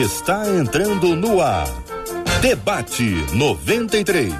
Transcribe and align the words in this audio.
está 0.00 0.48
entrando 0.48 1.14
no 1.14 1.40
ar. 1.40 1.68
Debate 2.40 3.24
93. 3.32 4.34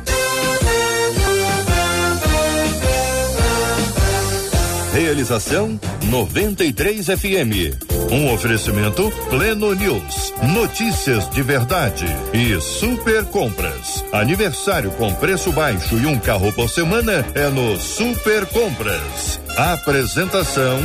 Realização 4.93 5.79
93 6.05 7.07
FM. 7.07 7.85
Um 8.11 8.35
oferecimento 8.35 9.11
Pleno 9.31 9.75
News. 9.75 10.35
Notícias 10.53 11.31
de 11.31 11.43
verdade 11.43 12.07
e 12.33 12.61
super 12.61 13.25
compras. 13.25 14.05
Aniversário 14.13 14.91
com 14.93 15.15
preço 15.15 15.53
baixo 15.53 15.97
e 15.97 16.07
um 16.07 16.19
carro 16.19 16.53
por 16.53 16.69
semana 16.69 17.25
é 17.35 17.49
no 17.49 17.77
Super 17.79 18.45
Compras. 18.47 19.41
Apresentação 19.57 20.81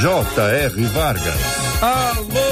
J.R. 0.00 0.84
Vargas. 0.86 1.62
Alô, 1.80 2.51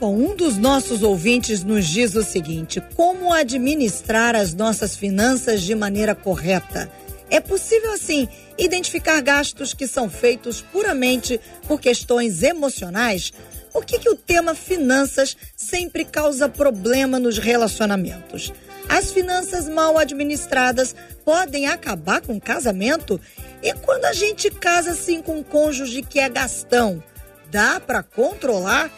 Bom, 0.00 0.16
um 0.16 0.34
dos 0.34 0.56
nossos 0.56 1.02
ouvintes 1.02 1.62
nos 1.62 1.86
diz 1.86 2.14
o 2.14 2.22
seguinte: 2.22 2.82
como 2.96 3.32
administrar 3.32 4.34
as 4.34 4.52
nossas 4.52 4.96
finanças 4.96 5.62
de 5.62 5.74
maneira 5.74 6.14
correta? 6.14 6.90
É 7.30 7.40
possível, 7.40 7.92
assim, 7.92 8.28
identificar 8.58 9.20
gastos 9.22 9.72
que 9.72 9.86
são 9.86 10.10
feitos 10.10 10.60
puramente 10.60 11.40
por 11.66 11.80
questões 11.80 12.42
emocionais? 12.42 13.32
Por 13.72 13.86
que, 13.86 13.98
que 13.98 14.10
o 14.10 14.14
tema 14.14 14.54
finanças 14.54 15.34
sempre 15.56 16.04
causa 16.04 16.46
problema 16.46 17.18
nos 17.18 17.38
relacionamentos? 17.38 18.52
As 18.88 19.10
finanças 19.10 19.68
mal 19.68 19.96
administradas 19.96 20.94
podem 21.24 21.66
acabar 21.66 22.20
com 22.20 22.36
o 22.36 22.40
casamento? 22.40 23.18
E 23.62 23.72
quando 23.74 24.04
a 24.06 24.12
gente 24.12 24.50
casa 24.50 24.90
assim 24.90 25.22
com 25.22 25.38
um 25.38 25.42
cônjuge 25.42 26.02
que 26.02 26.18
é 26.18 26.28
gastão, 26.28 27.02
dá 27.50 27.78
para 27.78 28.02
controlar? 28.02 28.90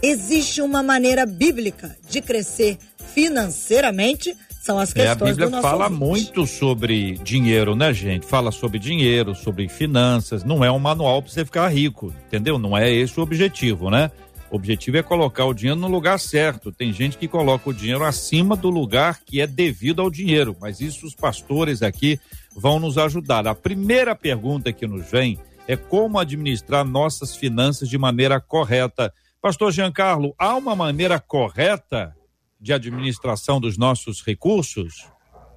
Existe 0.00 0.62
uma 0.62 0.82
maneira 0.82 1.26
bíblica 1.26 1.96
de 2.08 2.20
crescer 2.20 2.78
financeiramente? 3.12 4.36
São 4.62 4.78
as 4.78 4.92
questões 4.92 5.36
é, 5.36 5.42
a 5.42 5.46
Bíblia 5.46 5.62
fala 5.62 5.84
ouvinte. 5.84 6.00
muito 6.00 6.46
sobre 6.46 7.18
dinheiro, 7.18 7.74
né, 7.74 7.92
gente? 7.92 8.24
Fala 8.24 8.50
sobre 8.50 8.78
dinheiro, 8.78 9.34
sobre 9.34 9.68
finanças. 9.68 10.44
Não 10.44 10.64
é 10.64 10.70
um 10.70 10.78
manual 10.78 11.20
para 11.20 11.32
você 11.32 11.44
ficar 11.44 11.68
rico, 11.68 12.14
entendeu? 12.26 12.58
Não 12.58 12.76
é 12.76 12.90
esse 12.90 13.18
o 13.18 13.22
objetivo, 13.22 13.90
né? 13.90 14.10
O 14.50 14.56
objetivo 14.56 14.96
é 14.96 15.02
colocar 15.02 15.44
o 15.44 15.52
dinheiro 15.52 15.80
no 15.80 15.88
lugar 15.88 16.18
certo. 16.20 16.70
Tem 16.70 16.92
gente 16.92 17.18
que 17.18 17.26
coloca 17.26 17.68
o 17.68 17.74
dinheiro 17.74 18.04
acima 18.04 18.54
do 18.54 18.70
lugar 18.70 19.18
que 19.26 19.40
é 19.40 19.46
devido 19.46 20.00
ao 20.00 20.08
dinheiro, 20.08 20.56
mas 20.60 20.80
isso 20.80 21.04
os 21.04 21.14
pastores 21.14 21.82
aqui 21.82 22.20
vão 22.56 22.78
nos 22.78 22.96
ajudar. 22.98 23.46
A 23.46 23.54
primeira 23.54 24.14
pergunta 24.14 24.72
que 24.72 24.86
nos 24.86 25.10
vem 25.10 25.38
é 25.66 25.76
como 25.76 26.18
administrar 26.18 26.84
nossas 26.84 27.36
finanças 27.36 27.88
de 27.88 27.98
maneira 27.98 28.40
correta. 28.40 29.12
Pastor 29.40 29.72
Giancarlo, 29.72 30.34
há 30.38 30.54
uma 30.54 30.76
maneira 30.76 31.18
correta 31.18 32.14
de 32.60 32.72
administração 32.72 33.60
dos 33.60 33.76
nossos 33.76 34.24
recursos? 34.24 35.06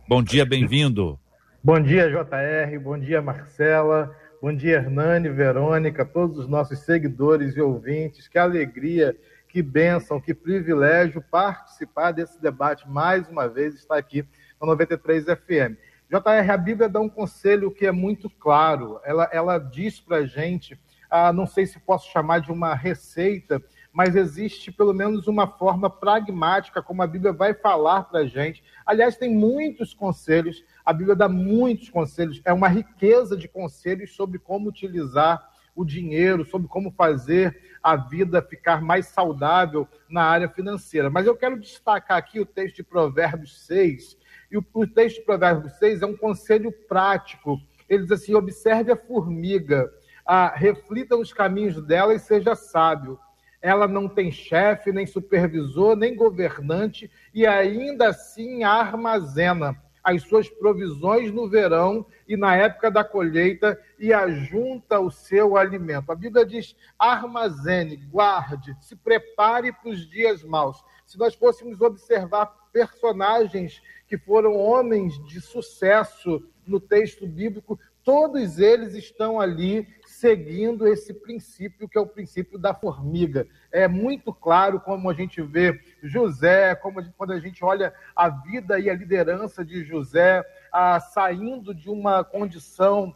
Bom 0.07 0.23
dia, 0.23 0.45
bem-vindo. 0.45 1.19
Bom 1.63 1.79
dia, 1.81 2.09
JR. 2.09 2.79
Bom 2.79 2.97
dia, 2.97 3.21
Marcela. 3.21 4.15
Bom 4.41 4.53
dia, 4.53 4.75
Hernani, 4.75 5.29
Verônica, 5.29 6.05
todos 6.05 6.37
os 6.37 6.47
nossos 6.47 6.79
seguidores 6.79 7.57
e 7.57 7.61
ouvintes. 7.61 8.27
Que 8.27 8.37
alegria, 8.37 9.15
que 9.49 9.61
bênção, 9.61 10.21
que 10.21 10.33
privilégio 10.33 11.21
participar 11.31 12.11
desse 12.11 12.41
debate 12.41 12.87
mais 12.87 13.27
uma 13.27 13.47
vez, 13.47 13.73
estar 13.73 13.97
aqui 13.97 14.23
no 14.61 14.67
93 14.67 15.25
FM. 15.25 15.77
JR, 16.09 16.51
a 16.51 16.57
Bíblia 16.57 16.87
dá 16.87 17.01
um 17.01 17.09
conselho 17.09 17.69
que 17.69 17.85
é 17.85 17.91
muito 17.91 18.29
claro. 18.29 18.99
Ela, 19.03 19.29
ela 19.31 19.57
diz 19.57 19.99
para 19.99 20.17
a 20.17 20.25
gente, 20.25 20.79
ah, 21.09 21.33
não 21.33 21.45
sei 21.45 21.65
se 21.65 21.79
posso 21.79 22.09
chamar 22.09 22.39
de 22.39 22.49
uma 22.49 22.73
receita, 22.73 23.61
mas 23.91 24.15
existe 24.15 24.71
pelo 24.71 24.93
menos 24.93 25.27
uma 25.27 25.47
forma 25.47 25.89
pragmática 25.89 26.81
como 26.81 27.01
a 27.01 27.07
Bíblia 27.07 27.33
vai 27.33 27.53
falar 27.53 28.03
para 28.03 28.21
a 28.21 28.25
gente. 28.25 28.63
Aliás, 28.85 29.17
tem 29.17 29.35
muitos 29.35 29.93
conselhos, 29.93 30.63
a 30.85 30.93
Bíblia 30.93 31.15
dá 31.15 31.27
muitos 31.27 31.89
conselhos, 31.89 32.41
é 32.45 32.53
uma 32.53 32.69
riqueza 32.69 33.35
de 33.35 33.49
conselhos 33.49 34.15
sobre 34.15 34.39
como 34.39 34.69
utilizar 34.69 35.49
o 35.75 35.85
dinheiro, 35.85 36.45
sobre 36.45 36.67
como 36.67 36.89
fazer 36.89 37.61
a 37.83 37.95
vida 37.95 38.41
ficar 38.41 38.81
mais 38.81 39.07
saudável 39.07 39.87
na 40.09 40.23
área 40.23 40.49
financeira. 40.49 41.09
Mas 41.09 41.27
eu 41.27 41.35
quero 41.35 41.59
destacar 41.59 42.17
aqui 42.17 42.39
o 42.39 42.45
texto 42.45 42.77
de 42.77 42.83
Provérbios 42.83 43.65
6. 43.65 44.17
E 44.51 44.57
o, 44.57 44.65
o 44.73 44.87
texto 44.87 45.17
de 45.17 45.25
Provérbios 45.25 45.73
6 45.73 46.01
é 46.01 46.05
um 46.05 46.15
conselho 46.15 46.71
prático. 46.87 47.57
Ele 47.89 48.03
diz 48.03 48.11
assim: 48.11 48.33
observe 48.33 48.91
a 48.91 48.97
formiga, 48.97 49.91
ah, 50.25 50.53
reflita 50.55 51.15
nos 51.15 51.33
caminhos 51.33 51.81
dela 51.85 52.13
e 52.13 52.19
seja 52.19 52.55
sábio 52.55 53.19
ela 53.61 53.87
não 53.87 54.07
tem 54.07 54.31
chefe, 54.31 54.91
nem 54.91 55.05
supervisor, 55.05 55.95
nem 55.95 56.15
governante, 56.15 57.09
e 57.33 57.45
ainda 57.45 58.09
assim 58.09 58.63
armazena 58.63 59.75
as 60.07 60.23
suas 60.23 60.47
provisões 60.47 61.33
no 61.33 61.49
verão 61.49 62.05
e 62.25 62.37
na 62.37 62.55
época 62.55 62.89
da 62.89 63.03
colheita 63.03 63.77
e 63.99 64.13
ajunta 64.13 65.01
o 65.01 65.11
seu 65.11 65.57
alimento. 65.57 66.09
A 66.09 66.15
Bíblia 66.15 66.45
diz: 66.45 66.77
armazene, 66.97 67.97
guarde, 67.97 68.73
se 68.79 68.95
prepare 68.95 69.73
para 69.73 69.89
os 69.89 70.09
dias 70.09 70.45
maus. 70.45 70.81
Se 71.05 71.19
nós 71.19 71.35
fôssemos 71.35 71.81
observar 71.81 72.45
personagens 72.71 73.81
que 74.07 74.17
foram 74.17 74.55
homens 74.55 75.21
de 75.25 75.41
sucesso 75.41 76.41
no 76.65 76.79
texto 76.79 77.27
bíblico, 77.27 77.77
todos 78.01 78.59
eles 78.59 78.93
estão 78.93 79.41
ali 79.41 79.85
seguindo 80.19 80.87
esse 80.87 81.13
princípio 81.13 81.87
que 81.87 81.97
é 81.97 82.01
o 82.01 82.07
princípio 82.07 82.57
da 82.57 82.73
formiga. 82.73 83.47
É 83.71 83.87
muito 83.87 84.33
claro 84.33 84.79
como 84.79 85.09
a 85.09 85.13
gente 85.13 85.41
vê 85.43 85.79
José, 86.01 86.73
como 86.73 86.99
a 86.99 87.03
gente, 87.03 87.13
quando 87.15 87.33
a 87.33 87.39
gente 87.39 87.63
olha 87.63 87.93
a 88.15 88.27
vida 88.27 88.79
e 88.79 88.89
a 88.89 88.95
liderança 88.95 89.63
de 89.63 89.83
José, 89.83 90.43
a, 90.71 90.99
saindo 90.99 91.73
de 91.73 91.87
uma 91.87 92.23
condição 92.23 93.15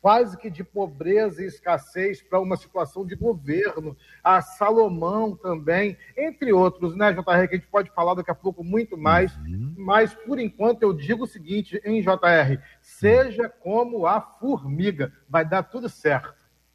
quase 0.00 0.36
que 0.36 0.50
de 0.50 0.64
pobreza 0.64 1.42
e 1.42 1.46
escassez 1.46 2.22
para 2.22 2.40
uma 2.40 2.56
situação 2.56 3.04
de 3.04 3.14
governo, 3.14 3.96
a 4.24 4.40
Salomão 4.40 5.36
também, 5.36 5.96
entre 6.16 6.52
outros, 6.52 6.96
né, 6.96 7.12
JR, 7.12 7.48
que 7.48 7.54
a 7.54 7.58
gente 7.58 7.66
pode 7.66 7.90
falar 7.90 8.14
daqui 8.14 8.30
a 8.30 8.34
pouco 8.34 8.64
muito 8.64 8.96
mais, 8.96 9.36
uhum. 9.36 9.74
mas 9.76 10.14
por 10.14 10.38
enquanto 10.38 10.82
eu 10.82 10.92
digo 10.92 11.24
o 11.24 11.28
seguinte, 11.28 11.80
em 11.84 12.00
JR, 12.00 12.58
seja 12.98 13.48
como 13.48 14.06
a 14.06 14.20
formiga, 14.20 15.12
vai 15.28 15.48
dar 15.48 15.62
tudo 15.62 15.88
certo. 15.88 16.34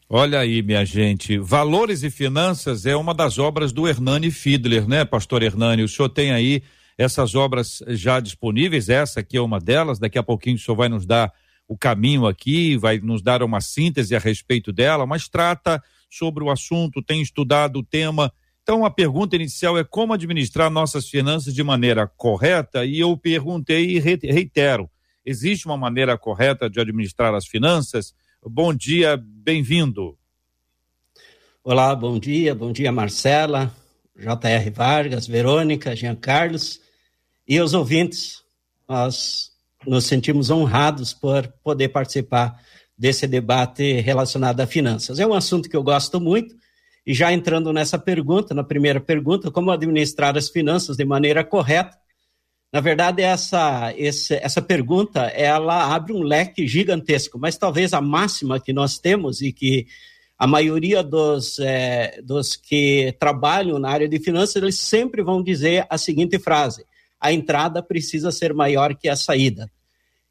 Olha 0.09 0.39
aí, 0.39 0.61
minha 0.61 0.85
gente, 0.85 1.37
Valores 1.37 2.03
e 2.03 2.09
Finanças 2.09 2.85
é 2.85 2.95
uma 2.95 3.13
das 3.13 3.39
obras 3.39 3.71
do 3.71 3.87
Hernani 3.87 4.29
Fiedler, 4.29 4.87
né, 4.87 5.03
pastor 5.03 5.41
Hernani? 5.41 5.83
O 5.83 5.87
senhor 5.87 6.09
tem 6.09 6.31
aí 6.31 6.61
essas 6.97 7.35
obras 7.35 7.83
já 7.87 8.19
disponíveis, 8.19 8.87
essa 8.87 9.19
aqui 9.19 9.35
é 9.35 9.41
uma 9.41 9.59
delas, 9.59 9.99
daqui 9.99 10.17
a 10.17 10.23
pouquinho 10.23 10.55
o 10.55 10.59
senhor 10.59 10.77
vai 10.77 10.89
nos 10.89 11.05
dar 11.05 11.33
o 11.67 11.75
caminho 11.77 12.27
aqui, 12.27 12.77
vai 12.77 12.99
nos 12.99 13.21
dar 13.21 13.41
uma 13.41 13.59
síntese 13.59 14.15
a 14.15 14.19
respeito 14.19 14.71
dela, 14.71 15.05
mas 15.05 15.27
trata 15.27 15.81
sobre 16.09 16.43
o 16.43 16.51
assunto, 16.51 17.01
tem 17.01 17.21
estudado 17.21 17.79
o 17.79 17.83
tema. 17.83 18.31
Então, 18.61 18.85
a 18.85 18.91
pergunta 18.91 19.35
inicial 19.35 19.77
é 19.77 19.83
como 19.83 20.13
administrar 20.13 20.69
nossas 20.69 21.09
finanças 21.09 21.53
de 21.53 21.63
maneira 21.63 22.07
correta, 22.07 22.85
e 22.85 22.99
eu 22.99 23.17
perguntei 23.17 23.97
e 23.97 23.99
reitero: 23.99 24.89
existe 25.25 25.65
uma 25.65 25.75
maneira 25.75 26.17
correta 26.17 26.69
de 26.69 26.79
administrar 26.79 27.33
as 27.33 27.47
finanças? 27.47 28.13
Bom 28.45 28.73
dia, 28.73 29.17
bem-vindo. 29.17 30.17
Olá, 31.63 31.95
bom 31.95 32.19
dia, 32.19 32.53
bom 32.53 32.71
dia, 32.71 32.91
Marcela, 32.91 33.75
J.R. 34.15 34.69
Vargas, 34.69 35.25
Verônica, 35.25 35.95
Jean 35.95 36.15
Carlos 36.15 36.79
e 37.47 37.59
os 37.59 37.73
ouvintes. 37.73 38.43
Nós 38.87 39.51
nos 39.85 40.05
sentimos 40.05 40.51
honrados 40.51 41.11
por 41.13 41.47
poder 41.63 41.89
participar 41.89 42.61
desse 42.95 43.27
debate 43.27 43.99
relacionado 44.01 44.61
a 44.61 44.67
finanças. 44.67 45.19
É 45.19 45.25
um 45.25 45.33
assunto 45.33 45.67
que 45.67 45.75
eu 45.75 45.83
gosto 45.83 46.21
muito, 46.21 46.55
e 47.05 47.13
já 47.13 47.33
entrando 47.33 47.73
nessa 47.73 47.99
pergunta, 47.99 48.53
na 48.53 48.63
primeira 48.63 48.99
pergunta, 48.99 49.51
como 49.51 49.71
administrar 49.71 50.37
as 50.37 50.49
finanças 50.49 50.97
de 50.97 51.05
maneira 51.05 51.43
correta, 51.43 51.97
na 52.75 52.81
verdade, 52.81 53.21
essa, 53.21 53.93
essa 53.95 54.61
pergunta, 54.61 55.27
ela 55.27 55.95
abre 55.95 56.11
um 56.11 56.21
leque 56.21 56.67
gigantesco, 56.67 57.39
mas 57.39 57.57
talvez 57.57 57.93
a 57.93 58.01
máxima 58.01 58.59
que 58.59 58.73
nós 58.73 58.99
temos 58.99 59.41
e 59.41 59.53
que 59.53 59.87
a 60.37 60.45
maioria 60.45 61.01
dos, 61.01 61.57
é, 61.59 62.19
dos 62.21 62.57
que 62.57 63.15
trabalham 63.17 63.79
na 63.79 63.89
área 63.89 64.09
de 64.09 64.19
finanças, 64.19 64.57
eles 64.57 64.77
sempre 64.77 65.23
vão 65.23 65.41
dizer 65.41 65.87
a 65.89 65.97
seguinte 65.97 66.37
frase, 66.37 66.85
a 67.17 67.31
entrada 67.31 67.81
precisa 67.81 68.29
ser 68.29 68.53
maior 68.53 68.93
que 68.93 69.07
a 69.07 69.15
saída. 69.15 69.71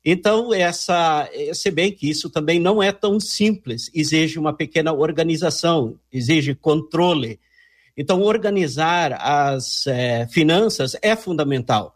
Então, 0.05 0.52
essa, 0.52 1.26
se 1.55 1.70
bem 1.70 1.93
que 1.93 2.11
isso 2.11 2.29
também 2.29 2.61
não 2.61 2.82
é 2.82 2.93
tão 2.93 3.19
simples, 3.19 3.91
exige 3.94 4.38
uma 4.38 4.52
pequena 4.52 4.93
organização, 4.93 5.99
exige 6.12 6.55
controle. 6.55 7.41
Então, 7.96 8.20
organizar 8.20 9.14
as 9.14 9.87
é, 9.87 10.26
finanças 10.26 10.94
é 11.00 11.17
fundamental. 11.17 11.94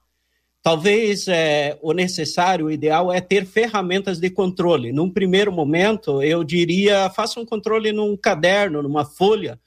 Talvez 0.69 1.27
é, 1.29 1.79
o 1.81 1.95
necessário, 1.95 2.67
o 2.67 2.71
ideal 2.71 3.11
é 3.11 3.23
ter 3.23 3.47
ferramentas 3.47 4.21
de 4.21 4.29
controle. 4.29 4.93
Num 4.93 5.09
primeiro 5.09 5.51
momento, 5.51 6.23
eu 6.23 6.45
diria, 6.45 7.09
faça 7.09 7.41
um 7.41 7.47
controle 7.47 7.91
num 7.91 8.15
caderno, 8.15 8.83
numa 8.83 9.03
folha, 9.03 9.59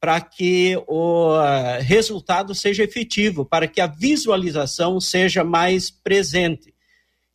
para 0.00 0.20
que 0.20 0.76
o 0.88 1.36
uh, 1.36 1.80
resultado 1.80 2.56
seja 2.56 2.82
efetivo, 2.82 3.44
para 3.44 3.68
que 3.68 3.80
a 3.80 3.86
visualização 3.86 5.00
seja 5.00 5.44
mais 5.44 5.92
presente. 5.92 6.74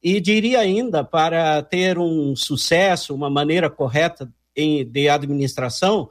E 0.03 0.19
diria 0.19 0.59
ainda, 0.59 1.01
para 1.01 1.63
ter 1.63 1.97
um 1.97 2.35
sucesso, 2.35 3.15
uma 3.15 3.29
maneira 3.29 3.69
correta 3.69 4.29
em, 4.53 4.83
de 4.83 5.07
administração, 5.07 6.09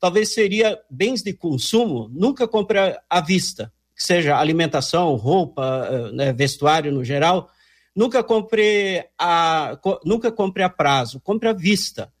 talvez 0.00 0.34
seria 0.34 0.76
bens 0.90 1.22
de 1.22 1.32
consumo, 1.32 2.10
nunca 2.12 2.48
compre 2.48 2.78
à 3.08 3.20
vista, 3.20 3.72
seja 3.98 4.38
alimentação, 4.38 5.14
roupa, 5.16 5.88
eh, 5.90 6.12
né, 6.12 6.32
vestuário 6.32 6.92
no 6.92 7.04
geral, 7.04 7.50
nunca 7.94 8.22
compre 8.22 9.04
a, 9.18 9.78
nunca 10.04 10.30
compre 10.32 10.62
a 10.62 10.68
prazo, 10.68 11.20
compre 11.20 11.48
à 11.48 11.52
vista. 11.52 12.12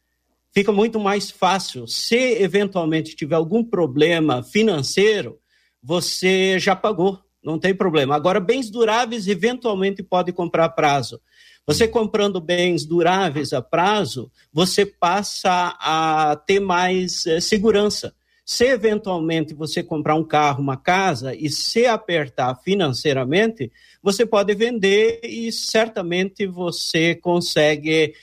Fica 0.52 0.72
muito 0.72 0.98
mais 0.98 1.30
fácil. 1.30 1.86
Se 1.86 2.16
eventualmente 2.42 3.14
tiver 3.14 3.36
algum 3.36 3.62
problema 3.62 4.42
financeiro, 4.42 5.38
você 5.82 6.58
já 6.58 6.74
pagou 6.74 7.22
não 7.42 7.58
tem 7.58 7.74
problema. 7.74 8.14
Agora, 8.14 8.40
bens 8.40 8.70
duráveis, 8.70 9.26
eventualmente 9.26 10.02
pode 10.02 10.32
comprar 10.32 10.66
a 10.66 10.68
prazo. 10.68 11.20
Você 11.66 11.86
comprando 11.86 12.40
bens 12.40 12.84
duráveis 12.84 13.52
a 13.52 13.60
prazo, 13.60 14.30
você 14.52 14.86
passa 14.86 15.76
a 15.78 16.36
ter 16.46 16.60
mais 16.60 17.26
é, 17.26 17.40
segurança. 17.40 18.14
Se 18.50 18.64
eventualmente 18.64 19.52
você 19.52 19.82
comprar 19.82 20.14
um 20.14 20.24
carro, 20.24 20.62
uma 20.62 20.78
casa 20.78 21.34
e 21.34 21.50
se 21.50 21.84
apertar 21.84 22.54
financeiramente, 22.64 23.70
você 24.02 24.24
pode 24.24 24.54
vender 24.54 25.20
e 25.22 25.52
certamente 25.52 26.46
você 26.46 27.14
consegue 27.14 28.14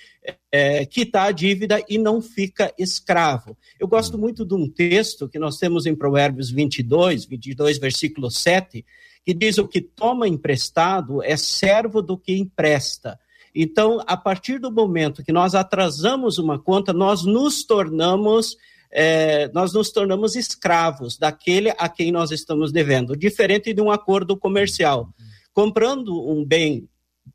é, 0.51 0.83
quitar 0.87 1.27
a 1.27 1.31
dívida 1.31 1.79
e 1.87 1.99
não 1.99 2.23
fica 2.23 2.73
escravo. 2.75 3.55
Eu 3.79 3.87
gosto 3.87 4.17
muito 4.17 4.43
de 4.43 4.55
um 4.55 4.67
texto 4.67 5.29
que 5.29 5.37
nós 5.37 5.59
temos 5.59 5.85
em 5.85 5.95
Provérbios 5.95 6.49
22, 6.49 7.25
22, 7.25 7.77
versículo 7.77 8.31
7, 8.31 8.83
que 9.23 9.31
diz 9.31 9.59
o 9.59 9.67
que 9.67 9.79
toma 9.79 10.27
emprestado 10.27 11.21
é 11.21 11.37
servo 11.37 12.01
do 12.01 12.17
que 12.17 12.35
empresta. 12.35 13.19
Então, 13.53 14.01
a 14.07 14.17
partir 14.17 14.57
do 14.57 14.71
momento 14.71 15.23
que 15.23 15.31
nós 15.31 15.53
atrasamos 15.53 16.39
uma 16.39 16.57
conta, 16.57 16.91
nós 16.91 17.23
nos 17.23 17.63
tornamos 17.63 18.57
é, 18.91 19.49
nós 19.53 19.73
nos 19.73 19.91
tornamos 19.91 20.35
escravos 20.35 21.17
daquele 21.17 21.71
a 21.77 21.89
quem 21.89 22.11
nós 22.11 22.31
estamos 22.31 22.71
devendo, 22.71 23.15
diferente 23.15 23.73
de 23.73 23.81
um 23.81 23.91
acordo 23.91 24.37
comercial. 24.37 25.09
Comprando 25.53 26.27
um 26.29 26.43
bem 26.45 26.87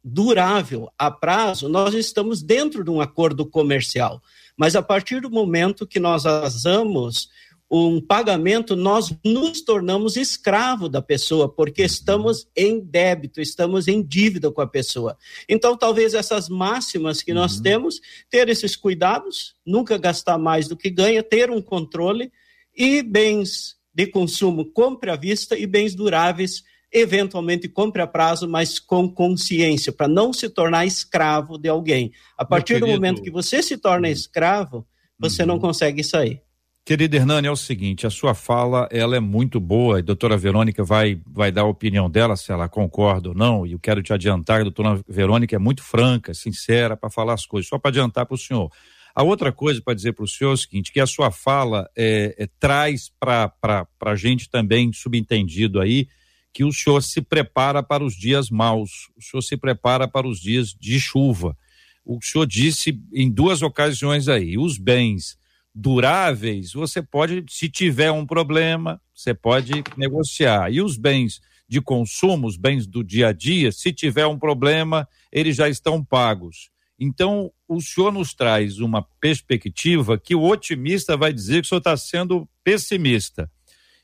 durável 0.03 0.91
a 0.99 1.11
prazo, 1.11 1.69
nós 1.69 1.95
estamos 1.95 2.43
dentro 2.43 2.85
de 2.85 2.91
um 2.91 3.01
acordo 3.01 3.45
comercial. 3.45 4.23
Mas 4.57 4.77
a 4.77 4.83
partir 4.83 5.21
do 5.21 5.31
momento 5.31 5.87
que 5.87 6.01
nós 6.01 6.27
atrasamos 6.27 7.29
um 7.71 8.01
pagamento, 8.01 8.75
nós 8.75 9.15
nos 9.25 9.63
tornamos 9.63 10.17
escravo 10.17 10.89
da 10.89 11.01
pessoa, 11.01 11.49
porque 11.49 11.83
estamos 11.85 12.49
em 12.57 12.81
débito, 12.81 13.41
estamos 13.41 13.87
em 13.87 14.03
dívida 14.03 14.51
com 14.51 14.61
a 14.61 14.67
pessoa. 14.67 15.17
Então, 15.49 15.77
talvez 15.77 16.13
essas 16.13 16.49
máximas 16.49 17.23
que 17.23 17.33
nós 17.33 17.57
uhum. 17.57 17.63
temos, 17.63 18.01
ter 18.29 18.49
esses 18.49 18.75
cuidados, 18.75 19.55
nunca 19.65 19.97
gastar 19.97 20.37
mais 20.37 20.67
do 20.67 20.77
que 20.77 20.91
ganha, 20.91 21.23
ter 21.23 21.49
um 21.49 21.63
controle 21.63 22.33
e 22.77 23.03
bens 23.03 23.77
de 23.95 24.07
consumo 24.07 24.65
compre 24.65 25.11
à 25.11 25.17
vista 25.17 25.57
e 25.57 25.67
bens 25.67 25.95
duráveis 25.95 26.65
eventualmente 26.93 27.69
compre 27.69 28.03
a 28.03 28.07
prazo, 28.07 28.49
mas 28.49 28.81
com 28.81 29.09
consciência, 29.09 29.93
para 29.93 30.09
não 30.09 30.33
se 30.33 30.49
tornar 30.49 30.87
escravo 30.87 31.57
de 31.57 31.69
alguém. 31.69 32.11
A 32.37 32.45
partir 32.45 32.81
do 32.81 32.87
momento 32.89 33.23
que 33.23 33.31
você 33.31 33.63
se 33.63 33.77
torna 33.77 34.09
uhum. 34.09 34.13
escravo, 34.13 34.85
você 35.17 35.43
uhum. 35.43 35.49
não 35.49 35.59
consegue 35.61 36.03
sair. 36.03 36.43
Querida 36.91 37.19
Hernani, 37.19 37.47
é 37.47 37.51
o 37.53 37.55
seguinte, 37.55 38.05
a 38.05 38.11
sua 38.11 38.35
fala, 38.35 38.89
ela 38.91 39.15
é 39.15 39.21
muito 39.21 39.61
boa, 39.61 39.99
a 39.99 40.03
doutora 40.03 40.37
Verônica 40.37 40.83
vai, 40.83 41.21
vai 41.25 41.53
dar 41.53 41.61
a 41.61 41.67
opinião 41.67 42.11
dela, 42.11 42.35
se 42.37 42.51
ela 42.51 42.69
concorda 42.69 43.29
ou 43.29 43.35
não, 43.37 43.65
e 43.65 43.71
eu 43.71 43.79
quero 43.79 44.03
te 44.03 44.13
adiantar 44.13 44.59
a 44.59 44.65
doutora 44.65 45.01
Verônica 45.09 45.55
é 45.55 45.59
muito 45.61 45.85
franca, 45.85 46.35
sincera 46.35 46.97
para 46.97 47.09
falar 47.09 47.35
as 47.35 47.47
coisas, 47.47 47.69
só 47.69 47.79
para 47.79 47.93
adiantar 47.93 48.27
para 48.27 48.35
o 48.35 48.37
senhor. 48.37 48.73
A 49.15 49.23
outra 49.23 49.53
coisa 49.53 49.81
para 49.81 49.95
dizer 49.95 50.15
para 50.15 50.25
o 50.25 50.27
senhor 50.27 50.51
é 50.51 50.55
o 50.55 50.57
seguinte, 50.57 50.91
que 50.91 50.99
a 50.99 51.07
sua 51.07 51.31
fala 51.31 51.89
é, 51.97 52.35
é, 52.37 52.49
traz 52.59 53.09
para 53.21 53.87
a 54.05 54.17
gente 54.17 54.51
também 54.51 54.93
subentendido 54.93 55.81
aí, 55.81 56.09
que 56.53 56.65
o 56.65 56.73
senhor 56.73 57.01
se 57.05 57.23
prepara 57.23 57.85
para 57.85 58.03
os 58.03 58.17
dias 58.17 58.51
maus, 58.51 59.09
o 59.17 59.23
senhor 59.23 59.43
se 59.43 59.57
prepara 59.57 60.09
para 60.09 60.27
os 60.27 60.41
dias 60.41 60.75
de 60.75 60.99
chuva. 60.99 61.57
O 62.05 62.19
senhor 62.21 62.47
disse 62.47 63.01
em 63.15 63.31
duas 63.31 63.63
ocasiões 63.63 64.27
aí, 64.27 64.59
os 64.59 64.77
bens 64.77 65.39
duráveis, 65.75 66.73
você 66.73 67.01
pode, 67.03 67.45
se 67.49 67.69
tiver 67.69 68.11
um 68.11 68.27
problema, 68.27 69.01
você 69.15 69.33
pode 69.33 69.85
negociar. 69.97 70.73
E 70.73 70.81
os 70.81 70.97
bens 70.97 71.41
de 71.69 71.81
consumo, 71.81 72.47
os 72.47 72.57
bens 72.57 72.87
do 72.87 73.05
dia 73.05 73.29
a 73.29 73.33
dia, 73.33 73.71
se 73.71 73.93
tiver 73.93 74.27
um 74.27 74.39
problema, 74.39 75.09
eles 75.31 75.57
já 75.57 75.69
estão 75.69 76.05
pagos. 76.05 76.71
Então, 76.99 77.51
o 77.67 77.81
senhor 77.81 78.13
nos 78.13 78.35
traz 78.35 78.79
uma 78.79 79.03
perspectiva 79.21 80.19
que 80.19 80.35
o 80.35 80.43
otimista 80.43 81.17
vai 81.17 81.33
dizer 81.33 81.63
que 81.63 81.67
o 81.67 81.69
senhor 81.69 81.79
está 81.79 81.97
sendo 81.97 82.47
pessimista. 82.63 83.51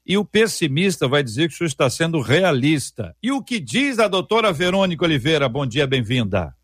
E 0.07 0.17
o 0.17 0.25
pessimista 0.25 1.07
vai 1.07 1.23
dizer 1.23 1.49
que 1.49 1.55
o 1.55 1.59
senhor 1.59 1.69
está 1.69 1.91
sendo 1.91 2.21
realista. 2.21 3.15
E 3.23 3.33
o 3.33 3.43
que 3.43 3.61
diz 3.61 3.99
a 3.99 4.09
doutora 4.09 4.53
Verônica 4.53 5.05
Oliveira? 5.05 5.49
Bom 5.49 5.67
dia, 5.67 5.87
bem-vinda. 5.87 6.56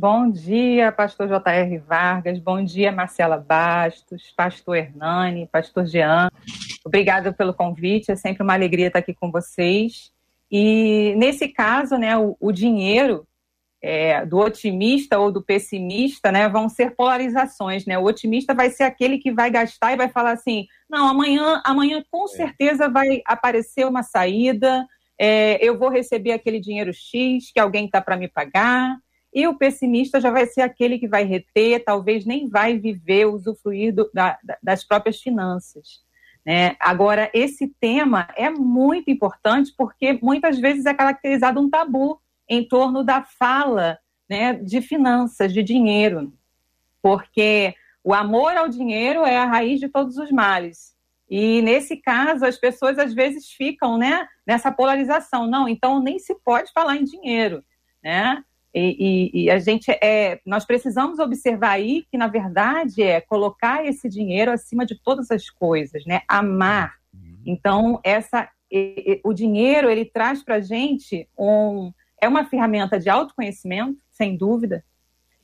Bom 0.00 0.30
dia, 0.30 0.90
pastor 0.90 1.28
J.R. 1.28 1.76
Vargas. 1.76 2.38
Bom 2.38 2.64
dia, 2.64 2.90
Marcela 2.90 3.36
Bastos, 3.36 4.32
pastor 4.34 4.78
Hernani, 4.78 5.46
pastor 5.46 5.84
Jean. 5.84 6.30
Obrigada 6.82 7.34
pelo 7.34 7.52
convite. 7.52 8.10
É 8.10 8.16
sempre 8.16 8.42
uma 8.42 8.54
alegria 8.54 8.86
estar 8.86 9.00
aqui 9.00 9.12
com 9.12 9.30
vocês. 9.30 10.10
E 10.50 11.14
nesse 11.18 11.48
caso, 11.48 11.98
né, 11.98 12.16
o, 12.16 12.34
o 12.40 12.50
dinheiro 12.50 13.28
é, 13.82 14.24
do 14.24 14.38
otimista 14.38 15.18
ou 15.18 15.30
do 15.30 15.42
pessimista, 15.42 16.32
né, 16.32 16.48
vão 16.48 16.66
ser 16.70 16.96
polarizações, 16.96 17.84
né? 17.84 17.98
O 17.98 18.04
otimista 18.04 18.54
vai 18.54 18.70
ser 18.70 18.84
aquele 18.84 19.18
que 19.18 19.30
vai 19.30 19.50
gastar 19.50 19.92
e 19.92 19.98
vai 19.98 20.08
falar 20.08 20.32
assim, 20.32 20.66
não, 20.88 21.08
amanhã, 21.08 21.60
amanhã 21.62 22.02
com 22.10 22.24
é. 22.24 22.28
certeza 22.28 22.88
vai 22.88 23.20
aparecer 23.26 23.86
uma 23.86 24.02
saída, 24.02 24.82
é, 25.18 25.62
eu 25.62 25.78
vou 25.78 25.90
receber 25.90 26.32
aquele 26.32 26.58
dinheiro 26.58 26.90
X 26.90 27.52
que 27.52 27.60
alguém 27.60 27.84
está 27.84 28.00
para 28.00 28.16
me 28.16 28.28
pagar. 28.28 28.96
E 29.32 29.46
o 29.46 29.56
pessimista 29.56 30.20
já 30.20 30.30
vai 30.30 30.46
ser 30.46 30.62
aquele 30.62 30.98
que 30.98 31.06
vai 31.06 31.24
reter, 31.24 31.84
talvez 31.84 32.26
nem 32.26 32.48
vai 32.48 32.78
viver, 32.78 33.26
usufruir 33.26 33.94
do, 33.94 34.10
da, 34.12 34.38
das 34.62 34.84
próprias 34.84 35.20
finanças. 35.20 36.02
Né? 36.44 36.74
Agora, 36.80 37.30
esse 37.32 37.68
tema 37.80 38.28
é 38.36 38.50
muito 38.50 39.10
importante 39.10 39.72
porque 39.76 40.18
muitas 40.22 40.58
vezes 40.58 40.86
é 40.86 40.94
caracterizado 40.94 41.60
um 41.60 41.70
tabu 41.70 42.20
em 42.48 42.66
torno 42.66 43.04
da 43.04 43.22
fala 43.22 43.98
né, 44.28 44.54
de 44.54 44.80
finanças, 44.80 45.52
de 45.52 45.62
dinheiro, 45.62 46.32
porque 47.02 47.74
o 48.02 48.14
amor 48.14 48.56
ao 48.56 48.68
dinheiro 48.68 49.24
é 49.24 49.36
a 49.36 49.44
raiz 49.44 49.78
de 49.78 49.88
todos 49.88 50.16
os 50.16 50.30
males. 50.30 50.96
E 51.28 51.62
nesse 51.62 51.96
caso, 51.96 52.44
as 52.44 52.56
pessoas 52.56 52.98
às 52.98 53.14
vezes 53.14 53.50
ficam 53.50 53.96
né, 53.96 54.26
nessa 54.44 54.72
polarização. 54.72 55.46
Não, 55.46 55.68
então 55.68 56.02
nem 56.02 56.18
se 56.18 56.34
pode 56.34 56.72
falar 56.72 56.96
em 56.96 57.04
dinheiro. 57.04 57.62
Né? 58.02 58.42
E, 58.72 59.30
e, 59.34 59.44
e, 59.44 59.50
a 59.50 59.58
gente 59.58 59.90
é, 59.90 60.40
nós 60.46 60.64
precisamos 60.64 61.18
observar 61.18 61.72
aí 61.72 62.04
que 62.10 62.16
na 62.16 62.28
verdade 62.28 63.02
é 63.02 63.20
colocar 63.20 63.84
esse 63.84 64.08
dinheiro 64.08 64.52
acima 64.52 64.86
de 64.86 64.94
todas 65.02 65.30
as 65.30 65.50
coisas, 65.50 66.04
né? 66.06 66.22
Amar. 66.28 66.94
Uhum. 67.12 67.42
Então 67.44 68.00
essa, 68.04 68.48
o 69.24 69.32
dinheiro 69.32 69.90
ele 69.90 70.04
traz 70.04 70.42
para 70.42 70.56
a 70.56 70.60
gente 70.60 71.28
um, 71.36 71.92
é 72.20 72.28
uma 72.28 72.44
ferramenta 72.44 72.98
de 72.98 73.10
autoconhecimento, 73.10 73.98
sem 74.10 74.36
dúvida. 74.36 74.84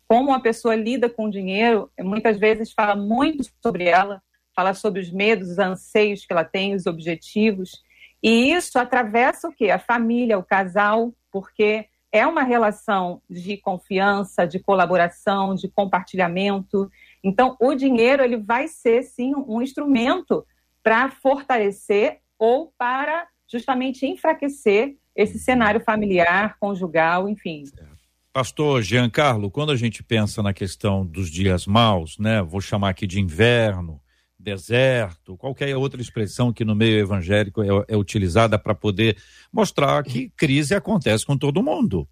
Como 0.07 0.31
uma 0.31 0.41
pessoa 0.41 0.77
lida 0.77 1.11
com 1.11 1.25
o 1.25 1.31
dinheiro, 1.31 1.91
muitas 1.99 2.39
vezes 2.39 2.73
fala 2.73 2.95
muito 2.95 3.45
sobre 3.61 3.85
ela, 3.85 4.23
fala 4.55 4.73
sobre 4.73 5.01
os 5.01 5.11
medos, 5.11 5.51
os 5.51 5.59
anseios 5.59 6.25
que 6.25 6.33
ela 6.33 6.45
tem, 6.45 6.75
os 6.75 6.87
objetivos. 6.87 7.83
E 8.23 8.53
isso 8.53 8.79
atravessa 8.79 9.49
o 9.49 9.53
quê? 9.53 9.71
A 9.71 9.79
família, 9.79 10.39
o 10.39 10.45
casal, 10.45 11.13
porque 11.31 11.87
é 12.17 12.27
uma 12.27 12.43
relação 12.43 13.21
de 13.29 13.57
confiança, 13.57 14.47
de 14.47 14.59
colaboração, 14.59 15.55
de 15.55 15.69
compartilhamento. 15.69 16.91
Então, 17.23 17.57
o 17.61 17.75
dinheiro 17.75 18.23
ele 18.23 18.37
vai 18.37 18.69
ser 18.69 19.03
sim 19.03 19.35
um 19.35 19.61
instrumento 19.61 20.47
para 20.83 21.11
fortalecer 21.11 22.21
ou 22.39 22.73
para 22.79 23.27
justamente 23.51 24.07
enfraquecer 24.07 24.97
esse 25.15 25.39
cenário 25.39 25.81
familiar, 25.81 26.57
conjugal, 26.59 27.29
enfim. 27.29 27.65
Pastor 28.33 28.83
Giancarlo, 28.83 29.51
quando 29.51 29.73
a 29.73 29.77
gente 29.77 30.03
pensa 30.03 30.43
na 30.43 30.53
questão 30.53 31.07
dos 31.07 31.31
dias 31.31 31.67
maus, 31.67 32.19
né, 32.19 32.43
vou 32.43 32.61
chamar 32.61 32.91
aqui 32.91 33.07
de 33.07 33.19
inverno, 33.19 34.01
deserto, 34.47 35.37
qualquer 35.37 35.77
outra 35.77 36.01
expressão 36.01 36.53
que 36.53 36.65
no 36.65 36.75
meio 36.75 37.01
evangélico 37.01 37.63
é, 37.63 37.69
é 37.89 37.97
utilizada 37.97 38.57
para 38.57 38.77
poder 38.77 39.17
mostrar 39.53 40.05
que 40.05 40.31
crise 40.37 40.73
acontece 40.73 41.27
com 41.27 41.37
todo 41.37 41.63
mundo. 41.65 42.09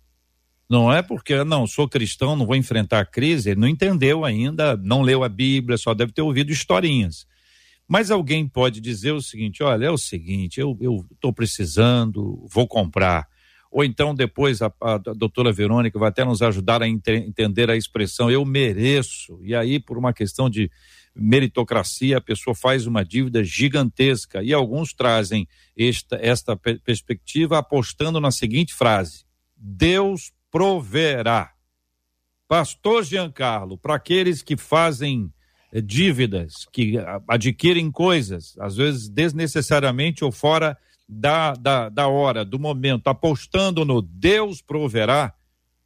Não 0.69 0.93
é 0.93 1.01
porque, 1.01 1.45
não, 1.45 1.65
sou 1.65 1.89
cristão, 1.89 2.35
não 2.35 2.45
vou 2.45 2.57
enfrentar 2.57 3.01
a 3.01 3.07
crise, 3.07 3.51
ele 3.51 3.61
não 3.61 3.69
entendeu 3.69 4.25
ainda, 4.25 4.77
não 4.77 5.03
leu 5.03 5.23
a 5.23 5.29
Bíblia, 5.29 5.79
só 5.79 5.95
deve 5.95 6.13
ter 6.13 6.23
ouvido 6.23 6.51
historinhas. 6.51 7.25
Mas 7.87 8.11
alguém 8.11 8.49
pode 8.49 8.81
dizer 8.81 9.13
o 9.13 9.23
seguinte: 9.23 9.63
olha, 9.63 9.87
é 9.87 9.91
o 9.91 9.99
seguinte, 9.99 10.59
eu 10.59 10.77
estou 11.13 11.33
precisando, 11.33 12.45
vou 12.51 12.67
comprar. 12.67 13.29
Ou 13.71 13.85
então, 13.85 14.15
depois, 14.15 14.63
a, 14.63 14.73
a, 14.81 14.99
doutora 14.99 15.53
Verônica 15.53 15.99
vai 15.99 16.09
até 16.09 16.25
nos 16.25 16.41
ajudar 16.43 16.83
a 16.83 16.89
ent 16.89 17.09
entender 17.09 17.69
a 17.71 17.77
expressão 17.77 18.31
eu 18.31 18.45
mereço. 18.45 19.39
E 19.43 19.55
aí, 19.55 19.79
por 19.79 19.99
uma 19.99 20.13
questão 20.13 20.49
de 20.49 20.71
meritocracia, 21.15 22.19
a 22.19 22.21
pessoa 22.21 22.55
faz 22.55 22.87
uma 22.87 23.05
dívida 23.05 23.45
gigantesca. 23.45 24.43
E 24.43 24.53
alguns 24.53 24.93
trazem 24.93 25.47
esta, 25.77 26.17
esta 26.17 26.57
perspectiva 26.57 27.59
apostando 27.59 28.21
na 28.21 28.31
seguinte 28.31 28.75
frase: 28.75 29.25
Deus 29.57 30.33
proverá. 30.51 31.53
Pastor 32.49 33.05
Giancarlo, 33.05 33.79
para 33.79 33.95
aqueles 33.95 34.43
que 34.43 34.57
fazem 34.57 35.33
eh, 35.73 35.81
dívidas, 35.81 36.67
que 36.73 36.95
adquirem 37.27 37.91
coisas, 37.91 38.55
às 38.59 38.77
vezes 38.77 39.09
desnecessariamente 39.09 40.25
ou 40.25 40.31
fora 40.31 40.77
da, 41.09 41.55
da, 41.55 41.89
da 41.89 42.09
hora, 42.09 42.45
do 42.45 42.59
momento, 42.59 43.09
apostando 43.09 43.85
no 43.85 44.03
Deus 44.03 44.61
proverá, 44.61 45.35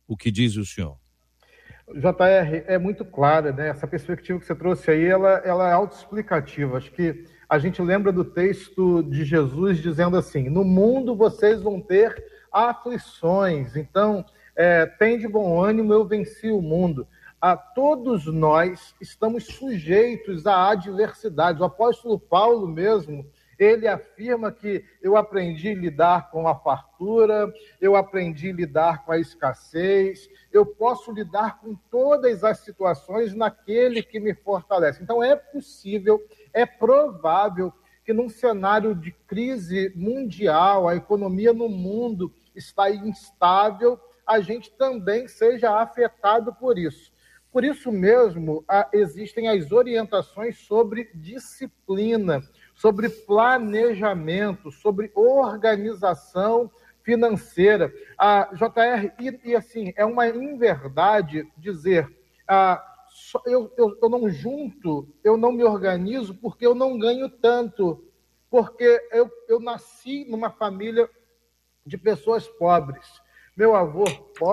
o 0.07 0.17
que 0.17 0.31
diz 0.31 0.57
o 0.57 0.65
senhor? 0.65 0.99
JR, 1.95 2.65
é 2.67 2.79
muito 2.79 3.05
clara, 3.05 3.53
né? 3.53 3.69
Essa 3.69 3.87
perspectiva 3.87 4.39
que 4.39 4.47
você 4.47 4.55
trouxe 4.55 4.91
aí, 4.91 5.07
ela, 5.07 5.41
ela 5.45 5.69
é 5.69 5.73
autoexplicativa. 5.73 6.77
Acho 6.77 6.91
que 6.93 7.25
a 7.49 7.59
gente 7.59 7.81
lembra 7.81 8.13
do 8.13 8.25
texto 8.25 9.03
de 9.03 9.25
Jesus 9.25 9.79
dizendo 9.79 10.17
assim: 10.17 10.51
No 10.51 10.65
mundo 10.65 11.17
vocês 11.17 11.63
vão 11.63 11.81
ter 11.81 12.23
aflições, 12.53 13.77
então 13.77 14.25
é, 14.55 14.85
tem 14.85 15.19
de 15.19 15.27
bom 15.27 15.63
ânimo, 15.63 15.93
eu 15.93 16.05
venci 16.05 16.51
o 16.51 16.61
mundo. 16.61 17.07
A 17.41 17.57
todos 17.57 18.27
nós 18.27 18.95
estamos 19.01 19.47
sujeitos 19.47 20.47
a 20.47 20.71
adversidades. 20.71 21.61
O 21.61 21.65
apóstolo 21.65 22.19
Paulo 22.19 22.67
mesmo, 22.67 23.25
ele 23.59 23.89
afirma 23.89 24.53
que 24.53 24.85
eu 25.03 25.17
aprendi 25.17 25.71
a 25.71 25.75
lidar 25.75 26.31
com 26.31 26.47
a 26.47 26.55
fartura, 26.55 27.53
eu 27.81 27.97
aprendi 27.97 28.51
a 28.51 28.55
lidar 28.55 29.05
com 29.05 29.13
a 29.13 29.19
escassez, 29.19 30.29
eu 30.53 30.65
posso 30.65 31.11
lidar 31.11 31.59
com 31.61 31.75
todas 31.91 32.45
as 32.45 32.59
situações 32.61 33.35
naquele 33.35 34.03
que 34.03 34.21
me 34.21 34.33
fortalece. 34.33 35.03
Então 35.03 35.23
é 35.23 35.35
possível, 35.35 36.21
é 36.53 36.65
provável 36.65 37.73
que 38.05 38.13
num 38.13 38.29
cenário 38.29 38.95
de 38.95 39.11
crise 39.27 39.93
mundial, 39.95 40.89
a 40.89 40.97
economia 40.97 41.53
no 41.53 41.69
mundo 41.69 42.33
está 42.55 42.91
instável, 42.91 44.01
a 44.27 44.41
gente 44.41 44.71
também 44.71 45.27
seja 45.27 45.79
afetado 45.81 46.55
por 46.55 46.79
isso. 46.79 47.13
Por 47.51 47.65
isso 47.65 47.91
mesmo, 47.91 48.65
existem 48.93 49.49
as 49.49 49.73
orientações 49.73 50.59
sobre 50.59 51.11
disciplina, 51.15 52.43
sobre 52.79 53.09
planejamento, 53.09 54.71
sobre 54.71 55.11
organização 55.17 56.71
financeira. 57.03 57.93
A 58.17 58.51
JR, 58.55 59.13
e, 59.19 59.51
e 59.51 59.57
assim, 59.57 59.93
é 59.97 60.05
uma 60.05 60.29
inverdade 60.29 61.51
dizer, 61.57 62.09
ah, 62.47 62.81
eu, 63.45 63.73
eu, 63.77 63.99
eu 64.01 64.09
não 64.09 64.31
junto, 64.31 65.13
eu 65.25 65.37
não 65.37 65.51
me 65.51 65.65
organizo 65.65 66.33
porque 66.37 66.65
eu 66.65 66.73
não 66.73 66.97
ganho 66.97 67.29
tanto, 67.29 68.05
porque 68.49 69.09
eu, 69.11 69.29
eu 69.49 69.59
nasci 69.59 70.25
numa 70.31 70.49
família 70.49 71.11
de 71.85 71.99
pessoas 71.99 72.47
pobres. 72.47 73.21
Meu 73.57 73.75
avô, 73.75 74.05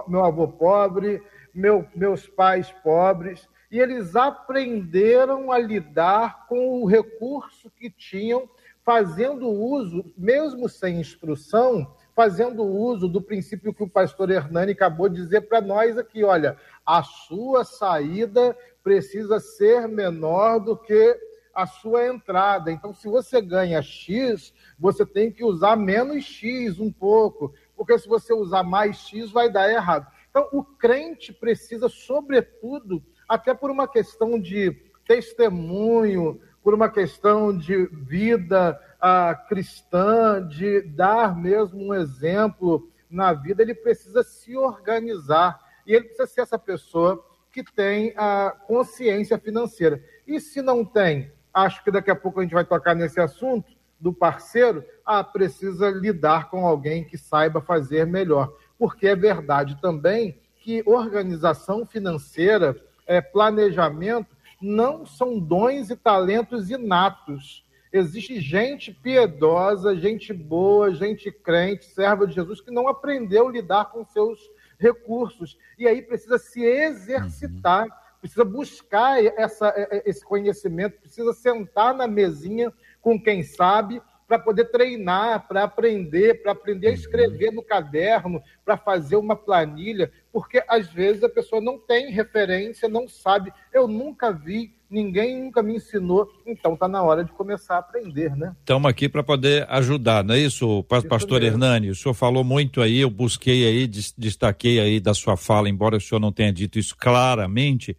meu 0.08 0.26
avô 0.26 0.48
pobre, 0.48 1.22
meu, 1.54 1.88
meus 1.96 2.28
pais 2.28 2.72
pobres, 2.84 3.48
e 3.72 3.80
eles 3.80 4.16
aprenderam 4.16 5.52
a 5.52 5.58
lidar 5.58 6.48
com 6.48 6.82
o 6.82 6.86
recurso 6.86 7.70
que 7.72 7.90
tinham, 7.90 8.50
fazendo 8.84 9.48
uso, 9.48 10.06
mesmo 10.16 10.70
sem 10.70 11.00
instrução, 11.00 11.92
fazendo 12.16 12.64
uso 12.64 13.08
do 13.08 13.22
princípio 13.22 13.74
que 13.74 13.84
o 13.84 13.90
pastor 13.90 14.30
Hernani 14.30 14.72
acabou 14.72 15.10
de 15.10 15.16
dizer 15.16 15.42
para 15.42 15.60
nós 15.60 15.98
aqui: 15.98 16.24
olha, 16.24 16.58
a 16.86 17.02
sua 17.04 17.66
saída 17.66 18.56
precisa 18.84 19.40
ser 19.40 19.88
menor 19.88 20.60
do 20.60 20.78
que 20.78 21.20
a 21.54 21.66
sua 21.66 22.08
entrada. 22.08 22.72
Então, 22.72 22.94
se 22.94 23.08
você 23.08 23.42
ganha 23.42 23.82
X, 23.82 24.54
você 24.78 25.06
tem 25.06 25.32
que 25.32 25.44
usar 25.44 25.78
menos 25.78 26.24
X 26.24 26.80
um 26.80 26.92
pouco, 26.92 27.54
porque 27.76 27.98
se 27.98 28.08
você 28.08 28.34
usar 28.34 28.64
mais 28.64 28.98
X, 28.98 29.32
vai 29.32 29.50
dar 29.50 29.72
errado. 29.72 30.06
Então, 30.30 30.50
o 30.52 30.64
crente 30.64 31.32
precisa, 31.32 31.88
sobretudo, 31.88 33.02
até 33.28 33.54
por 33.54 33.70
uma 33.72 33.88
questão 33.88 34.40
de 34.40 34.72
testemunho, 35.08 36.40
por 36.64 36.74
uma 36.74 36.90
questão 36.90 37.56
de 37.56 37.86
vida 37.88 38.80
ah, 39.00 39.36
cristã, 39.48 40.46
de 40.48 40.82
dar 40.82 41.36
mesmo 41.36 41.88
um 41.88 41.94
exemplo 41.94 42.90
na 43.10 43.34
vida, 43.34 43.62
ele 43.62 43.76
precisa 43.76 44.24
se 44.24 44.58
organizar 44.58 45.60
e 45.86 45.94
ele 45.94 46.06
precisa 46.06 46.28
ser 46.28 46.42
essa 46.42 46.58
pessoa 46.58 47.24
que 47.52 47.64
tem 47.64 48.14
a 48.18 48.52
consciência 48.68 49.38
financeira. 49.38 50.04
E 50.28 50.40
se 50.40 50.62
não 50.62 50.84
tem, 50.84 51.32
acho 51.54 51.84
que 51.84 51.92
daqui 51.92 52.12
a 52.12 52.16
pouco 52.16 52.40
a 52.40 52.44
gente 52.44 52.54
vai 52.54 52.66
tocar 52.66 52.96
nesse 52.96 53.20
assunto 53.20 53.72
do 54.00 54.12
parceiro, 54.12 54.84
ah, 55.06 55.24
precisa 55.24 55.90
lidar 55.90 56.50
com 56.50 56.66
alguém 56.66 57.04
que 57.04 57.18
saiba 57.18 57.62
fazer 57.62 58.06
melhor. 58.06 58.52
Porque 58.78 59.08
é 59.08 59.16
verdade 59.16 59.80
também 59.82 60.42
que 60.58 60.84
organização 60.86 61.86
financeira, 61.86 62.76
é, 63.06 63.22
planejamento, 63.22 64.36
não 64.62 65.06
são 65.06 65.40
dons 65.40 65.90
e 65.90 65.96
talentos 65.96 66.70
inatos. 66.70 67.64
Existe 67.92 68.42
gente 68.42 68.92
piedosa, 68.92 69.96
gente 69.96 70.34
boa, 70.34 70.94
gente 70.94 71.32
crente, 71.32 71.86
serva 71.86 72.28
de 72.28 72.34
Jesus, 72.34 72.60
que 72.60 72.72
não 72.72 72.88
aprendeu 72.88 73.48
a 73.48 73.52
lidar 73.52 73.86
com 73.92 74.04
seus 74.06 74.40
recursos. 74.78 75.58
E 75.78 75.88
aí 75.88 76.02
precisa 76.02 76.38
se 76.38 76.64
exercitar, 76.64 77.88
precisa 78.20 78.44
buscar 78.44 79.24
essa, 79.24 79.74
esse 80.06 80.26
conhecimento, 80.26 81.00
precisa 81.00 81.32
sentar 81.34 81.94
na 81.94 82.08
mesinha 82.08 82.74
com 83.02 83.22
quem 83.22 83.44
sabe 83.44 84.02
para 84.28 84.40
poder 84.40 84.66
treinar, 84.66 85.48
para 85.48 85.64
aprender, 85.64 86.42
para 86.42 86.52
aprender 86.52 86.88
a 86.88 86.90
uhum. 86.90 86.96
escrever 86.96 87.52
no 87.52 87.62
caderno, 87.62 88.42
para 88.64 88.76
fazer 88.76 89.16
uma 89.16 89.36
planilha, 89.36 90.12
porque 90.32 90.64
às 90.68 90.88
vezes 90.92 91.24
a 91.24 91.30
pessoa 91.30 91.62
não 91.62 91.78
tem 91.78 92.12
referência, 92.12 92.90
não 92.90 93.08
sabe. 93.08 93.54
Eu 93.72 93.88
nunca 93.88 94.32
vi, 94.32 94.74
ninguém 94.90 95.44
nunca 95.44 95.62
me 95.62 95.76
ensinou, 95.76 96.28
então 96.46 96.74
está 96.74 96.88
na 96.88 97.04
hora 97.04 97.24
de 97.24 97.32
começar 97.32 97.76
a 97.76 97.80
aprender, 97.80 98.36
né? 98.36 98.56
Estamos 98.60 98.90
aqui 98.90 99.08
para 99.08 99.24
poder 99.24 99.66
ajudar, 99.70 100.24
não 100.24 100.34
é 100.34 100.40
isso, 100.40 100.84
pastor 100.84 101.44
isso 101.44 101.54
Hernani? 101.54 101.90
O 101.92 101.96
senhor 101.96 102.14
falou 102.16 102.44
muito 102.44 102.82
aí, 102.82 103.02
eu 103.02 103.10
busquei 103.10 103.68
aí, 103.68 103.88
destaquei 103.88 104.80
aí 104.80 105.00
da 105.00 105.14
sua 105.14 105.38
fala, 105.38 105.70
embora 105.70 105.98
o 105.98 106.02
senhor 106.02 106.20
não 106.20 106.32
tenha 106.32 106.52
dito 106.52 106.80
isso 106.80 106.96
claramente, 106.98 107.96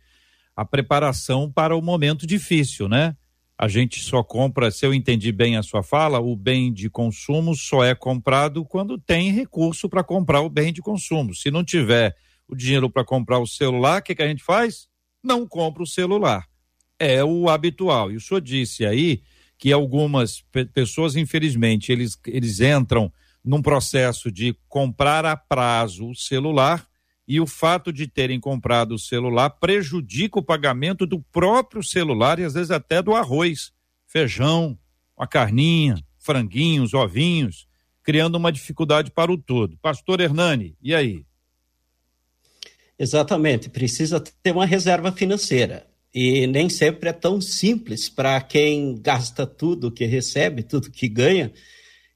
a 0.56 0.64
preparação 0.64 1.50
para 1.52 1.76
o 1.76 1.83
momento 1.83 2.26
difícil, 2.26 2.88
né? 2.88 3.14
A 3.58 3.68
gente 3.68 4.00
só 4.00 4.22
compra, 4.22 4.70
se 4.70 4.84
eu 4.84 4.92
entendi 4.92 5.32
bem 5.32 5.56
a 5.56 5.62
sua 5.62 5.82
fala, 5.82 6.20
o 6.20 6.36
bem 6.36 6.70
de 6.70 6.90
consumo 6.90 7.54
só 7.56 7.82
é 7.82 7.94
comprado 7.94 8.64
quando 8.64 8.98
tem 8.98 9.32
recurso 9.32 9.88
para 9.88 10.04
comprar 10.04 10.42
o 10.42 10.50
bem 10.50 10.72
de 10.72 10.82
consumo. 10.82 11.34
Se 11.34 11.50
não 11.50 11.64
tiver 11.64 12.14
o 12.46 12.54
dinheiro 12.54 12.90
para 12.90 13.04
comprar 13.04 13.38
o 13.38 13.46
celular, 13.46 14.00
o 14.00 14.02
que, 14.02 14.14
que 14.14 14.22
a 14.22 14.28
gente 14.28 14.44
faz? 14.44 14.88
Não 15.22 15.46
compra 15.46 15.82
o 15.82 15.86
celular. 15.86 16.46
É 16.98 17.25
o 17.25 17.48
habitual. 17.48 18.12
E 18.12 18.16
o 18.16 18.20
senhor 18.20 18.40
disse 18.40 18.84
aí 18.84 19.22
que 19.58 19.72
algumas 19.72 20.44
pessoas, 20.75 21.16
infelizmente, 21.16 21.90
eles, 21.90 22.18
eles 22.26 22.60
entram 22.60 23.10
num 23.42 23.62
processo 23.62 24.30
de 24.30 24.54
comprar 24.68 25.25
a 25.25 25.34
prazo 25.34 26.10
o 26.10 26.14
celular 26.14 26.86
e 27.26 27.40
o 27.40 27.47
fato 27.47 27.92
de 27.92 28.06
terem 28.06 28.38
comprado 28.38 28.95
o 28.95 28.99
celular 28.99 29.50
prejudica 29.50 30.38
o 30.38 30.42
pagamento 30.42 31.06
do 31.06 31.21
próprio 31.21 31.83
celular 31.83 32.38
e 32.38 32.45
às 32.45 32.54
vezes 32.54 32.71
até 32.71 33.02
do 33.02 33.14
arroz, 33.14 33.73
feijão, 34.06 34.78
a 35.18 35.26
carninha, 35.26 35.97
franguinhos, 36.18 36.95
ovinhos, 36.95 37.66
criando 38.02 38.37
uma 38.37 38.52
dificuldade 38.52 39.11
para 39.11 39.33
o 39.33 39.38
todo. 39.38 39.76
Pastor 39.78 40.21
Hernani, 40.21 40.76
e 40.80 40.95
aí? 40.95 41.25
Exatamente, 42.99 43.68
precisa 43.68 44.21
ter 44.21 44.52
uma 44.52 44.64
reserva 44.64 45.11
financeira. 45.11 45.87
E 46.14 46.47
nem 46.47 46.68
sempre 46.68 47.11
é 47.11 47.12
tão 47.12 47.40
simples 47.40 48.09
para 48.09 48.40
quem 48.40 48.97
gasta 49.02 49.47
tudo 49.47 49.90
que 49.90 50.06
recebe, 50.06 50.62
tudo 50.62 50.90
que 50.90 51.09
ganha, 51.09 51.52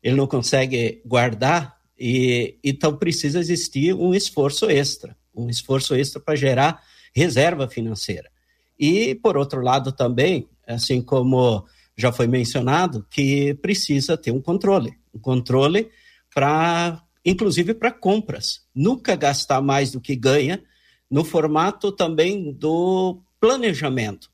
ele 0.03 0.17
não 0.17 0.27
consegue 0.27 1.03
guardar 1.05 1.80
e, 2.01 2.59
então 2.65 2.97
precisa 2.97 3.39
existir 3.39 3.95
um 3.95 4.15
esforço 4.15 4.71
extra, 4.71 5.15
um 5.37 5.51
esforço 5.51 5.95
extra 5.95 6.19
para 6.19 6.35
gerar 6.35 6.83
reserva 7.15 7.69
financeira. 7.69 8.31
E, 8.79 9.15
por 9.17 9.37
outro 9.37 9.61
lado, 9.61 9.93
também, 9.93 10.49
assim 10.67 11.03
como 11.03 11.67
já 11.95 12.11
foi 12.11 12.27
mencionado, 12.27 13.07
que 13.11 13.53
precisa 13.55 14.17
ter 14.17 14.31
um 14.31 14.41
controle. 14.41 14.95
Um 15.15 15.19
controle 15.19 15.91
para, 16.35 17.03
inclusive, 17.23 17.75
para 17.75 17.91
compras. 17.93 18.63
Nunca 18.75 19.15
gastar 19.15 19.61
mais 19.61 19.93
do 19.93 20.01
que 20.01 20.17
ganha, 20.17 20.63
no 21.11 21.23
formato 21.23 21.93
também 21.93 22.51
do 22.51 23.21
planejamento. 23.39 24.31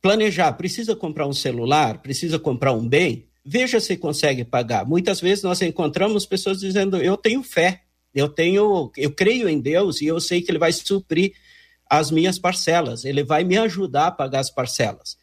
Planejar, 0.00 0.52
precisa 0.54 0.96
comprar 0.96 1.26
um 1.26 1.32
celular, 1.34 2.00
precisa 2.00 2.38
comprar 2.38 2.72
um 2.72 2.88
bem, 2.88 3.27
veja 3.48 3.80
se 3.80 3.96
consegue 3.96 4.44
pagar. 4.44 4.84
Muitas 4.86 5.20
vezes 5.20 5.42
nós 5.42 5.62
encontramos 5.62 6.26
pessoas 6.26 6.60
dizendo: 6.60 6.98
eu 6.98 7.16
tenho 7.16 7.42
fé, 7.42 7.82
eu 8.14 8.28
tenho, 8.28 8.92
eu 8.96 9.10
creio 9.10 9.48
em 9.48 9.58
Deus 9.58 10.02
e 10.02 10.06
eu 10.06 10.20
sei 10.20 10.42
que 10.42 10.50
Ele 10.50 10.58
vai 10.58 10.72
suprir 10.72 11.32
as 11.88 12.10
minhas 12.10 12.38
parcelas, 12.38 13.06
Ele 13.06 13.24
vai 13.24 13.44
me 13.44 13.56
ajudar 13.56 14.08
a 14.08 14.12
pagar 14.12 14.40
as 14.40 14.50
parcelas. 14.50 15.16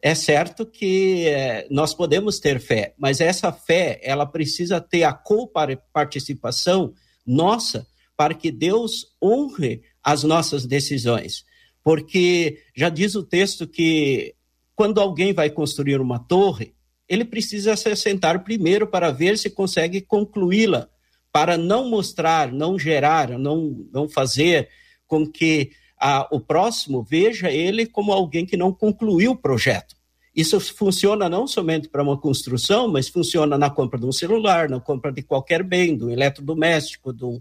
É 0.00 0.14
certo 0.14 0.64
que 0.66 1.26
é, 1.26 1.66
nós 1.70 1.94
podemos 1.94 2.38
ter 2.38 2.60
fé, 2.60 2.94
mas 2.96 3.20
essa 3.20 3.50
fé 3.50 3.98
ela 4.02 4.26
precisa 4.26 4.80
ter 4.80 5.02
a 5.02 5.12
coparticipação 5.12 6.92
nossa 7.26 7.86
para 8.16 8.34
que 8.34 8.52
Deus 8.52 9.06
honre 9.20 9.82
as 10.02 10.22
nossas 10.22 10.66
decisões. 10.66 11.44
Porque 11.82 12.62
já 12.76 12.88
diz 12.88 13.14
o 13.14 13.22
texto 13.22 13.66
que 13.66 14.34
quando 14.76 15.00
alguém 15.00 15.32
vai 15.32 15.50
construir 15.50 16.00
uma 16.00 16.18
torre, 16.18 16.74
ele 17.08 17.24
precisa 17.24 17.76
se 17.76 17.88
assentar 17.88 18.42
primeiro 18.42 18.86
para 18.86 19.10
ver 19.10 19.36
se 19.38 19.50
consegue 19.50 20.00
concluí-la, 20.00 20.88
para 21.32 21.58
não 21.58 21.88
mostrar, 21.88 22.52
não 22.52 22.78
gerar, 22.78 23.30
não, 23.38 23.86
não 23.92 24.08
fazer 24.08 24.68
com 25.06 25.26
que 25.26 25.72
a, 25.98 26.26
o 26.30 26.40
próximo 26.40 27.02
veja 27.02 27.50
ele 27.50 27.86
como 27.86 28.12
alguém 28.12 28.46
que 28.46 28.56
não 28.56 28.72
concluiu 28.72 29.32
o 29.32 29.36
projeto. 29.36 29.94
Isso 30.34 30.58
funciona 30.58 31.28
não 31.28 31.46
somente 31.46 31.88
para 31.88 32.02
uma 32.02 32.18
construção, 32.18 32.88
mas 32.88 33.08
funciona 33.08 33.56
na 33.56 33.70
compra 33.70 33.98
de 33.98 34.06
um 34.06 34.12
celular, 34.12 34.68
na 34.68 34.80
compra 34.80 35.12
de 35.12 35.22
qualquer 35.22 35.62
bem, 35.62 35.96
do 35.96 36.10
eletrodoméstico, 36.10 37.12
do, 37.12 37.40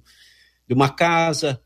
de 0.67 0.75
uma 0.75 0.89
casa. 0.89 1.59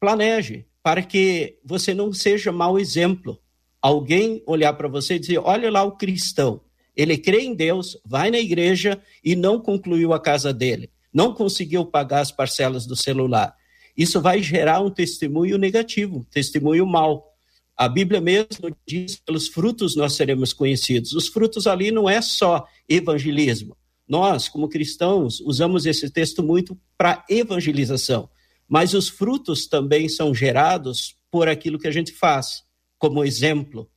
Planeje 0.00 0.66
para 0.82 1.02
que 1.02 1.58
você 1.64 1.94
não 1.94 2.12
seja 2.12 2.50
mau 2.50 2.80
exemplo. 2.80 3.38
Alguém 3.80 4.42
olhar 4.44 4.72
para 4.72 4.88
você 4.88 5.14
e 5.14 5.18
dizer: 5.20 5.38
olha 5.38 5.70
lá 5.70 5.84
o 5.84 5.96
cristão 5.96 6.60
ele 6.96 7.16
crê 7.16 7.42
em 7.42 7.54
Deus, 7.54 7.96
vai 8.04 8.30
na 8.30 8.38
igreja 8.38 9.00
e 9.24 9.34
não 9.34 9.60
concluiu 9.60 10.12
a 10.12 10.20
casa 10.20 10.52
dele, 10.52 10.90
não 11.12 11.34
conseguiu 11.34 11.84
pagar 11.84 12.20
as 12.20 12.30
parcelas 12.30 12.86
do 12.86 12.96
celular. 12.96 13.54
Isso 13.96 14.20
vai 14.20 14.42
gerar 14.42 14.80
um 14.80 14.90
testemunho 14.90 15.58
negativo, 15.58 16.18
um 16.18 16.24
testemunho 16.24 16.86
mau. 16.86 17.32
A 17.76 17.88
Bíblia 17.88 18.20
mesmo 18.20 18.74
diz: 18.86 19.16
pelos 19.16 19.48
frutos 19.48 19.96
nós 19.96 20.14
seremos 20.14 20.52
conhecidos. 20.52 21.12
Os 21.12 21.28
frutos 21.28 21.66
ali 21.66 21.90
não 21.90 22.08
é 22.08 22.20
só 22.22 22.66
evangelismo. 22.88 23.76
Nós, 24.08 24.48
como 24.48 24.68
cristãos, 24.68 25.40
usamos 25.40 25.86
esse 25.86 26.10
texto 26.10 26.42
muito 26.42 26.78
para 26.98 27.24
evangelização, 27.28 28.28
mas 28.68 28.94
os 28.94 29.08
frutos 29.08 29.66
também 29.66 30.08
são 30.08 30.34
gerados 30.34 31.16
por 31.30 31.48
aquilo 31.48 31.78
que 31.78 31.88
a 31.88 31.92
gente 31.92 32.12
faz, 32.12 32.62
como 32.98 33.24
exemplo, 33.24 33.88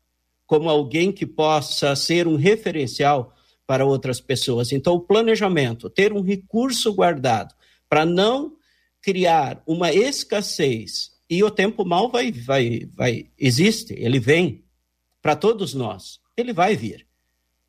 como 0.45 0.69
alguém 0.69 1.11
que 1.11 1.25
possa 1.25 1.95
ser 1.95 2.27
um 2.27 2.35
referencial 2.35 3.33
para 3.65 3.85
outras 3.85 4.19
pessoas. 4.19 4.71
Então, 4.71 4.93
o 4.93 4.99
planejamento, 4.99 5.89
ter 5.89 6.13
um 6.13 6.21
recurso 6.21 6.93
guardado 6.93 7.53
para 7.89 8.05
não 8.05 8.55
criar 9.01 9.61
uma 9.65 9.93
escassez 9.93 11.11
e 11.29 11.43
o 11.43 11.49
tempo 11.49 11.83
mal 11.83 12.09
vai 12.09 12.31
vai 12.31 12.87
vai 12.93 13.31
existe, 13.37 13.93
ele 13.97 14.19
vem 14.19 14.63
para 15.21 15.35
todos 15.35 15.73
nós. 15.73 16.19
Ele 16.37 16.53
vai 16.53 16.75
vir. 16.75 17.07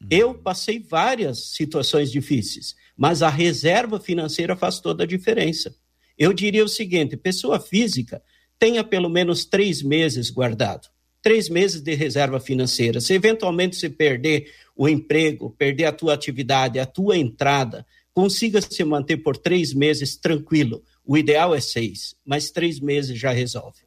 Uhum. 0.01 0.09
Eu 0.11 0.35
passei 0.35 0.79
várias 0.79 1.53
situações 1.55 2.11
difíceis, 2.11 2.75
mas 2.97 3.23
a 3.23 3.31
reserva 3.31 3.99
financeira 3.99 4.55
faz 4.55 4.81
toda 4.81 5.05
a 5.05 5.07
diferença. 5.07 5.75
Eu 6.19 6.33
diria 6.33 6.65
o 6.65 6.69
seguinte: 6.69 7.17
pessoa 7.17 7.59
física 7.59 8.23
tenha 8.59 8.85
pelo 8.85 9.09
menos 9.09 9.47
três 9.47 9.83
meses 9.83 10.31
guardado 10.31 10.89
três 11.27 11.49
meses 11.49 11.81
de 11.81 11.93
reserva 11.93 12.39
financeira. 12.39 13.01
Se 13.01 13.13
eventualmente 13.13 13.75
se 13.75 13.89
perder 13.89 14.49
o 14.77 14.89
emprego, 14.89 15.51
perder 15.59 15.87
a 15.87 15.93
tua 15.93 16.15
atividade, 16.15 16.79
a 16.79 16.87
tua 16.87 17.19
entrada, 17.19 17.85
consiga 18.15 18.61
se 18.61 18.85
manter 18.85 19.17
por 19.17 19.37
três 19.37 19.75
meses 19.75 20.17
tranquilo. 20.17 20.85
O 21.05 21.19
ideal 21.19 21.53
é 21.53 21.61
seis, 21.61 22.15
mas 22.25 22.53
três 22.53 22.79
meses 22.79 23.19
já 23.19 23.33
resolve. 23.33 23.81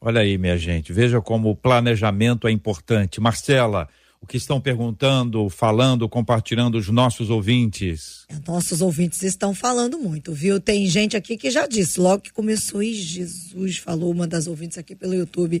Olha 0.00 0.20
aí, 0.20 0.38
minha 0.38 0.56
gente, 0.56 0.92
veja 0.92 1.20
como 1.20 1.50
o 1.50 1.56
planejamento 1.56 2.46
é 2.46 2.52
importante. 2.52 3.20
Marcela, 3.20 3.88
o 4.20 4.26
que 4.26 4.36
estão 4.36 4.60
perguntando, 4.60 5.50
falando, 5.50 6.08
compartilhando 6.08 6.78
os 6.78 6.88
nossos 6.88 7.30
ouvintes? 7.30 8.26
Nossos 8.46 8.80
ouvintes 8.80 9.24
estão 9.24 9.52
falando 9.52 9.98
muito, 9.98 10.32
viu? 10.32 10.60
Tem 10.60 10.86
gente 10.86 11.16
aqui 11.16 11.36
que 11.36 11.50
já 11.50 11.66
disse, 11.66 11.98
logo 11.98 12.22
que 12.22 12.32
começou, 12.32 12.80
e 12.80 12.94
Jesus 12.94 13.78
falou, 13.78 14.12
uma 14.12 14.28
das 14.28 14.46
ouvintes 14.46 14.78
aqui 14.78 14.94
pelo 14.94 15.14
YouTube, 15.14 15.60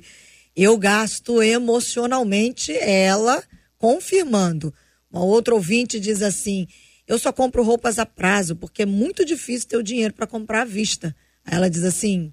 eu 0.56 0.76
gasto 0.76 1.42
emocionalmente, 1.42 2.72
ela 2.72 3.42
confirmando. 3.78 4.72
Uma 5.10 5.24
outra 5.24 5.54
ouvinte 5.54 5.98
diz 5.98 6.22
assim: 6.22 6.66
eu 7.06 7.18
só 7.18 7.32
compro 7.32 7.62
roupas 7.62 7.98
a 7.98 8.06
prazo, 8.06 8.56
porque 8.56 8.82
é 8.82 8.86
muito 8.86 9.24
difícil 9.24 9.68
ter 9.68 9.76
o 9.76 9.82
dinheiro 9.82 10.14
para 10.14 10.26
comprar 10.26 10.62
à 10.62 10.64
vista. 10.64 11.14
Aí 11.44 11.54
ela 11.54 11.68
diz 11.68 11.84
assim: 11.84 12.32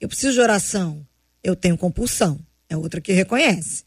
eu 0.00 0.08
preciso 0.08 0.34
de 0.34 0.40
oração, 0.40 1.06
eu 1.42 1.56
tenho 1.56 1.76
compulsão. 1.76 2.38
É 2.68 2.76
outra 2.76 3.00
que 3.00 3.12
reconhece. 3.12 3.84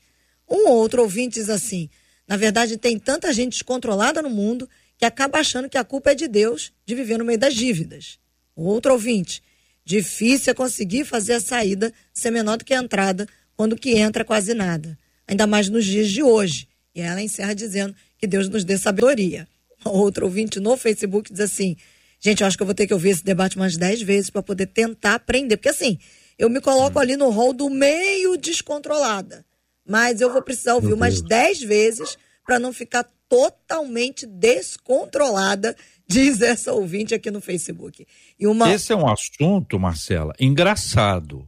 Um 0.50 0.68
outro 0.68 1.02
ouvinte 1.02 1.40
diz 1.40 1.50
assim: 1.50 1.90
na 2.28 2.38
verdade, 2.38 2.78
tem 2.78 2.98
tanta 2.98 3.32
gente 3.32 3.54
descontrolada 3.54 4.22
no 4.22 4.30
mundo 4.30 4.70
que 4.98 5.06
acaba 5.06 5.40
achando 5.40 5.70
que 5.70 5.78
a 5.78 5.84
culpa 5.84 6.12
é 6.12 6.16
de 6.16 6.28
Deus 6.28 6.74
de 6.86 6.96
viver 6.96 7.18
no 7.18 7.26
meio 7.26 7.40
das 7.40 7.54
dívidas. 7.54 8.20
Outro 8.56 8.94
ouvinte: 8.94 9.42
difícil 9.84 10.52
é 10.52 10.54
conseguir 10.54 11.06
fazer 11.06 11.34
a 11.34 11.40
saída 11.40 11.94
ser 12.14 12.32
menor 12.32 12.58
do 12.58 12.66
que 12.66 12.74
a 12.74 12.80
entrada, 12.80 13.28
quando 13.56 13.76
que 13.76 13.92
entra 13.98 14.24
quase 14.24 14.54
nada. 14.54 14.98
Ainda 15.28 15.48
mais 15.48 15.70
nos 15.70 15.86
dias 15.86 16.10
de 16.10 16.22
hoje. 16.22 16.68
E 16.94 17.02
ela 17.02 17.22
encerra 17.22 17.54
dizendo 17.54 17.96
que 18.18 18.28
Deus 18.28 18.48
nos 18.48 18.64
dê 18.64 18.78
sabedoria. 18.78 19.48
Outro 19.84 20.26
ouvinte 20.26 20.60
no 20.60 20.78
Facebook 20.78 21.32
diz 21.32 21.42
assim: 21.42 21.76
gente, 22.20 22.42
eu 22.42 22.48
acho 22.48 22.58
que 22.58 22.64
eu 22.64 22.68
vou 22.68 22.76
ter 22.76 22.88
que 22.88 22.94
ouvir 22.94 23.10
esse 23.10 23.24
debate 23.24 23.58
umas 23.58 23.78
dez 23.78 24.02
vezes 24.02 24.30
para 24.30 24.42
poder 24.42 24.68
tentar 24.68 25.16
aprender. 25.16 25.58
Porque 25.58 25.70
assim, 25.70 25.98
eu 26.38 26.50
me 26.50 26.62
coloco 26.62 27.00
ali 27.00 27.16
no 27.16 27.30
rol 27.30 27.54
do 27.54 27.70
meio 27.70 28.38
descontrolada. 28.38 29.46
Mas 29.88 30.22
eu 30.22 30.32
vou 30.32 30.42
precisar 30.42 30.76
ouvir 30.76 30.94
umas 30.94 31.22
dez 31.22 31.62
vezes 31.62 32.18
para 32.44 32.60
não 32.60 32.74
ficar 32.74 33.08
totalmente 33.28 34.26
descontrolada, 34.26 35.76
diz 36.08 36.42
essa 36.42 36.74
ouvinte 36.74 37.14
aqui 37.14 37.32
no 37.32 37.42
Facebook. 37.42 38.06
E 38.40 38.48
uma... 38.48 38.72
Esse 38.72 38.94
é 38.94 38.96
um 38.96 39.08
assunto, 39.08 39.80
Marcela, 39.80 40.34
engraçado 40.40 41.48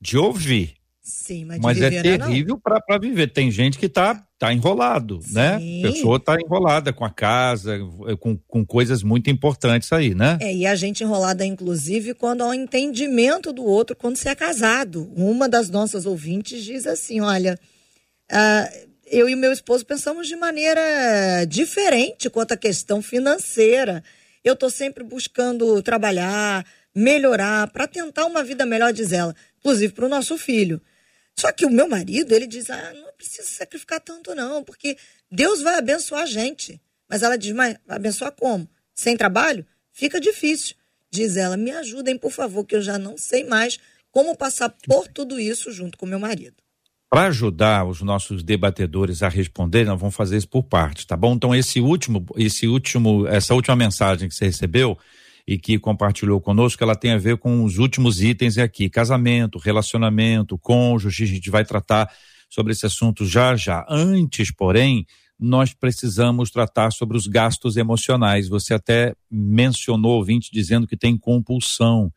de 0.00 0.16
ouvir. 0.16 0.77
Sim, 1.08 1.46
mas, 1.46 1.58
mas 1.58 1.80
é 1.80 2.02
terrível 2.02 2.60
para 2.60 2.98
viver. 2.98 3.28
Tem 3.28 3.50
gente 3.50 3.78
que 3.78 3.86
está 3.86 4.22
tá 4.38 4.52
enrolado, 4.52 5.20
né? 5.32 5.58
Sim. 5.58 5.82
né? 5.82 5.88
A 5.88 5.92
pessoa 5.92 6.16
está 6.18 6.36
enrolada 6.38 6.92
com 6.92 7.02
a 7.02 7.10
casa, 7.10 7.78
com, 8.20 8.36
com 8.36 8.66
coisas 8.66 9.02
muito 9.02 9.30
importantes 9.30 9.90
aí, 9.90 10.14
né? 10.14 10.36
É, 10.42 10.54
e 10.54 10.66
a 10.66 10.74
gente 10.74 11.02
enrolada, 11.02 11.46
inclusive, 11.46 12.12
quando 12.12 12.42
há 12.42 12.48
um 12.48 12.54
entendimento 12.54 13.54
do 13.54 13.64
outro 13.64 13.96
quando 13.96 14.16
se 14.16 14.28
é 14.28 14.34
casado. 14.34 15.10
Uma 15.16 15.48
das 15.48 15.70
nossas 15.70 16.04
ouvintes 16.04 16.62
diz 16.62 16.86
assim: 16.86 17.22
olha, 17.22 17.58
uh, 18.30 18.88
eu 19.06 19.30
e 19.30 19.34
meu 19.34 19.50
esposo 19.50 19.86
pensamos 19.86 20.28
de 20.28 20.36
maneira 20.36 21.46
diferente 21.48 22.28
quanto 22.28 22.52
à 22.52 22.56
questão 22.56 23.00
financeira. 23.00 24.04
Eu 24.44 24.52
estou 24.52 24.68
sempre 24.68 25.02
buscando 25.02 25.82
trabalhar, 25.82 26.66
melhorar, 26.94 27.70
para 27.70 27.86
tentar 27.86 28.26
uma 28.26 28.44
vida 28.44 28.66
melhor, 28.66 28.92
diz 28.92 29.10
ela, 29.10 29.34
inclusive 29.58 29.94
para 29.94 30.04
o 30.04 30.08
nosso 30.08 30.36
filho. 30.36 30.82
Só 31.38 31.52
que 31.52 31.64
o 31.64 31.70
meu 31.70 31.88
marido, 31.88 32.32
ele 32.32 32.46
diz: 32.46 32.68
ah, 32.68 32.92
não 32.94 33.12
precisa 33.16 33.46
sacrificar 33.48 34.00
tanto, 34.00 34.34
não, 34.34 34.64
porque 34.64 34.96
Deus 35.30 35.62
vai 35.62 35.78
abençoar 35.78 36.22
a 36.22 36.26
gente. 36.26 36.80
Mas 37.08 37.22
ela 37.22 37.38
diz: 37.38 37.52
mas 37.52 37.76
abençoar 37.88 38.32
como? 38.32 38.68
Sem 38.92 39.16
trabalho? 39.16 39.64
Fica 39.92 40.20
difícil. 40.20 40.74
Diz 41.10 41.36
ela: 41.36 41.56
me 41.56 41.70
ajudem, 41.70 42.18
por 42.18 42.32
favor, 42.32 42.64
que 42.64 42.74
eu 42.74 42.82
já 42.82 42.98
não 42.98 43.16
sei 43.16 43.44
mais 43.44 43.78
como 44.10 44.36
passar 44.36 44.68
por 44.84 45.06
tudo 45.06 45.38
isso 45.38 45.70
junto 45.70 45.96
com 45.96 46.06
meu 46.06 46.18
marido. 46.18 46.56
Para 47.08 47.28
ajudar 47.28 47.86
os 47.86 48.02
nossos 48.02 48.42
debatedores 48.42 49.22
a 49.22 49.28
responder, 49.28 49.84
nós 49.84 49.98
vamos 49.98 50.14
fazer 50.14 50.36
isso 50.36 50.48
por 50.48 50.64
parte, 50.64 51.06
tá 51.06 51.16
bom? 51.16 51.34
Então 51.34 51.54
esse 51.54 51.80
último, 51.80 52.26
esse 52.36 52.66
último, 52.66 53.26
essa 53.28 53.54
última 53.54 53.76
mensagem 53.76 54.28
que 54.28 54.34
você 54.34 54.46
recebeu 54.46 54.98
e 55.48 55.56
que 55.56 55.78
compartilhou 55.78 56.38
conosco, 56.42 56.84
ela 56.84 56.94
tem 56.94 57.12
a 57.12 57.16
ver 57.16 57.38
com 57.38 57.64
os 57.64 57.78
últimos 57.78 58.22
itens 58.22 58.58
aqui: 58.58 58.90
casamento, 58.90 59.58
relacionamento, 59.58 60.58
cônjuge. 60.58 61.24
A 61.24 61.26
gente 61.26 61.48
vai 61.48 61.64
tratar 61.64 62.12
sobre 62.50 62.72
esse 62.72 62.84
assunto 62.84 63.24
já 63.24 63.56
já. 63.56 63.86
Antes, 63.88 64.52
porém, 64.52 65.06
nós 65.40 65.72
precisamos 65.72 66.50
tratar 66.50 66.90
sobre 66.90 67.16
os 67.16 67.26
gastos 67.26 67.78
emocionais. 67.78 68.46
Você 68.46 68.74
até 68.74 69.14
mencionou 69.30 70.16
ouvinte 70.16 70.50
dizendo 70.52 70.86
que 70.86 70.98
tem 70.98 71.16
compulsão. 71.16 72.12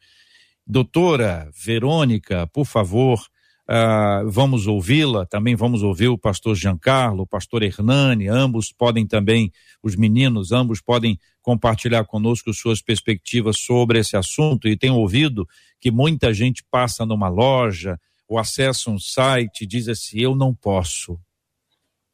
Doutora 0.67 1.49
Verônica, 1.55 2.45
por 2.47 2.65
favor, 2.65 3.25
Uh, 3.69 4.29
vamos 4.29 4.67
ouvi-la, 4.67 5.25
também 5.25 5.55
vamos 5.55 5.81
ouvir 5.83 6.09
o 6.09 6.17
pastor 6.17 6.55
Giancarlo, 6.55 7.23
o 7.23 7.27
pastor 7.27 7.63
Hernani, 7.63 8.27
ambos 8.27 8.73
podem 8.73 9.07
também, 9.07 9.51
os 9.81 9.95
meninos, 9.95 10.51
ambos 10.51 10.81
podem 10.81 11.17
compartilhar 11.41 12.03
conosco 12.05 12.53
suas 12.53 12.81
perspectivas 12.81 13.59
sobre 13.59 13.99
esse 13.99 14.17
assunto 14.17 14.67
e 14.67 14.75
tenho 14.75 14.95
ouvido 14.95 15.47
que 15.79 15.89
muita 15.89 16.33
gente 16.33 16.63
passa 16.69 17.05
numa 17.05 17.29
loja 17.29 17.99
ou 18.27 18.37
acessa 18.37 18.89
um 18.89 18.99
site 18.99 19.61
e 19.61 19.67
diz 19.67 19.87
assim, 19.87 20.19
eu 20.19 20.35
não 20.35 20.53
posso, 20.53 21.17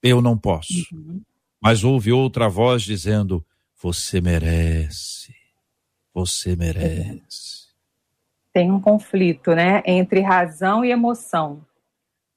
eu 0.04 0.22
não 0.22 0.38
posso. 0.38 0.86
Uhum. 0.94 1.22
Mas 1.62 1.84
ouve 1.84 2.12
outra 2.12 2.48
voz 2.48 2.84
dizendo, 2.84 3.44
você 3.82 4.22
merece, 4.22 5.34
você 6.14 6.56
merece 6.56 7.57
tem 8.58 8.72
um 8.72 8.82
conflito 8.82 9.54
né, 9.54 9.84
entre 9.86 10.20
razão 10.20 10.84
e 10.84 10.90
emoção. 10.90 11.64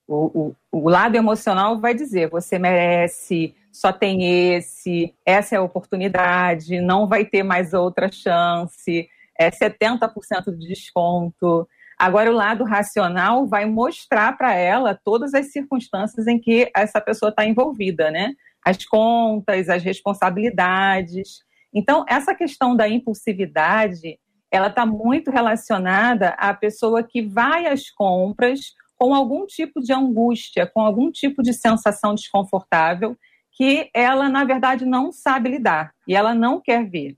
O, 0.06 0.50
o, 0.70 0.80
o, 0.83 0.90
lado 0.90 1.16
emocional 1.16 1.80
vai 1.80 1.94
dizer: 1.94 2.28
você 2.28 2.59
merece, 2.59 3.54
só 3.72 3.90
tem 3.90 4.52
esse, 4.52 5.14
essa 5.24 5.54
é 5.54 5.59
a 5.59 5.62
oportunidade, 5.62 6.78
não 6.78 7.09
vai 7.09 7.24
ter 7.24 7.42
mais 7.42 7.72
outra 7.72 8.12
chance, 8.12 9.09
é 9.38 9.50
70% 9.50 10.54
de 10.59 10.68
desconto. 10.68 11.66
Agora, 11.98 12.30
o 12.30 12.35
lado 12.35 12.64
racional 12.64 13.46
vai 13.46 13.64
mostrar 13.64 14.37
para 14.37 14.54
ela 14.54 15.00
todas 15.02 15.33
as 15.33 15.50
circunstâncias 15.50 16.26
em 16.26 16.38
que 16.38 16.70
essa 16.76 17.00
pessoa 17.00 17.30
está 17.30 17.46
envolvida, 17.46 18.11
né? 18.11 18.35
As 18.62 18.85
contas, 18.85 19.70
as 19.70 19.83
responsabilidades. 19.83 21.38
Então, 21.72 22.04
essa 22.06 22.35
questão 22.35 22.76
da 22.76 22.87
impulsividade 22.87 24.18
ela 24.50 24.68
está 24.68 24.84
muito 24.84 25.30
relacionada 25.30 26.30
à 26.30 26.52
pessoa 26.52 27.02
que 27.02 27.22
vai 27.22 27.66
às 27.66 27.90
compras 27.90 28.74
com 28.96 29.14
algum 29.14 29.46
tipo 29.46 29.80
de 29.80 29.92
angústia, 29.92 30.66
com 30.66 30.80
algum 30.80 31.10
tipo 31.10 31.42
de 31.42 31.54
sensação 31.54 32.14
desconfortável 32.14 33.16
que 33.52 33.90
ela, 33.94 34.28
na 34.28 34.44
verdade, 34.44 34.84
não 34.84 35.12
sabe 35.12 35.50
lidar 35.50 35.92
e 36.06 36.14
ela 36.14 36.34
não 36.34 36.60
quer 36.60 36.88
ver. 36.88 37.16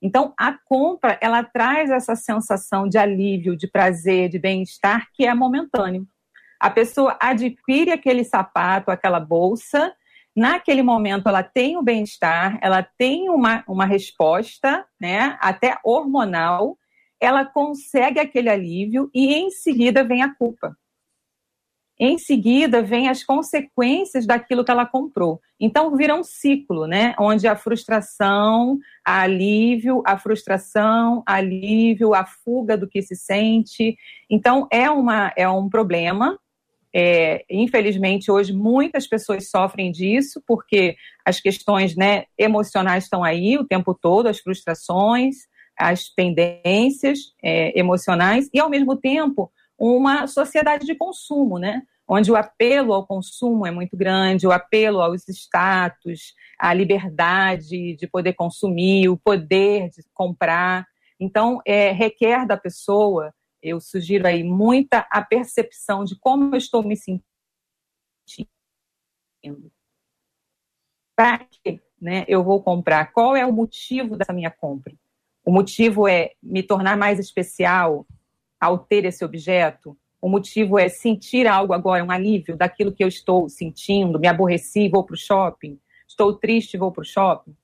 Então, 0.00 0.32
a 0.38 0.52
compra, 0.52 1.18
ela 1.20 1.42
traz 1.42 1.90
essa 1.90 2.14
sensação 2.14 2.88
de 2.88 2.96
alívio, 2.96 3.56
de 3.56 3.66
prazer, 3.66 4.28
de 4.28 4.38
bem-estar 4.38 5.08
que 5.12 5.26
é 5.26 5.34
momentâneo. 5.34 6.06
A 6.60 6.70
pessoa 6.70 7.16
adquire 7.20 7.90
aquele 7.90 8.24
sapato, 8.24 8.90
aquela 8.90 9.20
bolsa, 9.20 9.92
naquele 10.38 10.82
momento 10.82 11.28
ela 11.28 11.42
tem 11.42 11.76
o 11.76 11.82
bem-estar, 11.82 12.58
ela 12.62 12.82
tem 12.82 13.28
uma, 13.28 13.64
uma 13.68 13.84
resposta, 13.84 14.86
né, 15.00 15.36
até 15.40 15.76
hormonal, 15.84 16.78
ela 17.20 17.44
consegue 17.44 18.20
aquele 18.20 18.48
alívio 18.48 19.10
e 19.12 19.34
em 19.34 19.50
seguida 19.50 20.04
vem 20.04 20.22
a 20.22 20.34
culpa. 20.34 20.76
Em 22.00 22.16
seguida 22.16 22.80
vem 22.80 23.08
as 23.08 23.24
consequências 23.24 24.24
daquilo 24.24 24.64
que 24.64 24.70
ela 24.70 24.86
comprou. 24.86 25.40
Então 25.58 25.96
vira 25.96 26.14
um 26.14 26.22
ciclo, 26.22 26.86
né, 26.86 27.12
onde 27.18 27.48
a 27.48 27.56
frustração, 27.56 28.78
a 29.04 29.22
alívio, 29.22 30.00
a 30.06 30.16
frustração, 30.16 31.24
alívio, 31.26 32.14
a 32.14 32.24
fuga 32.24 32.78
do 32.78 32.88
que 32.88 33.02
se 33.02 33.16
sente. 33.16 33.96
Então 34.30 34.68
é 34.70 34.88
uma 34.88 35.32
é 35.36 35.48
um 35.48 35.68
problema 35.68 36.38
é, 36.94 37.44
infelizmente, 37.50 38.30
hoje 38.30 38.52
muitas 38.52 39.06
pessoas 39.06 39.50
sofrem 39.50 39.92
disso, 39.92 40.42
porque 40.46 40.96
as 41.24 41.40
questões 41.40 41.94
né, 41.96 42.24
emocionais 42.36 43.04
estão 43.04 43.22
aí 43.22 43.56
o 43.58 43.64
tempo 43.64 43.94
todo, 43.94 44.26
as 44.26 44.38
frustrações, 44.38 45.36
as 45.78 46.08
pendências 46.08 47.18
é, 47.42 47.78
emocionais, 47.78 48.48
e 48.52 48.58
ao 48.58 48.70
mesmo 48.70 48.96
tempo 48.96 49.50
uma 49.78 50.26
sociedade 50.26 50.84
de 50.84 50.94
consumo, 50.94 51.58
né? 51.58 51.82
onde 52.08 52.32
o 52.32 52.36
apelo 52.36 52.94
ao 52.94 53.06
consumo 53.06 53.66
é 53.66 53.70
muito 53.70 53.94
grande, 53.94 54.46
o 54.46 54.50
apelo 54.50 55.02
aos 55.02 55.28
status, 55.28 56.34
a 56.58 56.72
liberdade 56.72 57.94
de 57.96 58.06
poder 58.06 58.32
consumir, 58.32 59.10
o 59.10 59.16
poder 59.18 59.90
de 59.90 60.02
comprar. 60.14 60.86
Então, 61.20 61.60
é, 61.66 61.92
requer 61.92 62.46
da 62.46 62.56
pessoa 62.56 63.32
eu 63.62 63.80
sugiro 63.80 64.26
aí 64.26 64.42
muita 64.42 65.06
a 65.10 65.22
percepção 65.22 66.04
de 66.04 66.18
como 66.18 66.54
eu 66.54 66.58
estou 66.58 66.82
me 66.82 66.96
sentindo. 66.96 67.24
Para 71.16 71.38
que 71.38 71.80
né, 72.00 72.24
eu 72.28 72.44
vou 72.44 72.62
comprar? 72.62 73.12
Qual 73.12 73.36
é 73.36 73.44
o 73.44 73.52
motivo 73.52 74.16
dessa 74.16 74.32
minha 74.32 74.50
compra? 74.50 74.94
O 75.44 75.52
motivo 75.52 76.06
é 76.06 76.32
me 76.42 76.62
tornar 76.62 76.96
mais 76.96 77.18
especial 77.18 78.06
ao 78.60 78.78
ter 78.78 79.04
esse 79.04 79.24
objeto? 79.24 79.96
O 80.20 80.28
motivo 80.28 80.78
é 80.78 80.88
sentir 80.88 81.46
algo 81.46 81.72
agora, 81.72 82.04
um 82.04 82.10
alívio 82.10 82.56
daquilo 82.56 82.92
que 82.92 83.02
eu 83.02 83.08
estou 83.08 83.48
sentindo, 83.48 84.18
me 84.18 84.26
aborreci, 84.26 84.88
vou 84.88 85.04
para 85.04 85.14
o 85.14 85.18
shopping, 85.18 85.78
estou 86.06 86.34
triste, 86.34 86.76
vou 86.76 86.90
para 86.90 87.02
o 87.02 87.04
shopping. 87.04 87.56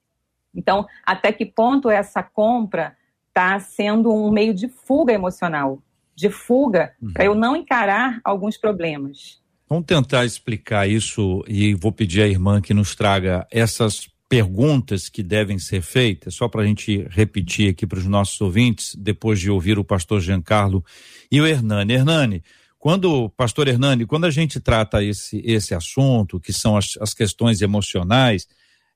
Então, 0.53 0.87
até 1.03 1.33
que 1.33 1.45
ponto 1.45 1.89
essa 1.89 2.23
compra 2.23 2.97
está 3.27 3.59
sendo 3.59 4.13
um 4.13 4.31
meio 4.31 4.53
de 4.53 4.69
fuga 4.69 5.11
emocional? 5.11 5.81
De 6.15 6.29
fuga, 6.29 6.93
uhum. 7.01 7.13
para 7.13 7.25
eu 7.25 7.35
não 7.35 7.55
encarar 7.55 8.19
alguns 8.23 8.57
problemas. 8.57 9.39
Vamos 9.67 9.85
tentar 9.85 10.25
explicar 10.25 10.87
isso 10.87 11.43
e 11.47 11.73
vou 11.73 11.91
pedir 11.91 12.21
à 12.21 12.27
irmã 12.27 12.61
que 12.61 12.73
nos 12.73 12.95
traga 12.95 13.47
essas 13.51 14.07
perguntas 14.29 15.09
que 15.09 15.21
devem 15.21 15.59
ser 15.59 15.81
feitas, 15.81 16.35
só 16.35 16.47
para 16.47 16.61
a 16.61 16.65
gente 16.65 17.07
repetir 17.09 17.69
aqui 17.69 17.85
para 17.85 17.99
os 17.99 18.05
nossos 18.05 18.39
ouvintes, 18.41 18.95
depois 18.95 19.39
de 19.39 19.49
ouvir 19.49 19.77
o 19.77 19.83
pastor 19.83 20.21
Giancarlo 20.21 20.83
e 21.31 21.39
o 21.41 21.47
Hernani. 21.47 21.93
Hernani, 21.93 22.43
quando, 22.77 23.29
pastor 23.31 23.67
Hernani, 23.67 24.05
quando 24.05 24.25
a 24.25 24.31
gente 24.31 24.59
trata 24.59 25.03
esse, 25.03 25.41
esse 25.43 25.73
assunto, 25.73 26.39
que 26.39 26.53
são 26.53 26.77
as, 26.77 26.97
as 26.99 27.13
questões 27.13 27.61
emocionais, 27.61 28.47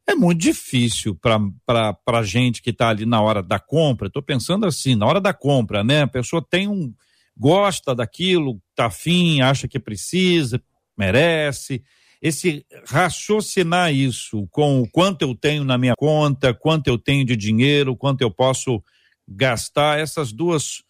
é 0.08 0.16
muito 0.16 0.42
difícil 0.42 1.16
para 1.16 1.96
a 2.08 2.24
gente 2.24 2.62
que 2.62 2.72
está 2.72 2.90
ali 2.90 3.06
na 3.06 3.22
hora 3.22 3.44
da 3.44 3.60
compra. 3.60 4.08
Estou 4.08 4.24
pensando 4.24 4.66
assim, 4.66 4.96
na 4.96 5.06
hora 5.06 5.22
da 5.22 5.34
compra, 5.34 5.84
né? 5.84 6.02
A 6.02 6.08
pessoa 6.08 6.44
tem 6.48 6.68
um. 6.68 6.94
Gosta 7.40 7.96
daquilo, 7.96 8.62
tá 8.76 8.88
afim, 8.88 9.42
acha 9.42 9.68
que 9.68 9.80
precisa, 9.80 10.62
merece. 10.98 11.82
Esse 12.22 12.66
raciocinar 12.86 13.94
isso 13.94 14.46
com 14.52 14.82
o 14.82 14.90
quanto 14.90 15.22
eu 15.22 15.34
tenho 15.34 15.64
na 15.64 15.78
minha 15.78 15.94
conta, 15.98 16.54
quanto 16.54 16.88
eu 16.88 16.98
tenho 16.98 17.26
de 17.26 17.38
dinheiro, 17.38 17.96
quanto 17.96 18.22
eu 18.22 18.30
posso 18.30 18.84
gastar, 19.28 20.00
essas 20.00 20.34
duas 20.34 20.84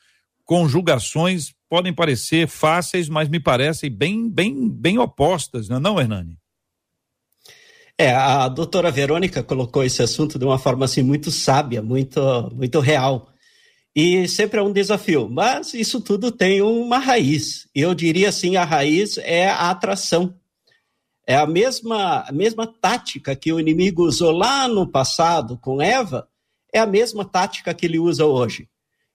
conjugações 0.44 1.54
podem 1.70 1.94
parecer 1.94 2.48
fáceis, 2.48 3.08
mas 3.08 3.30
me 3.30 3.40
parecem 3.40 3.92
bem, 3.92 4.28
bem, 4.28 4.68
bem 4.68 4.98
opostas, 4.98 5.70
não 5.70 5.78
é 5.78 5.80
não, 5.80 6.00
Hernani? 6.00 6.38
É, 7.96 8.16
a 8.16 8.48
doutora 8.48 8.90
Verônica 8.90 9.44
colocou 9.44 9.84
esse 9.84 10.02
assunto 10.02 10.40
de 10.40 10.46
uma 10.46 10.58
forma 10.58 10.86
assim 10.86 11.04
muito 11.04 11.30
sábia, 11.30 11.82
muito, 11.82 12.20
muito 12.56 12.80
real. 12.80 13.30
E 13.96 14.28
sempre 14.28 14.60
é 14.60 14.64
um 14.64 14.72
desafio, 14.72 15.28
mas 15.30 15.74
isso 15.74 16.00
tudo 16.00 16.32
tem 16.32 16.62
uma 16.62 17.00
raiz. 17.00 17.68
Eu 17.74 17.94
diria 17.94 18.30
assim, 18.30 18.56
a 18.56 18.64
raiz 18.64 19.18
é 19.18 19.48
a 19.48 19.70
atração. 19.70 20.36
É 21.28 21.36
a 21.36 21.46
mesma, 21.46 22.24
a 22.28 22.32
mesma 22.32 22.66
tática 22.66 23.36
que 23.36 23.52
o 23.52 23.60
inimigo 23.60 24.04
usou 24.04 24.32
lá 24.32 24.68
no 24.68 24.88
passado 24.88 25.58
com 25.58 25.82
Eva, 25.82 26.28
é 26.74 26.80
a 26.80 26.86
mesma 26.86 27.26
tática 27.26 27.74
que 27.74 27.86
ele 27.86 28.00
usa 28.00 28.26
hoje. 28.26 28.68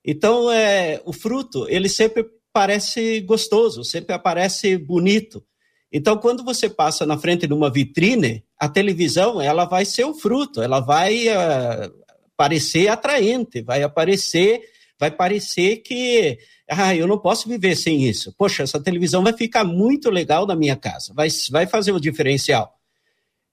Então, 0.05 0.51
é, 0.51 1.01
o 1.05 1.13
fruto, 1.13 1.67
ele 1.69 1.89
sempre 1.89 2.27
parece 2.53 3.21
gostoso, 3.21 3.83
sempre 3.83 4.15
aparece 4.15 4.77
bonito. 4.77 5.43
Então, 5.91 6.17
quando 6.17 6.45
você 6.45 6.69
passa 6.69 7.07
na 7.07 7.17
frente 7.17 7.47
de 7.47 7.55
uma 7.55 7.71
vitrine, 7.71 8.45
a 8.59 8.69
televisão 8.69 9.41
ela 9.41 9.65
vai 9.65 9.85
ser 9.85 10.05
o 10.05 10.15
fruto, 10.15 10.61
ela 10.61 10.81
vai 10.81 11.29
uh, 11.29 12.04
parecer 12.37 12.89
atraente, 12.89 13.63
vai 13.63 13.83
aparecer, 13.83 14.61
vai 14.99 15.11
parecer 15.11 15.79
que 15.79 16.39
ah, 16.69 16.95
eu 16.95 17.07
não 17.07 17.19
posso 17.19 17.49
viver 17.49 17.77
sem 17.77 18.05
isso. 18.05 18.35
Poxa, 18.37 18.63
essa 18.63 18.81
televisão 18.81 19.23
vai 19.23 19.33
ficar 19.33 19.65
muito 19.65 20.11
legal 20.11 20.47
na 20.47 20.57
minha 20.57 20.77
casa, 20.77 21.13
vai, 21.15 21.29
vai 21.51 21.67
fazer 21.67 21.93
o 21.93 22.01
diferencial. 22.01 22.75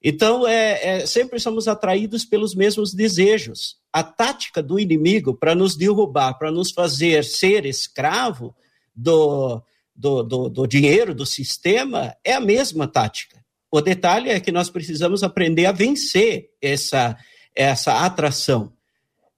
Então, 0.03 0.47
é, 0.47 1.01
é, 1.01 1.05
sempre 1.05 1.39
somos 1.39 1.67
atraídos 1.67 2.25
pelos 2.25 2.55
mesmos 2.55 2.91
desejos. 2.91 3.75
A 3.93 4.01
tática 4.01 4.63
do 4.63 4.79
inimigo 4.79 5.35
para 5.35 5.53
nos 5.53 5.75
derrubar, 5.75 6.33
para 6.39 6.51
nos 6.51 6.71
fazer 6.71 7.23
ser 7.23 7.65
escravo 7.67 8.55
do, 8.95 9.61
do, 9.95 10.23
do, 10.23 10.49
do 10.49 10.67
dinheiro, 10.67 11.13
do 11.13 11.25
sistema, 11.25 12.15
é 12.23 12.33
a 12.33 12.39
mesma 12.39 12.87
tática. 12.87 13.41
O 13.69 13.79
detalhe 13.79 14.29
é 14.29 14.39
que 14.39 14.51
nós 14.51 14.69
precisamos 14.69 15.21
aprender 15.21 15.67
a 15.67 15.71
vencer 15.71 16.49
essa, 16.59 17.15
essa 17.55 18.05
atração 18.05 18.73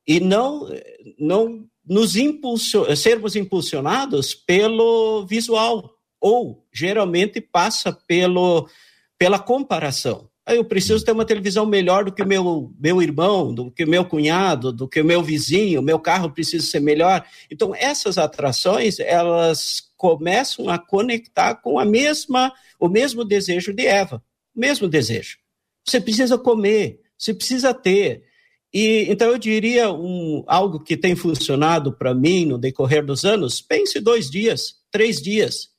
e 0.08 0.20
não, 0.20 0.70
não 1.18 1.66
nos 1.86 2.16
impulsion, 2.16 2.96
sermos 2.96 3.36
impulsionados 3.36 4.34
pelo 4.34 5.26
visual, 5.26 5.92
ou 6.20 6.66
geralmente 6.72 7.42
passa 7.42 7.92
pelo, 7.92 8.68
pela 9.18 9.40
comparação. 9.40 10.30
Eu 10.46 10.66
preciso 10.66 11.04
ter 11.04 11.14
uma 11.14 11.24
televisão 11.24 11.66
melhor 11.66 12.04
do 12.04 12.12
que 12.12 12.24
meu, 12.26 12.74
meu 12.78 13.02
irmão, 13.02 13.54
do 13.54 13.72
que 13.72 13.86
meu 13.86 14.04
cunhado, 14.04 14.74
do 14.74 14.90
que 14.90 15.02
meu 15.02 15.24
vizinho, 15.24 15.82
meu 15.82 15.98
carro 15.98 16.32
precisa 16.32 16.66
ser 16.66 16.82
melhor. 16.82 17.26
Então, 17.50 17.74
essas 17.74 18.18
atrações, 18.18 19.00
elas 19.00 19.84
começam 19.96 20.70
a 20.70 20.78
conectar 20.78 21.56
com 21.56 21.80
a 21.80 21.86
mesma, 21.86 22.52
o 22.78 22.90
mesmo 22.90 23.24
desejo 23.24 23.74
de 23.74 23.88
Eva, 23.88 24.22
o 24.54 24.60
mesmo 24.60 24.90
desejo. 24.90 25.38
Você 25.86 26.02
precisa 26.02 26.38
comer, 26.38 27.00
você 27.24 27.34
precisa 27.34 27.74
ter. 27.74 28.24
E 28.74 29.06
então 29.10 29.30
eu 29.30 29.38
diria 29.38 29.92
um, 29.92 30.44
algo 30.48 30.80
que 30.80 30.98
tem 30.98 31.16
funcionado 31.16 31.94
para 31.94 32.14
mim 32.14 32.46
no 32.46 32.58
decorrer 32.58 33.06
dos 33.06 33.24
anos. 33.24 33.62
Pense 33.62 34.00
dois 34.00 34.30
dias, 34.30 34.76
três 34.92 35.22
dias. 35.22 35.70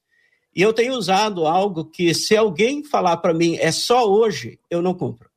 E 0.54 0.62
eu 0.62 0.72
tenho 0.72 0.94
usado 0.94 1.46
algo 1.46 1.84
que, 1.84 2.14
se 2.14 2.36
alguém 2.36 2.84
falar 2.84 3.16
para 3.16 3.34
mim 3.34 3.56
é 3.56 3.72
só 3.72 4.08
hoje, 4.08 4.58
eu 4.70 4.80
não 4.80 4.94
compro. 4.94 5.28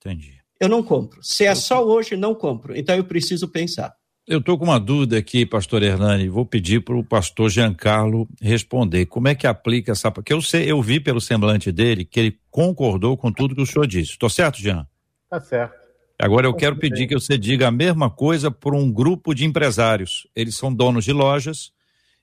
Entendi. 0.00 0.36
Eu 0.58 0.68
não 0.68 0.82
compro. 0.82 1.20
Se 1.22 1.44
é 1.44 1.54
só 1.54 1.84
hoje, 1.84 2.16
não 2.16 2.34
compro. 2.34 2.74
Então 2.74 2.96
eu 2.96 3.04
preciso 3.04 3.46
pensar. 3.48 3.94
Eu 4.26 4.38
estou 4.38 4.58
com 4.58 4.64
uma 4.64 4.80
dúvida 4.80 5.18
aqui, 5.18 5.44
pastor 5.44 5.82
Hernani. 5.82 6.28
Vou 6.28 6.46
pedir 6.46 6.82
para 6.82 6.96
o 6.96 7.04
pastor 7.04 7.50
Giancarlo 7.50 8.26
responder. 8.40 9.06
Como 9.06 9.28
é 9.28 9.34
que 9.34 9.46
aplica 9.46 9.92
essa. 9.92 10.10
Porque 10.10 10.32
eu 10.32 10.40
sei, 10.40 10.68
eu 10.70 10.80
vi 10.80 10.98
pelo 10.98 11.20
semblante 11.20 11.70
dele 11.70 12.04
que 12.04 12.18
ele 12.18 12.38
concordou 12.50 13.16
com 13.16 13.30
tudo 13.30 13.54
que 13.54 13.60
o 13.60 13.66
senhor 13.66 13.86
disse. 13.86 14.12
Estou 14.12 14.30
certo, 14.30 14.58
Jean? 14.58 14.88
Tá 15.28 15.40
certo. 15.40 15.86
Agora 16.18 16.46
eu 16.46 16.54
quero 16.54 16.76
pedir 16.76 17.06
que 17.06 17.14
você 17.14 17.36
diga 17.36 17.68
a 17.68 17.70
mesma 17.70 18.08
coisa 18.08 18.50
para 18.50 18.74
um 18.74 18.90
grupo 18.90 19.34
de 19.34 19.44
empresários. 19.44 20.26
Eles 20.34 20.56
são 20.56 20.72
donos 20.72 21.04
de 21.04 21.12
lojas 21.12 21.72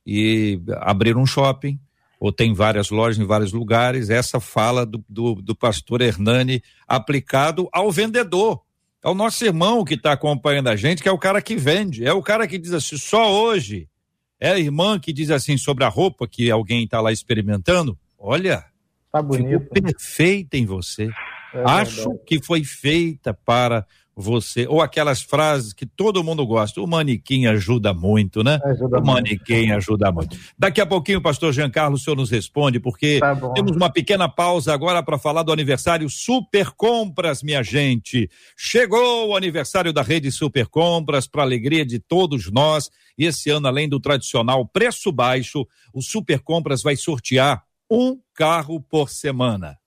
e 0.05 0.59
abriram 0.77 1.21
um 1.21 1.25
shopping, 1.25 1.79
ou 2.19 2.31
tem 2.31 2.53
várias 2.53 2.89
lojas 2.89 3.19
em 3.19 3.25
vários 3.25 3.53
lugares. 3.53 4.09
Essa 4.09 4.39
fala 4.39 4.85
do, 4.85 5.03
do, 5.07 5.35
do 5.35 5.55
pastor 5.55 6.01
Hernani 6.01 6.63
aplicado 6.87 7.69
ao 7.71 7.91
vendedor. 7.91 8.61
É 9.03 9.09
o 9.09 9.13
nosso 9.13 9.43
irmão 9.45 9.83
que 9.83 9.93
está 9.93 10.13
acompanhando 10.13 10.69
a 10.69 10.75
gente, 10.75 11.03
que 11.03 11.09
é 11.09 11.11
o 11.11 11.19
cara 11.19 11.41
que 11.41 11.55
vende. 11.55 12.05
É 12.05 12.13
o 12.13 12.23
cara 12.23 12.47
que 12.47 12.57
diz 12.57 12.71
assim, 12.71 12.97
só 12.97 13.31
hoje. 13.31 13.87
É 14.39 14.51
a 14.51 14.59
irmã 14.59 14.99
que 14.99 15.13
diz 15.13 15.29
assim 15.29 15.57
sobre 15.57 15.83
a 15.83 15.89
roupa 15.89 16.27
que 16.27 16.49
alguém 16.49 16.83
está 16.83 16.99
lá 16.99 17.11
experimentando. 17.11 17.97
Olha, 18.17 18.63
tá 19.11 19.21
bonito. 19.21 19.65
ficou 19.65 19.81
perfeita 19.83 20.57
em 20.57 20.65
você. 20.65 21.09
É 21.53 21.63
Acho 21.65 22.17
que 22.25 22.43
foi 22.43 22.63
feita 22.63 23.33
para 23.33 23.85
você, 24.15 24.67
ou 24.67 24.81
aquelas 24.81 25.21
frases 25.21 25.73
que 25.73 25.85
todo 25.85 26.23
mundo 26.23 26.45
gosta, 26.45 26.79
o 26.79 26.87
manequim 26.87 27.47
ajuda 27.47 27.93
muito, 27.93 28.43
né? 28.43 28.59
Ajuda 28.63 28.99
o 28.99 29.05
manequim 29.05 29.61
muito. 29.61 29.73
ajuda 29.73 30.11
muito. 30.11 30.37
Daqui 30.57 30.79
a 30.79 30.85
pouquinho, 30.85 31.21
pastor 31.21 31.51
Giancarlo, 31.51 31.95
o 31.95 31.99
senhor 31.99 32.15
nos 32.15 32.29
responde, 32.29 32.79
porque 32.79 33.19
tá 33.19 33.35
temos 33.53 33.75
uma 33.75 33.89
pequena 33.89 34.29
pausa 34.29 34.73
agora 34.73 35.01
para 35.01 35.17
falar 35.17 35.41
do 35.41 35.51
aniversário 35.51 36.07
Super 36.09 36.71
Compras, 36.71 37.41
minha 37.41 37.63
gente. 37.63 38.29
Chegou 38.55 39.29
o 39.29 39.35
aniversário 39.35 39.91
da 39.91 40.03
rede 40.03 40.31
Super 40.31 40.67
Compras, 40.67 41.27
para 41.27 41.41
alegria 41.41 41.85
de 41.85 41.97
todos 41.97 42.51
nós, 42.51 42.91
e 43.17 43.25
esse 43.25 43.49
ano, 43.49 43.67
além 43.67 43.89
do 43.89 43.99
tradicional 43.99 44.65
preço 44.67 45.11
baixo, 45.11 45.65
o 45.91 46.01
Super 46.01 46.39
Compras 46.39 46.83
vai 46.83 46.95
sortear 46.95 47.63
um 47.89 48.19
carro 48.35 48.79
por 48.79 49.09
semana. 49.09 49.77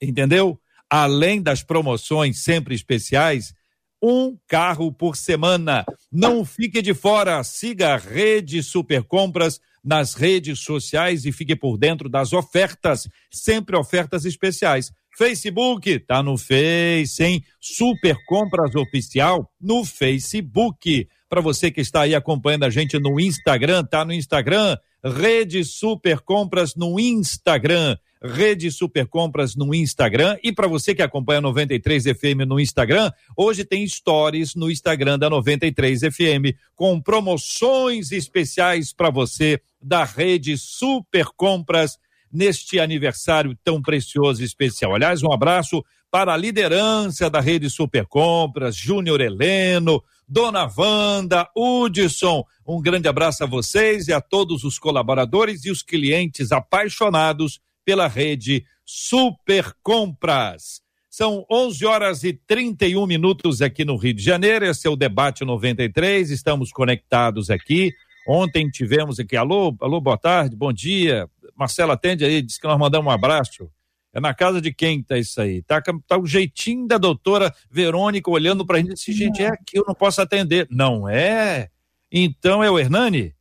Entendeu? 0.00 0.58
Além 1.02 1.42
das 1.42 1.60
promoções 1.60 2.44
sempre 2.44 2.72
especiais, 2.72 3.52
um 4.00 4.38
carro 4.46 4.92
por 4.92 5.16
semana. 5.16 5.84
Não 6.12 6.44
fique 6.44 6.80
de 6.80 6.94
fora, 6.94 7.42
siga 7.42 7.94
a 7.94 7.96
Rede 7.96 8.62
Super 8.62 9.02
Compras 9.02 9.60
nas 9.82 10.14
redes 10.14 10.60
sociais 10.60 11.24
e 11.24 11.32
fique 11.32 11.56
por 11.56 11.76
dentro 11.76 12.08
das 12.08 12.32
ofertas, 12.32 13.08
sempre 13.28 13.76
ofertas 13.76 14.24
especiais. 14.24 14.92
Facebook, 15.18 15.98
tá 15.98 16.22
no 16.22 16.38
Face, 16.38 17.20
hein? 17.20 17.42
Super 17.60 18.16
Compras 18.26 18.72
Oficial 18.76 19.50
no 19.60 19.84
Facebook. 19.84 21.08
Para 21.28 21.40
você 21.40 21.72
que 21.72 21.80
está 21.80 22.02
aí 22.02 22.14
acompanhando 22.14 22.66
a 22.66 22.70
gente 22.70 23.00
no 23.00 23.18
Instagram, 23.18 23.84
tá 23.84 24.04
no 24.04 24.12
Instagram, 24.12 24.76
Rede 25.04 25.62
Super 25.64 26.20
Compras 26.20 26.74
no 26.74 26.98
Instagram. 26.98 27.96
Rede 28.22 28.70
Super 28.72 29.06
Compras 29.06 29.54
no 29.54 29.74
Instagram. 29.74 30.38
E 30.42 30.50
para 30.50 30.66
você 30.66 30.94
que 30.94 31.02
acompanha 31.02 31.42
93 31.42 32.04
FM 32.04 32.46
no 32.48 32.58
Instagram, 32.58 33.12
hoje 33.36 33.66
tem 33.66 33.86
stories 33.86 34.54
no 34.54 34.70
Instagram 34.70 35.18
da 35.18 35.28
93 35.28 36.00
FM 36.00 36.56
com 36.74 36.98
promoções 36.98 38.12
especiais 38.12 38.94
para 38.94 39.10
você 39.10 39.60
da 39.80 40.04
Rede 40.04 40.56
Super 40.56 41.26
Compras 41.36 41.98
neste 42.32 42.80
aniversário 42.80 43.56
tão 43.62 43.82
precioso 43.82 44.40
e 44.40 44.46
especial. 44.46 44.94
Aliás, 44.94 45.22
um 45.22 45.30
abraço 45.30 45.84
para 46.10 46.32
a 46.32 46.36
liderança 46.36 47.28
da 47.28 47.40
Rede 47.40 47.68
Super 47.68 48.06
Compras, 48.06 48.74
Júnior 48.74 49.20
Heleno, 49.20 50.02
Dona 50.28 50.70
Wanda, 50.76 51.48
Hudson. 51.56 52.44
Um 52.66 52.80
grande 52.80 53.08
abraço 53.08 53.44
a 53.44 53.46
vocês 53.46 54.08
e 54.08 54.12
a 54.12 54.20
todos 54.20 54.64
os 54.64 54.78
colaboradores 54.78 55.64
e 55.64 55.70
os 55.70 55.82
clientes 55.82 56.52
apaixonados 56.52 57.60
pela 57.84 58.08
rede 58.08 58.64
Super 58.84 59.72
Compras. 59.82 60.82
São 61.10 61.46
11 61.50 61.86
horas 61.86 62.24
e 62.24 62.32
31 62.32 63.06
minutos 63.06 63.62
aqui 63.62 63.84
no 63.84 63.96
Rio 63.96 64.14
de 64.14 64.22
Janeiro. 64.22 64.64
Esse 64.64 64.86
é 64.86 64.90
o 64.90 64.96
debate 64.96 65.44
93. 65.44 66.30
Estamos 66.30 66.72
conectados 66.72 67.50
aqui. 67.50 67.92
Ontem 68.26 68.68
tivemos 68.70 69.20
aqui, 69.20 69.36
alô, 69.36 69.76
alô, 69.80 70.00
boa 70.00 70.16
tarde, 70.16 70.56
bom 70.56 70.72
dia. 70.72 71.28
Marcela, 71.54 71.92
atende 71.92 72.24
aí, 72.24 72.40
disse 72.40 72.58
que 72.58 72.66
nós 72.66 72.78
mandamos 72.78 73.06
um 73.06 73.14
abraço. 73.14 73.70
É 74.14 74.20
na 74.20 74.32
casa 74.32 74.60
de 74.60 74.72
quem 74.72 75.02
tá 75.02 75.18
isso 75.18 75.40
aí? 75.40 75.60
Tá, 75.62 75.82
tá 76.06 76.16
o 76.16 76.24
jeitinho 76.24 76.86
da 76.86 76.96
doutora 76.96 77.52
Verônica 77.68 78.30
olhando 78.30 78.64
pra 78.64 78.78
gente 78.78 78.92
e 78.92 78.94
disse, 78.94 79.12
gente, 79.12 79.42
é 79.42 79.48
aqui, 79.48 79.76
eu 79.76 79.84
não 79.86 79.94
posso 79.94 80.22
atender. 80.22 80.68
Não 80.70 81.08
é? 81.08 81.68
Então 82.12 82.62
é 82.62 82.70
o 82.70 82.78
Hernani? 82.78 83.34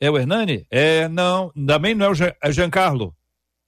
É 0.00 0.10
o 0.10 0.16
Hernani? 0.16 0.66
É, 0.70 1.08
não, 1.08 1.52
também 1.66 1.94
não 1.94 2.06
é 2.06 2.08
o 2.08 2.14
Jean, 2.14 2.32
é 2.42 2.50
Giancarlo. 2.50 3.14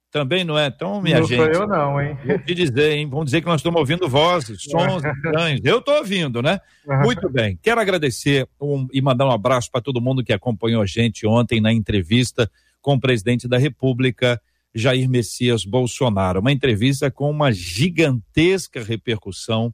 Também 0.09 0.43
não 0.43 0.57
é. 0.57 0.67
Então, 0.67 0.99
minha 0.99 1.19
não 1.19 1.27
gente. 1.27 1.37
Não 1.37 1.53
sou 1.53 1.63
eu, 1.63 1.67
não, 1.67 2.01
hein? 2.01 2.17
Vou 2.25 2.39
te 2.39 2.55
dizer, 2.55 2.93
hein? 2.93 3.07
Vamos 3.07 3.25
dizer 3.25 3.41
que 3.41 3.47
nós 3.47 3.59
estamos 3.59 3.79
ouvindo 3.79 4.09
vozes, 4.09 4.63
sons 4.65 5.03
estranhos. 5.03 5.61
Eu 5.63 5.77
estou 5.77 5.95
ouvindo, 5.95 6.41
né? 6.41 6.59
Muito 7.03 7.29
bem. 7.29 7.59
Quero 7.61 7.79
agradecer 7.79 8.47
um, 8.59 8.87
e 8.91 8.99
mandar 8.99 9.27
um 9.27 9.31
abraço 9.31 9.69
para 9.69 9.81
todo 9.81 10.01
mundo 10.01 10.23
que 10.23 10.33
acompanhou 10.33 10.81
a 10.81 10.87
gente 10.87 11.27
ontem 11.27 11.61
na 11.61 11.71
entrevista 11.71 12.49
com 12.81 12.95
o 12.95 12.99
presidente 12.99 13.47
da 13.47 13.57
República, 13.57 14.41
Jair 14.77 15.09
Messias 15.09 15.65
Bolsonaro. 15.65 16.39
Uma 16.39 16.51
entrevista 16.51 17.09
com 17.09 17.31
uma 17.31 17.51
gigantesca 17.51 18.83
repercussão. 18.83 19.73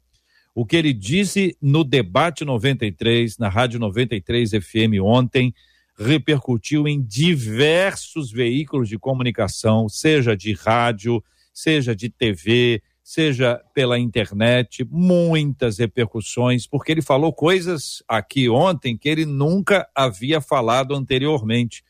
O 0.55 0.65
que 0.65 0.77
ele 0.77 0.93
disse 0.93 1.57
no 1.61 1.83
debate 1.83 2.45
93, 2.45 3.37
na 3.37 3.49
Rádio 3.49 3.79
93 3.79 4.51
FM 4.51 5.01
ontem 5.03 5.53
repercutiu 5.97 6.87
em 6.87 7.01
diversos 7.01 8.31
veículos 8.31 8.89
de 8.89 8.97
comunicação, 8.97 9.89
seja 9.89 10.35
de 10.35 10.53
rádio, 10.53 11.23
seja 11.53 11.95
de 11.95 12.09
TV, 12.09 12.81
seja 13.03 13.61
pela 13.73 13.99
internet, 13.99 14.87
muitas 14.89 15.77
repercussões, 15.77 16.65
porque 16.65 16.91
ele 16.91 17.01
falou 17.01 17.33
coisas 17.33 18.01
aqui 18.07 18.49
ontem 18.49 18.97
que 18.97 19.09
ele 19.09 19.25
nunca 19.25 19.87
havia 19.93 20.39
falado 20.39 20.95
anteriormente. 20.95 21.83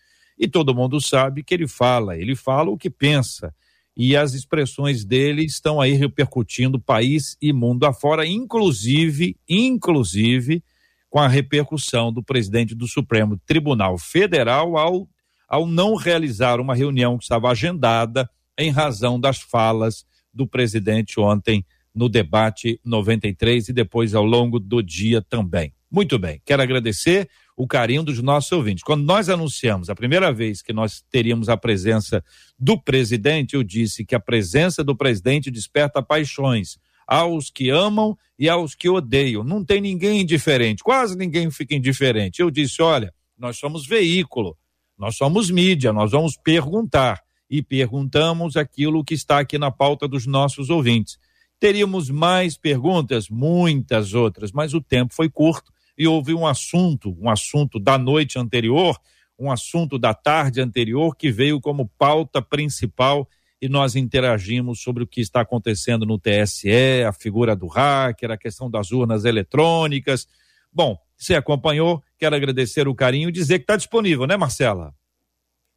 E 0.43 0.47
todo 0.49 0.75
mundo 0.75 0.99
sabe 0.99 1.41
que 1.41 1.53
ele 1.53 1.69
fala, 1.69 2.17
ele 2.17 2.35
fala 2.35 2.69
o 2.69 2.77
que 2.77 2.89
pensa. 2.89 3.55
E 3.95 4.13
as 4.13 4.33
expressões 4.33 5.05
dele 5.05 5.45
estão 5.45 5.79
aí 5.79 5.93
repercutindo 5.93 6.77
país 6.77 7.37
e 7.41 7.53
mundo 7.53 7.85
afora, 7.85 8.27
inclusive, 8.27 9.37
inclusive, 9.47 10.61
com 11.09 11.19
a 11.19 11.29
repercussão 11.29 12.11
do 12.11 12.21
presidente 12.21 12.75
do 12.75 12.89
Supremo 12.89 13.39
Tribunal 13.45 13.97
Federal 13.97 14.75
ao, 14.75 15.07
ao 15.47 15.65
não 15.65 15.95
realizar 15.95 16.59
uma 16.59 16.75
reunião 16.75 17.17
que 17.17 17.23
estava 17.23 17.49
agendada 17.49 18.29
em 18.59 18.69
razão 18.69 19.17
das 19.17 19.39
falas 19.39 20.05
do 20.33 20.45
presidente 20.45 21.21
ontem 21.21 21.65
no 21.95 22.09
debate 22.09 22.81
93 22.83 23.69
e 23.69 23.73
depois 23.73 24.13
ao 24.13 24.25
longo 24.25 24.59
do 24.59 24.83
dia 24.83 25.21
também. 25.21 25.73
Muito 25.89 26.19
bem, 26.19 26.41
quero 26.43 26.61
agradecer 26.61 27.29
o 27.55 27.67
carinho 27.67 28.03
dos 28.03 28.21
nossos 28.21 28.51
ouvintes. 28.51 28.83
Quando 28.83 29.03
nós 29.03 29.29
anunciamos 29.29 29.89
a 29.89 29.95
primeira 29.95 30.31
vez 30.31 30.61
que 30.61 30.73
nós 30.73 31.03
teríamos 31.09 31.49
a 31.49 31.57
presença 31.57 32.23
do 32.57 32.81
presidente, 32.81 33.55
eu 33.55 33.63
disse 33.63 34.05
que 34.05 34.15
a 34.15 34.19
presença 34.19 34.83
do 34.83 34.95
presidente 34.95 35.51
desperta 35.51 36.01
paixões 36.01 36.77
aos 37.07 37.49
que 37.49 37.69
amam 37.69 38.17
e 38.39 38.49
aos 38.49 38.75
que 38.75 38.89
odeiam. 38.89 39.43
Não 39.43 39.63
tem 39.63 39.81
ninguém 39.81 40.21
indiferente, 40.21 40.83
quase 40.83 41.17
ninguém 41.17 41.51
fica 41.51 41.75
indiferente. 41.75 42.41
Eu 42.41 42.49
disse: 42.49 42.81
olha, 42.81 43.13
nós 43.37 43.57
somos 43.57 43.85
veículo, 43.85 44.57
nós 44.97 45.15
somos 45.15 45.51
mídia, 45.51 45.93
nós 45.93 46.11
vamos 46.11 46.37
perguntar 46.37 47.21
e 47.49 47.61
perguntamos 47.61 48.57
aquilo 48.57 49.03
que 49.03 49.13
está 49.13 49.39
aqui 49.39 49.57
na 49.57 49.69
pauta 49.69 50.07
dos 50.07 50.25
nossos 50.25 50.69
ouvintes. 50.69 51.17
Teríamos 51.59 52.09
mais 52.09 52.57
perguntas, 52.57 53.29
muitas 53.29 54.13
outras, 54.13 54.51
mas 54.51 54.73
o 54.73 54.81
tempo 54.81 55.13
foi 55.13 55.29
curto 55.29 55.72
e 55.97 56.07
houve 56.07 56.33
um 56.33 56.45
assunto, 56.45 57.15
um 57.19 57.29
assunto 57.29 57.79
da 57.79 57.97
noite 57.97 58.39
anterior, 58.39 58.99
um 59.37 59.51
assunto 59.51 59.97
da 59.97 60.13
tarde 60.13 60.61
anterior 60.61 61.15
que 61.15 61.31
veio 61.31 61.59
como 61.59 61.89
pauta 61.97 62.41
principal 62.41 63.27
e 63.61 63.69
nós 63.69 63.95
interagimos 63.95 64.81
sobre 64.81 65.03
o 65.03 65.07
que 65.07 65.21
está 65.21 65.41
acontecendo 65.41 66.05
no 66.05 66.19
TSE, 66.19 67.03
a 67.07 67.13
figura 67.13 67.55
do 67.55 67.67
hacker, 67.67 68.31
a 68.31 68.37
questão 68.37 68.69
das 68.69 68.91
urnas 68.91 69.23
eletrônicas. 69.23 70.27
Bom, 70.71 70.97
você 71.15 71.35
acompanhou, 71.35 72.03
quero 72.17 72.35
agradecer 72.35 72.87
o 72.87 72.95
carinho 72.95 73.29
e 73.29 73.31
dizer 73.31 73.59
que 73.59 73.63
está 73.63 73.77
disponível, 73.77 74.27
né, 74.27 74.35
Marcela? 74.35 74.93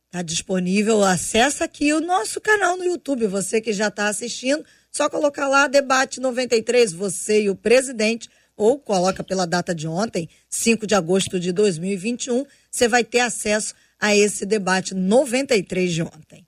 Está 0.06 0.22
disponível, 0.22 1.04
acessa 1.04 1.64
aqui 1.64 1.92
o 1.92 2.00
nosso 2.00 2.40
canal 2.40 2.76
no 2.76 2.84
YouTube, 2.84 3.26
você 3.26 3.60
que 3.60 3.72
já 3.72 3.88
está 3.88 4.08
assistindo, 4.08 4.64
só 4.90 5.08
colocar 5.10 5.46
lá 5.46 5.66
Debate 5.66 6.20
93, 6.20 6.92
você 6.92 7.42
e 7.42 7.50
o 7.50 7.54
presidente, 7.54 8.28
ou 8.56 8.78
coloca 8.78 9.22
pela 9.22 9.46
data 9.46 9.74
de 9.74 9.86
ontem, 9.86 10.28
5 10.48 10.86
de 10.86 10.94
agosto 10.94 11.38
de 11.38 11.52
2021, 11.52 12.46
você 12.70 12.88
vai 12.88 13.04
ter 13.04 13.20
acesso 13.20 13.74
a 14.00 14.14
esse 14.14 14.46
debate 14.46 14.94
93 14.94 15.92
de 15.92 16.02
ontem. 16.02 16.46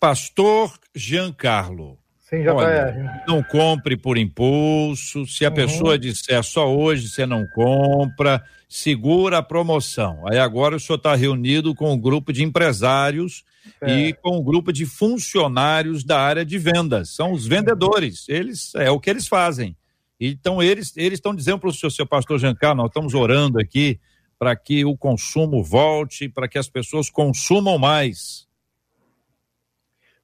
Pastor 0.00 0.78
Giancarlo. 0.94 1.98
Sim, 2.28 2.42
já 2.42 2.54
Olha, 2.54 3.24
Não 3.26 3.42
compre 3.42 3.96
por 3.96 4.18
impulso. 4.18 5.26
Se 5.26 5.46
a 5.46 5.48
uhum. 5.48 5.54
pessoa 5.54 5.98
disser 5.98 6.42
só 6.42 6.70
hoje 6.70 7.08
você 7.08 7.24
não 7.24 7.46
compra, 7.54 8.44
segura 8.68 9.38
a 9.38 9.42
promoção. 9.42 10.26
Aí 10.28 10.38
agora 10.38 10.76
o 10.76 10.80
senhor 10.80 10.98
está 10.98 11.14
reunido 11.14 11.74
com 11.74 11.90
um 11.90 11.98
grupo 11.98 12.30
de 12.30 12.44
empresários 12.44 13.44
é. 13.80 13.90
e 13.90 14.12
com 14.12 14.38
um 14.38 14.42
grupo 14.42 14.72
de 14.72 14.84
funcionários 14.84 16.04
da 16.04 16.20
área 16.20 16.44
de 16.44 16.58
vendas. 16.58 17.10
São 17.10 17.32
os 17.32 17.46
vendedores. 17.46 18.28
Eles 18.28 18.74
é 18.74 18.90
o 18.90 19.00
que 19.00 19.08
eles 19.08 19.26
fazem. 19.26 19.74
Então 20.20 20.62
eles 20.62 20.96
eles 20.96 21.18
estão 21.18 21.34
dizendo 21.34 21.58
para 21.58 21.68
o 21.68 21.72
senhor, 21.72 21.90
seu 21.90 22.06
pastor 22.06 22.38
Giancarlo, 22.38 22.82
nós 22.82 22.88
estamos 22.88 23.14
orando 23.14 23.60
aqui 23.60 24.00
para 24.38 24.54
que 24.54 24.84
o 24.84 24.96
consumo 24.96 25.62
volte, 25.62 26.28
para 26.28 26.48
que 26.48 26.58
as 26.58 26.68
pessoas 26.68 27.10
consumam 27.10 27.78
mais. 27.78 28.46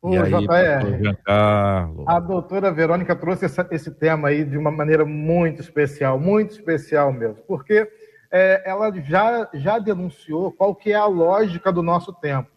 O 0.00 0.11
aí, 0.20 0.30
JR, 0.30 1.16
a 1.26 2.20
doutora 2.20 2.70
Verônica 2.70 3.16
trouxe 3.16 3.46
essa, 3.46 3.66
esse 3.70 3.90
tema 3.90 4.28
aí 4.28 4.44
de 4.44 4.59
uma 4.59 4.70
maneira 4.70 5.04
muito 5.04 5.62
especial, 5.62 6.20
muito 6.20 6.50
especial 6.50 7.11
mesmo, 7.11 7.42
porque 7.48 7.88
é, 8.30 8.62
ela 8.68 8.92
já, 9.00 9.48
já 9.54 9.78
denunciou 9.78 10.52
qual 10.52 10.74
que 10.74 10.92
é 10.92 10.94
a 10.94 11.07
lógica 11.07 11.72
do 11.72 11.83
nosso 11.83 12.12
tempo. 12.12 12.50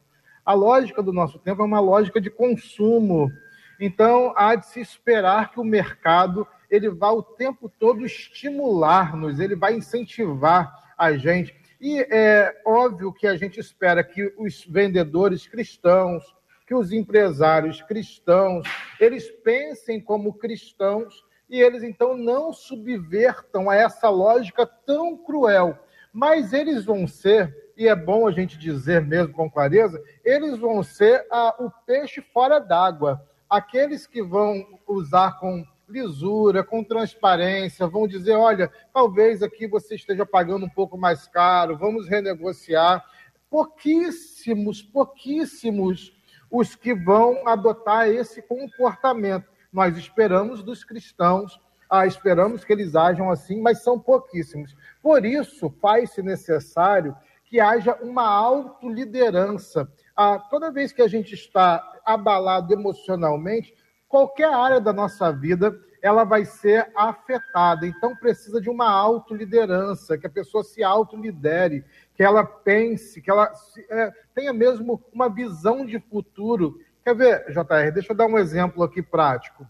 A 0.44 0.54
lógica 0.54 1.02
do 1.02 1.14
nosso 1.14 1.40
tempo 1.40 1.62
é 1.62 1.66
uma 1.66 1.80
lógica 1.80 2.20
de 2.20 2.30
consumo. 2.30 3.32
Então, 3.80 4.34
há 4.36 4.56
de 4.56 4.66
se 4.66 4.82
esperar 4.82 5.52
que 5.52 5.60
o 5.60 5.64
mercado 5.64 6.46
ele 6.70 6.90
vá 6.90 7.12
o 7.12 7.24
tempo 7.24 7.70
todo 7.70 8.06
estimular-nos, 8.06 9.40
ele 9.40 9.56
vai 9.56 9.76
incentivar 9.76 10.94
a 10.98 11.14
gente. 11.14 11.56
E 11.80 12.00
é 12.10 12.62
óbvio 12.66 13.14
que 13.14 13.28
a 13.28 13.38
gente 13.38 13.60
espera 13.60 14.04
que 14.04 14.34
os 14.38 14.66
vendedores 14.66 15.48
cristãos, 15.48 16.24
que 16.66 16.74
os 16.74 16.92
empresários 16.92 17.82
cristãos, 17.82 18.68
eles 19.00 19.30
pensem 19.30 20.02
como 20.02 20.34
cristãos 20.34 21.24
e 21.50 21.62
eles 21.62 21.84
então 21.84 22.18
não 22.18 22.52
subvertam 22.52 23.70
a 23.70 23.76
essa 23.76 24.10
lógica 24.10 24.66
tão 24.66 25.18
cruel. 25.18 25.78
Mas 26.12 26.52
eles 26.52 26.84
vão 26.84 27.08
ser, 27.08 27.72
e 27.78 27.88
é 27.88 27.96
bom 27.96 28.28
a 28.28 28.32
gente 28.32 28.58
dizer 28.58 29.02
mesmo 29.02 29.34
com 29.34 29.50
clareza, 29.50 30.02
eles 30.26 30.58
vão 30.58 30.82
ser 30.82 31.26
ah, 31.32 31.56
o 31.60 31.70
peixe 31.86 32.22
fora 32.22 32.60
d'água. 32.60 33.22
Aqueles 33.50 34.08
que 34.08 34.22
vão 34.22 34.80
usar 34.88 35.40
com 35.40 35.64
lisura, 35.88 36.64
com 36.64 36.84
transparência, 36.84 37.88
vão 37.88 38.08
dizer: 38.08 38.34
olha, 38.34 38.72
talvez 38.94 39.42
aqui 39.42 39.68
você 39.68 39.96
esteja 39.96 40.26
pagando 40.26 40.66
um 40.66 40.70
pouco 40.70 40.98
mais 40.98 41.28
caro, 41.28 41.78
vamos 41.78 42.08
renegociar. 42.08 43.04
Pouquíssimos, 43.50 44.82
pouquíssimos 44.82 46.14
os 46.52 46.76
que 46.76 46.94
vão 46.94 47.48
adotar 47.48 48.08
esse 48.08 48.42
comportamento. 48.42 49.48
Nós 49.72 49.98
esperamos 49.98 50.64
dos 50.64 50.84
cristãos, 50.84 51.60
ah, 51.90 52.06
esperamos 52.06 52.64
que 52.64 52.74
eles 52.74 52.96
ajam 52.96 53.30
assim, 53.30 53.62
mas 53.62 53.84
são 53.84 54.00
pouquíssimos. 54.00 54.76
Por 55.02 55.26
isso, 55.26 55.70
faz-se 55.82 56.22
necessário 56.22 57.16
que 57.46 57.60
haja 57.60 57.96
uma 58.02 58.28
autoliderança. 58.28 59.90
Ah, 60.16 60.40
toda 60.50 60.72
vez 60.72 60.92
que 60.92 61.02
a 61.02 61.08
gente 61.08 61.34
está 61.34 62.02
abalado 62.06 62.74
emocionalmente, 62.74 63.74
qualquer 64.08 64.54
área 64.54 64.80
da 64.80 64.94
nossa 64.94 65.32
vida 65.32 65.78
ela 66.02 66.24
vai 66.24 66.46
ser 66.46 66.90
afetada. 66.96 67.86
Então 67.86 68.16
precisa 68.16 68.62
de 68.62 68.70
uma 68.70 68.90
autoliderança, 68.90 70.18
que 70.18 70.28
a 70.28 70.30
pessoa 70.30 70.64
se 70.64 70.84
autolidere, 70.84 71.84
que 72.16 72.24
ela 72.24 72.44
pense, 72.44 73.22
que 73.22 73.30
ela 73.30 73.52
é, 73.90 74.12
tenha 74.34 74.54
mesmo 74.54 75.04
uma 75.12 75.30
visão 75.30 75.86
de 75.86 76.00
futuro. 76.00 76.80
Quer 77.04 77.16
ver, 77.16 77.46
JR, 77.50 77.92
deixa 77.94 78.12
eu 78.12 78.16
dar 78.16 78.28
um 78.28 78.38
exemplo 78.38 78.84
aqui 78.84 79.02
prático. 79.02 79.68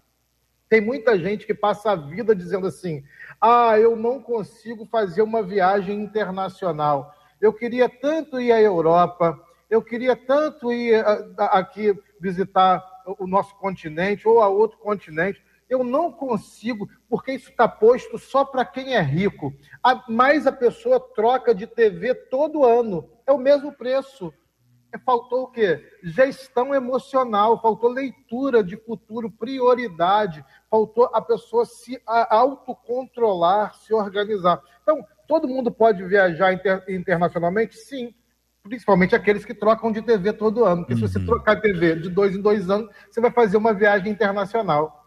Tem 0.69 0.81
muita 0.81 1.17
gente 1.17 1.45
que 1.45 1.53
passa 1.53 1.91
a 1.91 1.95
vida 1.95 2.35
dizendo 2.35 2.67
assim: 2.67 3.03
ah, 3.39 3.79
eu 3.79 3.95
não 3.95 4.21
consigo 4.21 4.85
fazer 4.85 5.21
uma 5.21 5.41
viagem 5.41 6.01
internacional. 6.01 7.13
Eu 7.39 7.53
queria 7.53 7.87
tanto 7.87 8.39
ir 8.39 8.51
à 8.51 8.61
Europa, 8.61 9.39
eu 9.69 9.81
queria 9.81 10.15
tanto 10.15 10.71
ir 10.71 11.03
aqui 11.37 11.97
visitar 12.19 12.83
o 13.19 13.27
nosso 13.27 13.55
continente 13.55 14.27
ou 14.27 14.41
a 14.41 14.49
outro 14.49 14.77
continente. 14.77 15.43
Eu 15.69 15.83
não 15.83 16.11
consigo, 16.11 16.89
porque 17.09 17.33
isso 17.33 17.49
está 17.49 17.67
posto 17.67 18.17
só 18.17 18.45
para 18.45 18.63
quem 18.63 18.95
é 18.95 19.01
rico. 19.01 19.53
A, 19.83 20.03
a 20.45 20.51
pessoa 20.51 20.99
troca 20.99 21.53
de 21.53 21.67
TV 21.67 22.15
todo 22.15 22.63
ano. 22.63 23.09
É 23.25 23.31
o 23.31 23.37
mesmo 23.37 23.73
preço. 23.73 24.33
faltou 25.05 25.43
o 25.43 25.51
quê? 25.51 25.85
Gestão 26.01 26.73
emocional, 26.73 27.61
faltou 27.61 27.89
leitura 27.89 28.63
de 28.63 28.77
futuro, 28.77 29.29
prioridade, 29.29 30.43
faltou 30.69 31.09
a 31.13 31.21
pessoa 31.21 31.65
se 31.65 32.01
autocontrolar, 32.05 33.75
se 33.75 33.93
organizar. 33.93 34.61
Então, 34.81 35.05
todo 35.27 35.49
mundo 35.49 35.69
pode 35.69 36.01
viajar 36.05 36.53
inter, 36.53 36.83
internacionalmente? 36.87 37.75
Sim, 37.75 38.15
principalmente 38.67 39.15
aqueles 39.15 39.45
que 39.45 39.53
trocam 39.53 39.91
de 39.91 40.01
TV 40.01 40.33
todo 40.33 40.65
ano. 40.65 40.81
Porque 40.81 40.93
uhum. 40.93 41.07
se 41.07 41.13
você 41.13 41.19
uhum. 41.19 41.25
trocar 41.25 41.61
TV 41.61 41.95
de 41.95 42.09
dois 42.09 42.35
em 42.35 42.41
dois 42.41 42.69
anos, 42.69 42.89
você 43.09 43.21
vai 43.21 43.31
fazer 43.31 43.57
uma 43.57 43.73
viagem 43.73 44.11
internacional. 44.11 45.05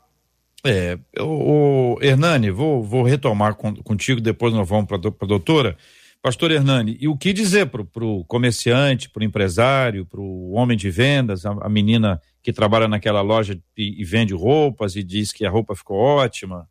É, 0.64 0.98
o, 1.18 1.94
o 1.94 1.98
Hernani, 2.02 2.50
vou, 2.50 2.82
vou 2.82 3.02
retomar 3.02 3.54
com, 3.54 3.74
contigo, 3.76 4.20
depois 4.20 4.52
nós 4.52 4.68
vamos 4.68 4.86
para 4.86 4.96
a 4.96 5.26
doutora. 5.26 5.76
Pastor 6.22 6.50
Hernani, 6.50 6.98
e 7.00 7.08
o 7.08 7.16
que 7.16 7.32
dizer 7.32 7.66
para 7.66 8.04
o 8.04 8.24
comerciante, 8.26 9.08
para 9.08 9.22
o 9.22 9.24
empresário, 9.24 10.04
para 10.04 10.20
o 10.20 10.50
homem 10.50 10.76
de 10.76 10.90
vendas, 10.90 11.46
a, 11.46 11.52
a, 11.52 11.68
menina 11.68 12.20
que 12.42 12.52
trabalha 12.52 12.86
naquela 12.86 13.22
loja 13.22 13.58
e, 13.74 14.02
e, 14.02 14.04
vende 14.04 14.34
roupas 14.34 14.96
e 14.96 15.02
diz 15.02 15.32
que 15.32 15.46
a 15.46 15.50
roupa 15.50 15.74
ficou 15.74 15.96
ótima? 15.96 16.68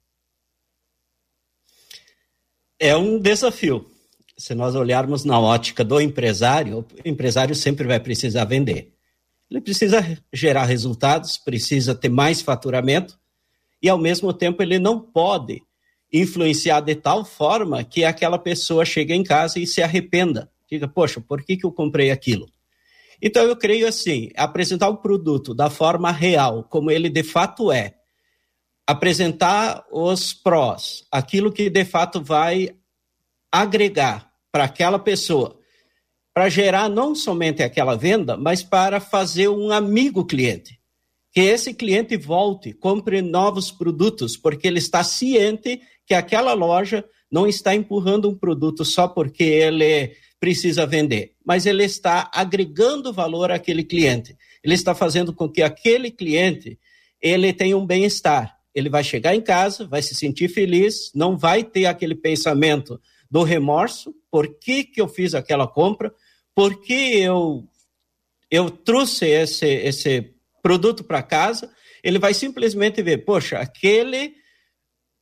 É 2.77 2.95
um 2.95 3.19
desafio. 3.19 3.89
Se 4.39 4.55
nós 4.55 4.73
olharmos 4.73 5.25
na 5.25 5.37
ótica 5.37 5.83
do 5.83 5.99
empresário, 5.99 6.79
o 6.79 6.85
empresário 7.09 7.53
sempre 7.53 7.85
vai 7.85 7.99
precisar 7.99 8.45
vender. 8.45 8.93
Ele 9.51 9.59
precisa 9.59 10.17
gerar 10.31 10.63
resultados, 10.63 11.35
precisa 11.35 11.93
ter 11.93 12.07
mais 12.07 12.41
faturamento 12.41 13.19
e, 13.83 13.89
ao 13.89 13.97
mesmo 13.97 14.31
tempo, 14.31 14.63
ele 14.63 14.79
não 14.79 14.97
pode 14.97 15.61
influenciar 16.11 16.79
de 16.79 16.95
tal 16.95 17.25
forma 17.25 17.83
que 17.83 18.05
aquela 18.05 18.39
pessoa 18.39 18.85
chegue 18.85 19.13
em 19.13 19.25
casa 19.25 19.59
e 19.59 19.67
se 19.67 19.81
arrependa. 19.81 20.49
Diga, 20.71 20.87
poxa, 20.87 21.19
por 21.19 21.43
que, 21.43 21.57
que 21.57 21.65
eu 21.65 21.71
comprei 21.73 22.09
aquilo? 22.09 22.47
Então, 23.21 23.43
eu 23.43 23.57
creio 23.57 23.89
assim: 23.89 24.29
apresentar 24.37 24.87
o 24.87 24.99
produto 24.99 25.53
da 25.53 25.69
forma 25.69 26.13
real, 26.13 26.63
como 26.63 26.89
ele 26.89 27.09
de 27.09 27.23
fato 27.23 27.73
é, 27.73 27.95
apresentar 28.87 29.83
os 29.91 30.33
prós, 30.33 31.03
aquilo 31.11 31.51
que 31.51 31.69
de 31.69 31.83
fato 31.83 32.23
vai 32.23 32.73
agregar 33.51 34.28
para 34.51 34.65
aquela 34.65 34.99
pessoa, 34.99 35.59
para 36.33 36.49
gerar 36.49 36.89
não 36.89 37.13
somente 37.13 37.61
aquela 37.61 37.95
venda, 37.95 38.37
mas 38.37 38.63
para 38.63 38.99
fazer 38.99 39.49
um 39.49 39.71
amigo 39.71 40.25
cliente. 40.25 40.79
Que 41.31 41.41
esse 41.41 41.73
cliente 41.73 42.17
volte, 42.17 42.73
compre 42.73 43.21
novos 43.21 43.71
produtos, 43.71 44.35
porque 44.35 44.67
ele 44.67 44.79
está 44.79 45.03
ciente 45.03 45.81
que 46.05 46.13
aquela 46.13 46.53
loja 46.53 47.05
não 47.31 47.47
está 47.47 47.75
empurrando 47.75 48.29
um 48.29 48.35
produto 48.35 48.83
só 48.83 49.07
porque 49.07 49.43
ele 49.43 50.15
precisa 50.39 50.85
vender, 50.85 51.33
mas 51.45 51.65
ele 51.65 51.83
está 51.83 52.31
agregando 52.33 53.13
valor 53.13 53.51
àquele 53.51 53.83
cliente. 53.83 54.35
Ele 54.63 54.73
está 54.73 54.95
fazendo 54.95 55.33
com 55.33 55.47
que 55.49 55.61
aquele 55.61 56.09
cliente 56.09 56.79
ele 57.21 57.51
tenha 57.53 57.77
um 57.77 57.85
bem-estar. 57.85 58.57
Ele 58.73 58.89
vai 58.89 59.03
chegar 59.03 59.35
em 59.35 59.41
casa, 59.41 59.85
vai 59.85 60.01
se 60.01 60.15
sentir 60.15 60.47
feliz, 60.47 61.11
não 61.13 61.37
vai 61.37 61.63
ter 61.63 61.85
aquele 61.85 62.15
pensamento 62.15 62.99
do 63.29 63.43
remorso, 63.43 64.13
por 64.31 64.59
que, 64.59 64.83
que 64.83 64.99
eu 64.99 65.07
fiz 65.07 65.33
aquela 65.33 65.67
compra, 65.67 66.13
por 66.55 66.81
que 66.81 67.19
eu, 67.19 67.63
eu 68.49 68.69
trouxe 68.69 69.25
esse, 69.25 69.67
esse 69.67 70.33
produto 70.61 71.03
para 71.03 71.21
casa, 71.21 71.71
ele 72.03 72.19
vai 72.19 72.33
simplesmente 72.33 73.01
ver, 73.01 73.19
poxa, 73.19 73.59
aquele 73.59 74.33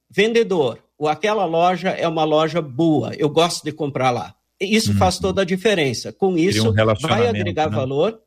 vendedor 0.10 0.84
ou 0.97 1.08
aquela 1.08 1.45
loja 1.45 1.89
é 1.89 2.08
uma 2.08 2.24
loja 2.24 2.62
boa, 2.62 3.14
eu 3.16 3.30
gosto 3.30 3.64
de 3.64 3.72
comprar 3.72 4.12
lá. 4.12 4.36
Isso 4.60 4.91
uhum. 4.91 4.97
faz 4.97 5.20
toda 5.20 5.43
a 5.43 5.45
diferença. 5.45 6.12
Com 6.12 6.36
isso, 6.36 6.70
um 6.70 6.74
vai 6.74 7.28
agregar 7.28 7.70
né? 7.70 7.76
valor, 7.76 8.20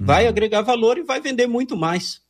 vai 0.00 0.24
uhum. 0.24 0.28
agregar 0.28 0.62
valor 0.62 0.98
e 0.98 1.02
vai 1.02 1.20
vender 1.20 1.48
muito 1.48 1.76
mais. 1.76 2.20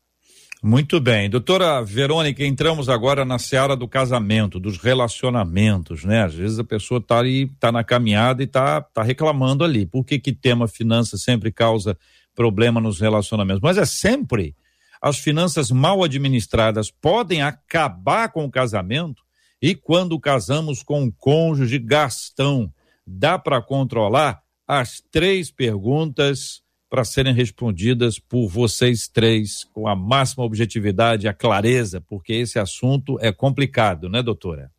Muito 0.67 0.99
bem. 0.99 1.29
Doutora 1.29 1.83
Verônica, 1.83 2.43
entramos 2.43 2.89
agora 2.89 3.23
na 3.23 3.39
seara 3.39 3.77
do 3.77 3.87
casamento, 3.87 4.59
dos 4.59 4.79
relacionamentos, 4.79 6.07
né? 6.07 6.25
Às 6.25 6.33
vezes 6.33 6.59
a 6.59 6.65
pessoa 6.65 7.01
está 7.01 7.19
ali, 7.19 7.43
está 7.43 7.71
na 7.71 7.85
caminhada 7.85 8.43
e 8.43 8.47
está 8.47 8.81
tá 8.81 9.03
reclamando 9.03 9.63
ali. 9.63 9.85
Por 9.85 10.03
que 10.07 10.19
que 10.19 10.33
tema 10.33 10.67
finanças 10.67 11.21
sempre 11.23 11.53
causa 11.53 11.99
problema 12.35 12.81
nos 12.81 12.99
relacionamentos? 12.99 13.61
Mas 13.61 13.77
é 13.77 13.85
sempre 13.85 14.57
as 15.03 15.19
finanças 15.19 15.71
mal 15.71 16.03
administradas 16.03 16.91
podem 16.91 17.43
acabar 17.43 18.33
com 18.33 18.47
o 18.47 18.51
casamento 18.51 19.23
e 19.61 19.75
quando 19.75 20.19
casamos 20.19 20.83
com 20.83 21.03
um 21.03 21.11
cônjuge 21.11 21.79
gastão, 21.79 22.73
dá 23.07 23.39
para 23.39 23.61
controlar? 23.61 24.43
As 24.67 25.03
três 25.13 25.51
perguntas 25.51 26.64
para 26.95 27.05
serem 27.05 27.35
respondidas 27.35 28.21
por 28.21 28.47
vocês 28.47 29.09
três 29.09 29.65
com 29.65 29.89
a 29.89 29.97
máxima 29.97 30.45
objetividade 30.45 31.27
a 31.27 31.35
clareza, 31.35 32.01
porque 32.01 32.33
esse 32.33 32.57
assunto 32.57 33.19
é 33.21 33.33
complicado, 33.33 34.09
né, 34.09 34.23
doutora? 34.23 34.71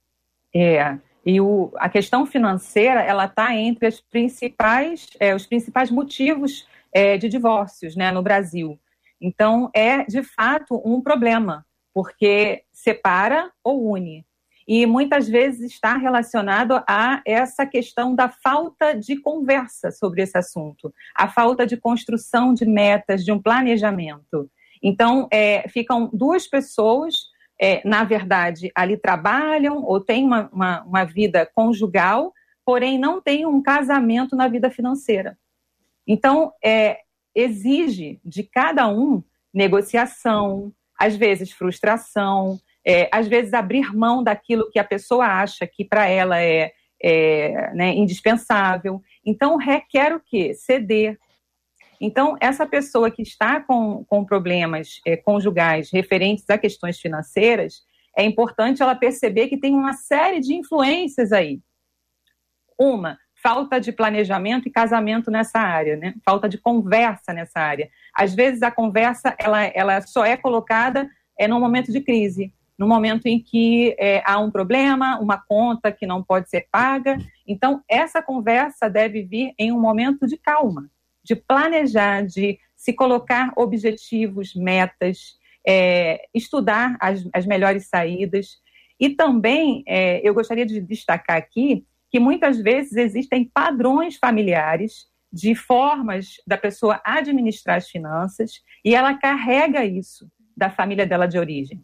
É. 0.55 0.97
E 1.25 1.41
o, 1.41 1.73
a 1.75 1.89
questão 1.89 2.25
financeira, 2.25 3.01
ela 3.01 3.25
está 3.25 3.53
entre 3.53 3.85
as 3.85 3.99
principais, 3.99 5.09
é, 5.19 5.35
os 5.35 5.45
principais 5.45 5.91
motivos 5.91 6.65
é, 6.93 7.17
de 7.17 7.27
divórcios 7.27 7.97
né, 7.97 8.09
no 8.13 8.23
Brasil. 8.23 8.79
Então, 9.19 9.69
é 9.75 10.05
de 10.05 10.23
fato 10.23 10.81
um 10.85 11.01
problema, 11.01 11.65
porque 11.93 12.63
separa 12.71 13.51
ou 13.61 13.91
une. 13.91 14.25
E 14.67 14.85
muitas 14.85 15.27
vezes 15.27 15.71
está 15.71 15.95
relacionado 15.95 16.83
a 16.87 17.21
essa 17.25 17.65
questão 17.65 18.15
da 18.15 18.29
falta 18.29 18.93
de 18.93 19.15
conversa 19.17 19.91
sobre 19.91 20.23
esse 20.23 20.37
assunto, 20.37 20.91
a 21.15 21.27
falta 21.27 21.67
de 21.67 21.77
construção 21.77 22.53
de 22.53 22.65
metas, 22.65 23.23
de 23.23 23.31
um 23.31 23.39
planejamento. 23.39 24.49
Então, 24.81 25.27
é, 25.31 25.67
ficam 25.69 26.09
duas 26.11 26.47
pessoas, 26.47 27.15
é, 27.59 27.87
na 27.87 28.03
verdade, 28.03 28.71
ali 28.75 28.97
trabalham 28.97 29.83
ou 29.83 29.99
têm 29.99 30.25
uma, 30.25 30.49
uma, 30.51 30.83
uma 30.83 31.03
vida 31.03 31.49
conjugal, 31.53 32.33
porém 32.65 32.97
não 32.97 33.21
têm 33.21 33.45
um 33.45 33.61
casamento 33.61 34.35
na 34.35 34.47
vida 34.47 34.71
financeira. 34.71 35.37
Então, 36.07 36.51
é, 36.63 36.99
exige 37.35 38.19
de 38.23 38.43
cada 38.43 38.87
um 38.87 39.23
negociação, 39.53 40.71
às 40.97 41.15
vezes 41.15 41.51
frustração, 41.51 42.59
é, 42.85 43.09
às 43.11 43.27
vezes 43.27 43.53
abrir 43.53 43.95
mão 43.95 44.23
daquilo 44.23 44.69
que 44.69 44.77
a 44.77 44.83
pessoa 44.83 45.25
acha 45.25 45.65
que 45.65 45.83
para 45.83 46.07
ela 46.07 46.39
é, 46.41 46.71
é 47.01 47.73
né, 47.73 47.93
indispensável. 47.93 49.01
Então, 49.25 49.57
requer 49.57 50.13
o 50.13 50.19
quê? 50.19 50.53
Ceder. 50.53 51.17
Então, 51.99 52.37
essa 52.39 52.65
pessoa 52.65 53.09
que 53.09 53.21
está 53.21 53.59
com, 53.59 54.03
com 54.05 54.23
problemas 54.23 54.99
é, 55.05 55.17
conjugais 55.17 55.89
referentes 55.91 56.49
a 56.49 56.57
questões 56.57 56.99
financeiras, 56.99 57.81
é 58.17 58.23
importante 58.23 58.81
ela 58.81 58.95
perceber 58.95 59.47
que 59.47 59.57
tem 59.57 59.73
uma 59.73 59.93
série 59.93 60.39
de 60.39 60.53
influências 60.53 61.31
aí. 61.31 61.59
Uma, 62.79 63.17
falta 63.41 63.79
de 63.79 63.91
planejamento 63.91 64.67
e 64.67 64.71
casamento 64.71 65.29
nessa 65.29 65.59
área, 65.59 65.95
né? 65.95 66.15
Falta 66.25 66.49
de 66.49 66.57
conversa 66.57 67.31
nessa 67.31 67.59
área. 67.59 67.89
Às 68.11 68.33
vezes 68.33 68.63
a 68.63 68.71
conversa 68.71 69.35
ela, 69.39 69.63
ela 69.65 70.01
só 70.01 70.25
é 70.25 70.35
colocada 70.35 71.07
é 71.37 71.47
no 71.47 71.59
momento 71.59 71.91
de 71.91 72.01
crise, 72.01 72.51
no 72.77 72.87
momento 72.87 73.25
em 73.25 73.41
que 73.41 73.95
é, 73.97 74.21
há 74.25 74.39
um 74.39 74.51
problema, 74.51 75.19
uma 75.19 75.37
conta 75.37 75.91
que 75.91 76.05
não 76.05 76.23
pode 76.23 76.49
ser 76.49 76.67
paga. 76.71 77.17
Então 77.47 77.81
essa 77.89 78.21
conversa 78.21 78.89
deve 78.89 79.23
vir 79.23 79.53
em 79.57 79.71
um 79.71 79.79
momento 79.79 80.27
de 80.27 80.37
calma, 80.37 80.89
de 81.23 81.35
planejar, 81.35 82.25
de 82.25 82.59
se 82.75 82.93
colocar 82.93 83.51
objetivos, 83.55 84.53
metas, 84.53 85.37
é, 85.65 86.25
estudar 86.33 86.97
as, 86.99 87.27
as 87.33 87.45
melhores 87.45 87.87
saídas. 87.87 88.57
E 88.99 89.09
também 89.09 89.83
é, 89.87 90.21
eu 90.27 90.33
gostaria 90.33 90.65
de 90.65 90.79
destacar 90.81 91.37
aqui 91.37 91.85
que 92.11 92.19
muitas 92.19 92.59
vezes 92.59 92.93
existem 92.93 93.43
padrões 93.43 94.17
familiares 94.17 95.07
de 95.31 95.53
formas 95.53 96.35
da 96.47 96.57
pessoa 96.57 97.01
administrar 97.03 97.77
as 97.77 97.89
finanças 97.89 98.61
e 98.85 98.95
ela 98.95 99.13
carrega 99.15 99.83
isso 99.83 100.29
da 100.55 100.69
família 100.69 101.05
dela 101.05 101.27
de 101.27 101.37
origem. 101.37 101.83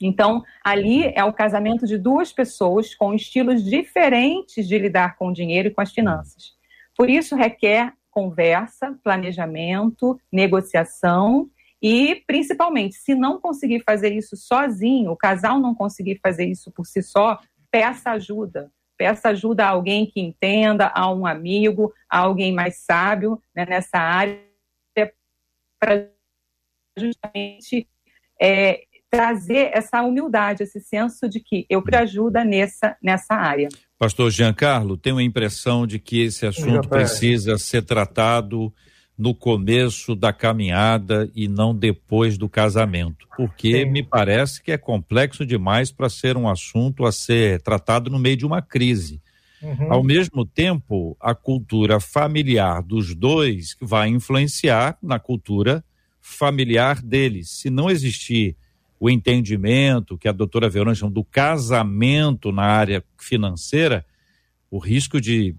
Então, 0.00 0.44
ali 0.64 1.12
é 1.14 1.24
o 1.24 1.32
casamento 1.32 1.86
de 1.86 1.98
duas 1.98 2.32
pessoas 2.32 2.94
com 2.94 3.14
estilos 3.14 3.64
diferentes 3.64 4.66
de 4.66 4.78
lidar 4.78 5.16
com 5.16 5.28
o 5.28 5.32
dinheiro 5.32 5.68
e 5.68 5.70
com 5.70 5.80
as 5.80 5.92
finanças. 5.92 6.52
Por 6.96 7.10
isso, 7.10 7.36
requer 7.36 7.92
conversa, 8.10 8.98
planejamento, 9.02 10.18
negociação 10.32 11.48
e, 11.80 12.22
principalmente, 12.26 12.96
se 12.96 13.14
não 13.14 13.40
conseguir 13.40 13.82
fazer 13.84 14.12
isso 14.12 14.36
sozinho, 14.36 15.12
o 15.12 15.16
casal 15.16 15.60
não 15.60 15.74
conseguir 15.74 16.18
fazer 16.22 16.46
isso 16.46 16.72
por 16.72 16.86
si 16.86 17.02
só, 17.02 17.38
peça 17.70 18.10
ajuda 18.10 18.70
peça 18.98 19.28
ajuda 19.28 19.64
a 19.64 19.68
alguém 19.68 20.04
que 20.04 20.20
entenda, 20.20 20.90
a 20.92 21.10
um 21.10 21.24
amigo, 21.24 21.94
a 22.10 22.18
alguém 22.18 22.52
mais 22.52 22.78
sábio 22.78 23.40
né, 23.54 23.64
nessa 23.64 23.96
área, 23.96 24.42
para 25.78 26.10
justamente 26.98 27.88
é, 28.42 28.82
trazer 29.10 29.70
essa 29.72 30.02
humildade, 30.02 30.62
esse 30.62 30.80
senso 30.80 31.28
de 31.28 31.40
que 31.40 31.66
eu 31.68 31.82
ajuda 31.92 32.44
nessa, 32.44 32.96
nessa 33.02 33.34
área. 33.34 33.68
Pastor 33.98 34.30
Giancarlo, 34.30 34.96
tenho 34.96 35.18
a 35.18 35.22
impressão 35.22 35.86
de 35.86 35.98
que 35.98 36.22
esse 36.22 36.46
assunto 36.46 36.88
precisa 36.88 37.58
ser 37.58 37.82
tratado 37.82 38.72
no 39.18 39.34
começo 39.34 40.14
da 40.14 40.32
caminhada 40.32 41.28
e 41.34 41.48
não 41.48 41.74
depois 41.74 42.38
do 42.38 42.48
casamento, 42.48 43.26
porque 43.36 43.82
Sim. 43.82 43.90
me 43.90 44.02
parece 44.04 44.62
que 44.62 44.70
é 44.70 44.78
complexo 44.78 45.44
demais 45.44 45.90
para 45.90 46.08
ser 46.08 46.36
um 46.36 46.48
assunto 46.48 47.04
a 47.04 47.10
ser 47.10 47.60
tratado 47.62 48.08
no 48.10 48.18
meio 48.18 48.36
de 48.36 48.46
uma 48.46 48.62
crise. 48.62 49.20
Uhum. 49.60 49.92
Ao 49.92 50.04
mesmo 50.04 50.46
tempo, 50.46 51.16
a 51.18 51.34
cultura 51.34 51.98
familiar 51.98 52.80
dos 52.80 53.12
dois 53.12 53.76
vai 53.80 54.08
influenciar 54.08 54.96
na 55.02 55.18
cultura 55.18 55.84
familiar 56.20 57.02
deles. 57.02 57.50
Se 57.50 57.68
não 57.68 57.90
existir 57.90 58.56
o 59.00 59.08
entendimento 59.08 60.18
que 60.18 60.28
a 60.28 60.32
doutora 60.32 60.68
Verônica 60.68 61.00
chama 61.00 61.12
do 61.12 61.24
casamento 61.24 62.50
na 62.50 62.64
área 62.64 63.04
financeira, 63.16 64.04
o 64.70 64.78
risco 64.78 65.20
de, 65.20 65.54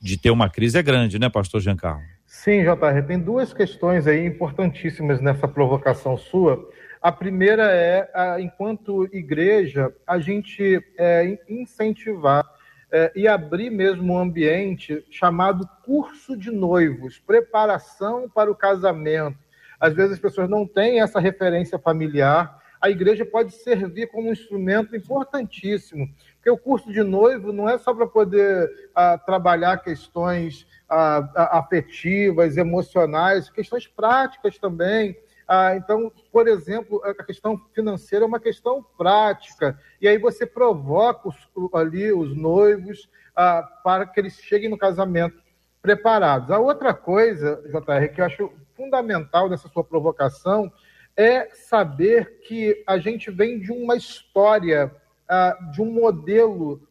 de 0.00 0.16
ter 0.16 0.30
uma 0.30 0.48
crise 0.48 0.78
é 0.78 0.82
grande, 0.82 1.18
né, 1.18 1.28
pastor 1.28 1.60
Giancarlo? 1.60 2.02
Sim, 2.26 2.62
JR, 2.62 3.06
tem 3.06 3.18
duas 3.18 3.52
questões 3.52 4.06
aí 4.06 4.26
importantíssimas 4.26 5.20
nessa 5.20 5.46
provocação 5.46 6.16
sua. 6.16 6.68
A 7.00 7.12
primeira 7.12 7.70
é, 7.70 8.08
enquanto 8.40 9.04
igreja, 9.12 9.94
a 10.06 10.18
gente 10.18 10.82
é, 10.98 11.38
incentivar 11.48 12.44
é, 12.90 13.12
e 13.14 13.28
abrir 13.28 13.70
mesmo 13.70 14.14
um 14.14 14.18
ambiente 14.18 15.04
chamado 15.10 15.68
curso 15.84 16.36
de 16.36 16.50
noivos, 16.50 17.18
preparação 17.18 18.28
para 18.28 18.50
o 18.50 18.54
casamento. 18.54 19.36
Às 19.78 19.94
vezes 19.94 20.12
as 20.12 20.18
pessoas 20.18 20.48
não 20.48 20.66
têm 20.66 21.00
essa 21.00 21.20
referência 21.20 21.78
familiar. 21.78 22.58
A 22.84 22.90
igreja 22.90 23.24
pode 23.24 23.50
servir 23.54 24.08
como 24.08 24.28
um 24.28 24.32
instrumento 24.32 24.94
importantíssimo, 24.94 26.06
porque 26.34 26.50
o 26.50 26.58
curso 26.58 26.92
de 26.92 27.02
noivo 27.02 27.50
não 27.50 27.66
é 27.66 27.78
só 27.78 27.94
para 27.94 28.06
poder 28.06 28.70
ah, 28.94 29.16
trabalhar 29.16 29.78
questões 29.78 30.66
afetivas, 30.86 32.58
emocionais, 32.58 33.48
questões 33.48 33.86
práticas 33.86 34.58
também. 34.58 35.16
Ah, 35.48 35.74
então, 35.74 36.12
por 36.30 36.46
exemplo, 36.46 37.02
a 37.06 37.24
questão 37.24 37.58
financeira 37.72 38.26
é 38.26 38.28
uma 38.28 38.38
questão 38.38 38.84
prática. 38.98 39.80
E 39.98 40.06
aí 40.06 40.18
você 40.18 40.44
provoca 40.44 41.30
os, 41.30 41.36
ali 41.72 42.12
os 42.12 42.36
noivos 42.36 43.08
ah, 43.34 43.62
para 43.82 44.04
que 44.04 44.20
eles 44.20 44.34
cheguem 44.34 44.68
no 44.68 44.76
casamento 44.76 45.42
preparados. 45.80 46.50
A 46.50 46.58
outra 46.58 46.92
coisa, 46.92 47.62
JR, 47.64 48.14
que 48.14 48.20
eu 48.20 48.26
acho 48.26 48.52
fundamental 48.76 49.48
nessa 49.48 49.68
sua 49.68 49.82
provocação 49.82 50.70
é 51.16 51.48
saber 51.54 52.40
que 52.40 52.82
a 52.86 52.98
gente 52.98 53.30
vem 53.30 53.60
de 53.60 53.72
uma 53.72 53.96
história, 53.96 54.94
ah, 55.28 55.56
de 55.72 55.80
um 55.80 55.92
modelo 55.92 56.86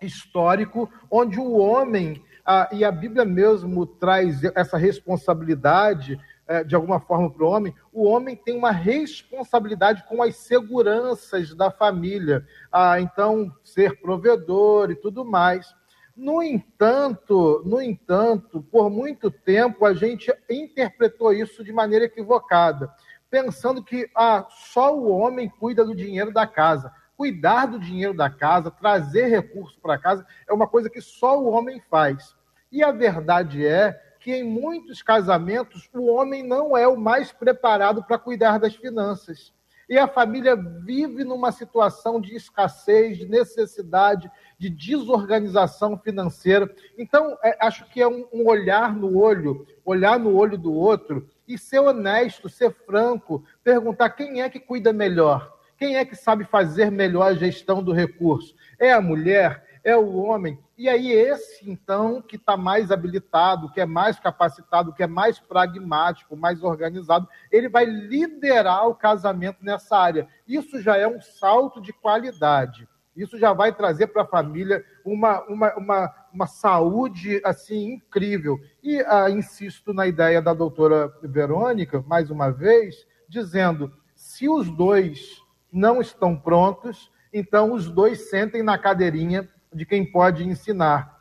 histórico 0.00 0.90
onde 1.10 1.38
o 1.38 1.58
homem 1.58 2.22
ah, 2.44 2.68
e 2.72 2.84
a 2.84 2.92
Bíblia 2.92 3.24
mesmo 3.24 3.86
traz 3.86 4.42
essa 4.54 4.76
responsabilidade 4.76 6.18
eh, 6.50 6.64
de 6.64 6.74
alguma 6.74 6.98
forma 6.98 7.30
para 7.30 7.44
o 7.44 7.48
homem, 7.48 7.72
o 7.92 8.08
homem 8.08 8.34
tem 8.34 8.56
uma 8.56 8.72
responsabilidade 8.72 10.04
com 10.08 10.20
as 10.20 10.34
seguranças 10.34 11.54
da 11.54 11.70
família. 11.70 12.44
Ah, 12.72 13.00
então, 13.00 13.54
ser 13.62 14.00
provedor 14.00 14.90
e 14.90 14.96
tudo 14.96 15.24
mais. 15.24 15.72
No 16.16 16.42
entanto, 16.42 17.62
no 17.64 17.80
entanto, 17.80 18.60
por 18.64 18.90
muito 18.90 19.30
tempo 19.30 19.86
a 19.86 19.94
gente 19.94 20.34
interpretou 20.50 21.32
isso 21.32 21.62
de 21.62 21.72
maneira 21.72 22.06
equivocada, 22.06 22.92
pensando 23.30 23.82
que 23.82 24.10
ah, 24.14 24.46
só 24.50 24.94
o 24.94 25.08
homem 25.08 25.48
cuida 25.48 25.84
do 25.84 25.94
dinheiro 25.94 26.32
da 26.32 26.46
casa. 26.46 26.92
Cuidar 27.16 27.66
do 27.66 27.78
dinheiro 27.78 28.14
da 28.14 28.28
casa, 28.28 28.70
trazer 28.70 29.26
recursos 29.26 29.76
para 29.76 29.98
casa, 29.98 30.26
é 30.48 30.52
uma 30.52 30.66
coisa 30.66 30.90
que 30.90 31.00
só 31.00 31.40
o 31.40 31.50
homem 31.50 31.80
faz. 31.90 32.34
E 32.72 32.82
a 32.82 32.90
verdade 32.90 33.66
é 33.66 33.98
que 34.18 34.32
em 34.32 34.44
muitos 34.44 35.02
casamentos 35.02 35.88
o 35.94 36.06
homem 36.06 36.42
não 36.42 36.76
é 36.76 36.86
o 36.86 36.96
mais 36.96 37.32
preparado 37.32 38.02
para 38.02 38.18
cuidar 38.18 38.58
das 38.58 38.74
finanças. 38.74 39.52
E 39.88 39.98
a 39.98 40.06
família 40.06 40.54
vive 40.54 41.24
numa 41.24 41.50
situação 41.50 42.20
de 42.20 42.36
escassez, 42.36 43.18
de 43.18 43.26
necessidade, 43.26 44.30
de 44.56 44.70
desorganização 44.70 45.98
financeira. 45.98 46.72
Então, 46.96 47.36
é, 47.42 47.58
acho 47.60 47.84
que 47.86 48.00
é 48.00 48.06
um, 48.06 48.24
um 48.32 48.46
olhar 48.46 48.94
no 48.94 49.18
olho, 49.18 49.66
olhar 49.84 50.16
no 50.16 50.36
olho 50.36 50.56
do 50.56 50.72
outro 50.72 51.28
e 51.50 51.58
ser 51.58 51.80
honesto, 51.80 52.48
ser 52.48 52.70
franco, 52.86 53.44
perguntar 53.64 54.10
quem 54.10 54.40
é 54.40 54.48
que 54.48 54.60
cuida 54.60 54.92
melhor, 54.92 55.58
quem 55.76 55.96
é 55.96 56.04
que 56.04 56.14
sabe 56.14 56.44
fazer 56.44 56.90
melhor 56.90 57.22
a 57.22 57.34
gestão 57.34 57.82
do 57.82 57.92
recurso. 57.92 58.54
É 58.78 58.92
a 58.92 59.00
mulher? 59.00 59.80
É 59.82 59.96
o 59.96 60.16
homem? 60.16 60.58
E 60.78 60.88
aí, 60.88 61.10
esse, 61.10 61.68
então, 61.68 62.22
que 62.22 62.36
está 62.36 62.56
mais 62.56 62.92
habilitado, 62.92 63.70
que 63.72 63.80
é 63.80 63.86
mais 63.86 64.20
capacitado, 64.20 64.92
que 64.92 65.02
é 65.02 65.06
mais 65.06 65.38
pragmático, 65.38 66.36
mais 66.36 66.62
organizado, 66.62 67.28
ele 67.50 67.68
vai 67.68 67.84
liderar 67.84 68.86
o 68.86 68.94
casamento 68.94 69.58
nessa 69.62 69.96
área. 69.96 70.28
Isso 70.46 70.80
já 70.80 70.96
é 70.96 71.08
um 71.08 71.20
salto 71.20 71.80
de 71.80 71.92
qualidade. 71.92 72.86
Isso 73.16 73.38
já 73.38 73.52
vai 73.52 73.74
trazer 73.74 74.08
para 74.08 74.22
a 74.22 74.26
família 74.26 74.84
uma, 75.04 75.42
uma, 75.46 75.74
uma, 75.76 76.14
uma, 76.32 76.46
saúde 76.46 77.40
assim 77.44 77.94
incrível. 77.94 78.58
E 78.82 79.00
ah, 79.00 79.28
insisto 79.28 79.92
na 79.92 80.06
ideia 80.06 80.40
da 80.40 80.54
doutora 80.54 81.12
Verônica, 81.22 82.02
mais 82.06 82.30
uma 82.30 82.50
vez, 82.50 83.06
dizendo: 83.28 83.92
se 84.14 84.48
os 84.48 84.70
dois 84.70 85.42
não 85.72 86.00
estão 86.00 86.36
prontos, 86.36 87.10
então 87.32 87.72
os 87.72 87.90
dois 87.90 88.30
sentem 88.30 88.62
na 88.62 88.78
cadeirinha 88.78 89.48
de 89.72 89.84
quem 89.84 90.10
pode 90.10 90.44
ensinar. 90.44 91.19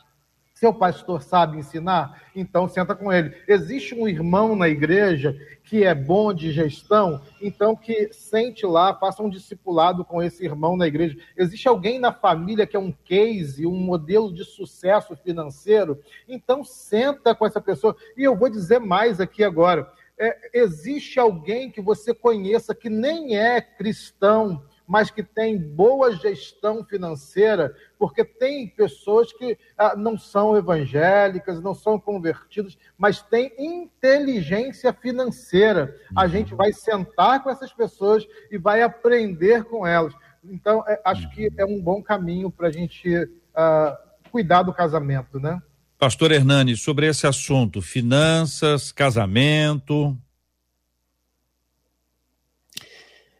Seu 0.59 0.73
pastor 0.73 1.21
sabe 1.23 1.57
ensinar? 1.57 2.21
Então 2.35 2.67
senta 2.67 2.93
com 2.93 3.13
ele. 3.13 3.33
Existe 3.47 3.95
um 3.95 4.09
irmão 4.09 4.57
na 4.57 4.67
igreja 4.67 5.33
que 5.63 5.85
é 5.85 5.95
bom 5.95 6.33
de 6.33 6.51
gestão, 6.51 7.21
então 7.41 7.77
que 7.77 8.11
sente 8.11 8.65
lá, 8.65 8.93
faça 8.93 9.23
um 9.23 9.29
discipulado 9.29 10.03
com 10.03 10.21
esse 10.21 10.43
irmão 10.43 10.75
na 10.75 10.85
igreja. 10.85 11.15
Existe 11.37 11.65
alguém 11.69 11.97
na 11.97 12.11
família 12.11 12.67
que 12.67 12.75
é 12.75 12.79
um 12.79 12.91
case, 12.91 13.65
um 13.65 13.77
modelo 13.77 14.33
de 14.33 14.43
sucesso 14.43 15.15
financeiro, 15.15 15.97
então 16.27 16.61
senta 16.61 17.33
com 17.33 17.45
essa 17.45 17.61
pessoa. 17.61 17.95
E 18.17 18.23
eu 18.25 18.35
vou 18.35 18.49
dizer 18.49 18.81
mais 18.81 19.21
aqui 19.21 19.45
agora. 19.45 19.89
É, 20.19 20.59
existe 20.59 21.17
alguém 21.21 21.71
que 21.71 21.79
você 21.79 22.13
conheça 22.13 22.75
que 22.75 22.89
nem 22.89 23.37
é 23.37 23.61
cristão, 23.61 24.61
mas 24.89 25.11
que 25.11 25.21
tem 25.21 25.55
boa 25.55 26.15
gestão 26.15 26.83
financeira, 26.83 27.75
porque 27.99 28.25
tem 28.25 28.67
pessoas 28.67 29.31
que 29.31 29.55
ah, 29.77 29.95
não 29.95 30.17
são 30.17 30.57
evangélicas, 30.57 31.61
não 31.61 31.75
são 31.75 31.99
convertidas, 31.99 32.75
mas 32.97 33.21
têm 33.21 33.53
inteligência 33.59 34.91
financeira. 34.91 35.95
A 36.15 36.23
uhum. 36.23 36.29
gente 36.29 36.55
vai 36.55 36.73
sentar 36.73 37.43
com 37.43 37.51
essas 37.51 37.71
pessoas 37.71 38.25
e 38.49 38.57
vai 38.57 38.81
aprender 38.81 39.63
com 39.65 39.85
elas. 39.85 40.11
Então, 40.43 40.83
é, 40.87 40.99
acho 41.05 41.29
que 41.29 41.51
é 41.55 41.63
um 41.63 41.79
bom 41.79 42.01
caminho 42.01 42.49
para 42.49 42.69
a 42.69 42.71
gente 42.71 43.29
ah, 43.53 43.95
cuidar 44.31 44.63
do 44.63 44.73
casamento, 44.73 45.39
né? 45.39 45.61
Pastor 45.99 46.31
Hernani, 46.31 46.75
sobre 46.75 47.05
esse 47.05 47.27
assunto, 47.27 47.79
finanças, 47.79 48.91
casamento, 48.91 50.17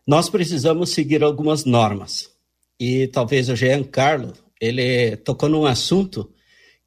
nós 0.09 0.27
precisamos 0.27 0.89
seguir 0.89 1.21
algumas 1.21 1.65
normas. 1.65 2.31
E 2.79 3.05
talvez 3.09 3.47
o 3.47 3.55
Jean 3.55 3.83
Carlo, 3.83 4.33
ele 4.59 5.15
tocou 5.17 5.47
num 5.47 5.67
assunto 5.67 6.33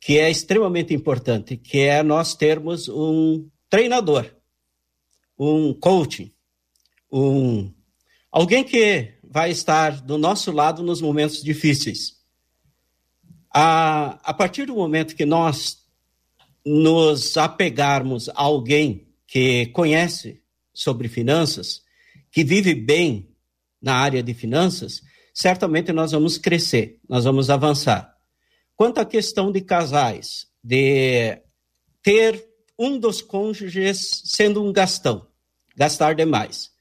que 0.00 0.18
é 0.18 0.28
extremamente 0.28 0.92
importante, 0.92 1.56
que 1.56 1.78
é 1.82 2.02
nós 2.02 2.34
termos 2.34 2.88
um 2.88 3.48
treinador, 3.70 4.28
um 5.38 5.72
coaching, 5.72 6.32
um 7.12 7.72
alguém 8.28 8.64
que 8.64 9.14
vai 9.22 9.52
estar 9.52 10.00
do 10.00 10.18
nosso 10.18 10.50
lado 10.50 10.82
nos 10.82 11.00
momentos 11.00 11.44
difíceis. 11.44 12.16
A, 13.54 14.18
a 14.28 14.34
partir 14.34 14.66
do 14.66 14.74
momento 14.74 15.14
que 15.14 15.24
nós 15.24 15.78
nos 16.66 17.36
apegarmos 17.36 18.28
a 18.30 18.32
alguém 18.42 19.06
que 19.28 19.66
conhece 19.66 20.42
sobre 20.74 21.06
finanças, 21.06 21.82
que 22.32 22.42
vive 22.42 22.74
bem 22.74 23.28
na 23.80 23.94
área 23.94 24.22
de 24.22 24.32
finanças, 24.32 25.02
certamente 25.34 25.92
nós 25.92 26.12
vamos 26.12 26.38
crescer, 26.38 26.98
nós 27.08 27.24
vamos 27.24 27.50
avançar. 27.50 28.16
Quanto 28.74 28.98
à 28.98 29.04
questão 29.04 29.52
de 29.52 29.60
casais, 29.60 30.46
de 30.64 31.38
ter 32.02 32.44
um 32.78 32.98
dos 32.98 33.20
cônjuges 33.20 34.22
sendo 34.24 34.64
um 34.64 34.72
gastão, 34.72 35.28
gastar 35.76 36.14
demais. 36.14 36.72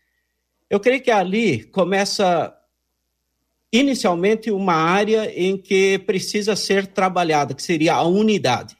Eu 0.69 0.79
creio 0.79 1.01
que 1.01 1.11
ali 1.11 1.65
começa 1.65 2.57
inicialmente 3.71 4.51
uma 4.51 4.73
área 4.73 5.31
em 5.37 5.57
que 5.57 5.99
precisa 5.99 6.55
ser 6.55 6.87
trabalhada, 6.87 7.53
que 7.53 7.61
seria 7.61 7.95
a 7.95 8.03
unidade. 8.03 8.75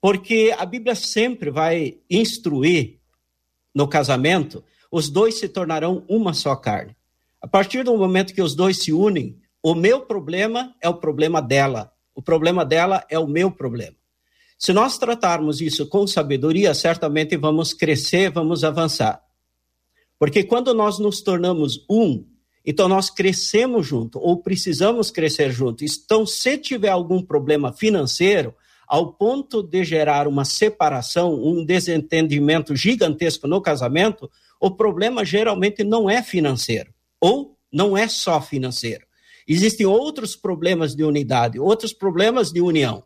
Porque 0.00 0.54
a 0.56 0.64
Bíblia 0.64 0.94
sempre 0.94 1.50
vai 1.50 1.98
instruir 2.08 2.98
no 3.74 3.86
casamento 3.86 4.64
os 4.92 5.08
dois 5.08 5.38
se 5.38 5.48
tornarão 5.48 6.04
uma 6.06 6.34
só 6.34 6.54
carne. 6.54 6.94
A 7.40 7.48
partir 7.48 7.82
do 7.82 7.96
momento 7.96 8.34
que 8.34 8.42
os 8.42 8.54
dois 8.54 8.76
se 8.76 8.92
unem, 8.92 9.38
o 9.62 9.74
meu 9.74 10.02
problema 10.02 10.74
é 10.82 10.88
o 10.88 10.94
problema 10.94 11.40
dela, 11.40 11.90
o 12.14 12.20
problema 12.20 12.62
dela 12.62 13.02
é 13.08 13.18
o 13.18 13.26
meu 13.26 13.50
problema. 13.50 13.96
Se 14.58 14.72
nós 14.72 14.98
tratarmos 14.98 15.62
isso 15.62 15.88
com 15.88 16.06
sabedoria, 16.06 16.74
certamente 16.74 17.36
vamos 17.38 17.72
crescer, 17.72 18.30
vamos 18.30 18.62
avançar. 18.62 19.20
Porque 20.18 20.44
quando 20.44 20.74
nós 20.74 20.98
nos 20.98 21.22
tornamos 21.22 21.84
um, 21.90 22.24
então 22.64 22.86
nós 22.86 23.08
crescemos 23.08 23.86
junto, 23.86 24.20
ou 24.20 24.42
precisamos 24.42 25.10
crescer 25.10 25.50
junto. 25.50 25.84
Então, 25.84 26.26
se 26.26 26.58
tiver 26.58 26.90
algum 26.90 27.22
problema 27.22 27.72
financeiro, 27.72 28.54
ao 28.86 29.14
ponto 29.14 29.62
de 29.62 29.84
gerar 29.84 30.28
uma 30.28 30.44
separação, 30.44 31.34
um 31.34 31.64
desentendimento 31.64 32.76
gigantesco 32.76 33.48
no 33.48 33.60
casamento, 33.60 34.30
o 34.62 34.70
problema 34.70 35.24
geralmente 35.24 35.82
não 35.82 36.08
é 36.08 36.22
financeiro, 36.22 36.94
ou 37.20 37.58
não 37.70 37.98
é 37.98 38.06
só 38.06 38.40
financeiro. 38.40 39.04
Existem 39.46 39.84
outros 39.84 40.36
problemas 40.36 40.94
de 40.94 41.02
unidade, 41.02 41.58
outros 41.58 41.92
problemas 41.92 42.52
de 42.52 42.60
união. 42.60 43.02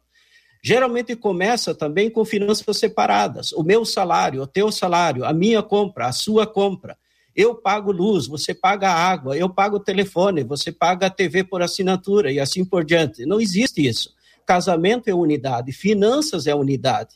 Geralmente 0.62 1.16
começa 1.16 1.74
também 1.74 2.10
com 2.10 2.26
finanças 2.26 2.76
separadas. 2.76 3.52
O 3.52 3.62
meu 3.62 3.86
salário, 3.86 4.42
o 4.42 4.46
teu 4.46 4.70
salário, 4.70 5.24
a 5.24 5.32
minha 5.32 5.62
compra, 5.62 6.08
a 6.08 6.12
sua 6.12 6.46
compra. 6.46 6.98
Eu 7.34 7.54
pago 7.54 7.90
luz, 7.90 8.26
você 8.26 8.52
paga 8.52 8.90
água, 8.90 9.34
eu 9.34 9.48
pago 9.48 9.80
telefone, 9.80 10.44
você 10.44 10.70
paga 10.70 11.06
a 11.06 11.10
TV 11.10 11.42
por 11.42 11.62
assinatura 11.62 12.30
e 12.30 12.38
assim 12.38 12.66
por 12.66 12.84
diante. 12.84 13.24
Não 13.24 13.40
existe 13.40 13.86
isso. 13.86 14.14
Casamento 14.44 15.08
é 15.08 15.14
unidade, 15.14 15.72
finanças 15.72 16.46
é 16.46 16.54
unidade. 16.54 17.14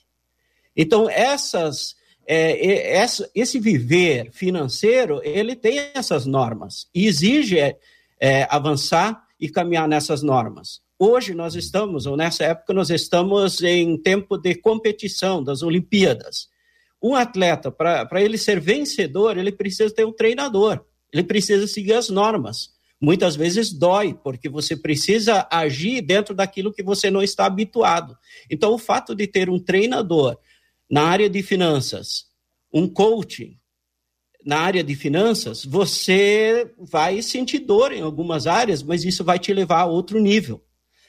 Então, 0.74 1.10
essas, 1.10 1.94
é, 2.32 3.04
esse 3.34 3.58
viver 3.58 4.30
financeiro, 4.30 5.20
ele 5.24 5.56
tem 5.56 5.80
essas 5.92 6.26
normas 6.26 6.86
e 6.94 7.08
exige 7.08 7.58
é, 7.58 7.76
é, 8.20 8.46
avançar 8.48 9.24
e 9.40 9.48
caminhar 9.48 9.88
nessas 9.88 10.22
normas. 10.22 10.80
Hoje 10.96 11.34
nós 11.34 11.56
estamos, 11.56 12.06
ou 12.06 12.16
nessa 12.16 12.44
época, 12.44 12.72
nós 12.72 12.88
estamos 12.88 13.60
em 13.64 14.00
tempo 14.00 14.38
de 14.38 14.54
competição 14.54 15.42
das 15.42 15.60
Olimpíadas. 15.60 16.48
Um 17.02 17.16
atleta, 17.16 17.68
para 17.72 18.22
ele 18.22 18.38
ser 18.38 18.60
vencedor, 18.60 19.36
ele 19.36 19.50
precisa 19.50 19.92
ter 19.92 20.04
um 20.04 20.12
treinador, 20.12 20.84
ele 21.12 21.24
precisa 21.24 21.66
seguir 21.66 21.94
as 21.94 22.10
normas. 22.10 22.70
Muitas 23.00 23.34
vezes 23.34 23.72
dói, 23.72 24.14
porque 24.14 24.48
você 24.48 24.76
precisa 24.76 25.48
agir 25.50 26.00
dentro 26.00 26.32
daquilo 26.32 26.72
que 26.72 26.82
você 26.82 27.10
não 27.10 27.22
está 27.22 27.46
habituado. 27.46 28.16
Então, 28.48 28.72
o 28.72 28.78
fato 28.78 29.16
de 29.16 29.26
ter 29.26 29.50
um 29.50 29.58
treinador 29.58 30.36
na 30.90 31.04
área 31.04 31.30
de 31.30 31.42
finanças, 31.42 32.26
um 32.72 32.88
coaching 32.88 33.56
na 34.44 34.58
área 34.58 34.82
de 34.82 34.94
finanças, 34.94 35.64
você 35.64 36.72
vai 36.78 37.20
sentir 37.22 37.60
dor 37.60 37.92
em 37.92 38.00
algumas 38.00 38.46
áreas, 38.46 38.82
mas 38.82 39.04
isso 39.04 39.22
vai 39.22 39.38
te 39.38 39.52
levar 39.52 39.80
a 39.80 39.86
outro 39.86 40.18
nível. 40.18 40.62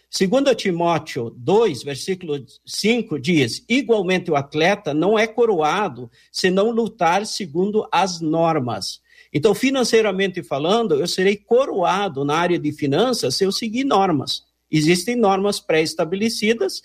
Segundo 0.10 0.54
Timóteo 0.54 1.30
2, 1.30 1.84
versículo 1.84 2.46
5, 2.66 3.18
diz, 3.18 3.64
igualmente 3.70 4.30
o 4.30 4.36
atleta 4.36 4.94
não 4.94 5.18
é 5.18 5.26
coroado 5.26 6.12
se 6.30 6.52
não 6.52 6.70
lutar 6.70 7.26
segundo 7.26 7.88
as 7.90 8.20
normas. 8.20 9.00
Então, 9.34 9.56
financeiramente 9.56 10.44
falando, 10.44 10.96
eu 10.96 11.08
serei 11.08 11.38
coroado 11.38 12.26
na 12.26 12.36
área 12.36 12.60
de 12.60 12.74
finanças 12.74 13.36
se 13.36 13.46
eu 13.46 13.52
seguir 13.54 13.86
normas. 13.86 14.44
Existem 14.70 15.16
normas 15.16 15.62
pré-estabelecidas 15.62 16.82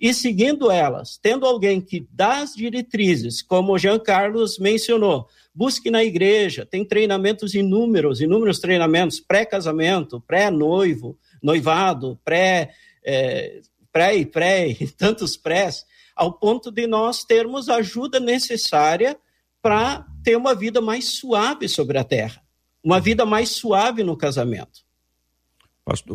e 0.00 0.14
seguindo 0.14 0.70
elas, 0.70 1.18
tendo 1.20 1.44
alguém 1.44 1.80
que 1.80 2.06
dá 2.12 2.40
as 2.40 2.54
diretrizes, 2.54 3.42
como 3.42 3.72
o 3.72 3.78
Jean 3.78 3.98
Carlos 3.98 4.58
mencionou, 4.58 5.26
busque 5.52 5.90
na 5.90 6.04
igreja, 6.04 6.64
tem 6.64 6.84
treinamentos 6.84 7.54
inúmeros, 7.54 8.20
inúmeros 8.20 8.60
treinamentos, 8.60 9.18
pré-casamento, 9.18 10.20
pré-noivo, 10.20 11.18
noivado, 11.42 12.18
pré, 12.24 12.70
é, 13.04 13.60
pré 13.92 14.16
e 14.16 14.24
pré, 14.24 14.76
tantos 14.96 15.36
prés, 15.36 15.84
ao 16.14 16.32
ponto 16.32 16.70
de 16.70 16.86
nós 16.86 17.24
termos 17.24 17.68
a 17.68 17.76
ajuda 17.76 18.20
necessária 18.20 19.18
para 19.60 20.06
ter 20.22 20.36
uma 20.36 20.54
vida 20.54 20.80
mais 20.80 21.16
suave 21.16 21.68
sobre 21.68 21.98
a 21.98 22.04
terra, 22.04 22.40
uma 22.82 23.00
vida 23.00 23.26
mais 23.26 23.50
suave 23.50 24.04
no 24.04 24.16
casamento. 24.16 24.87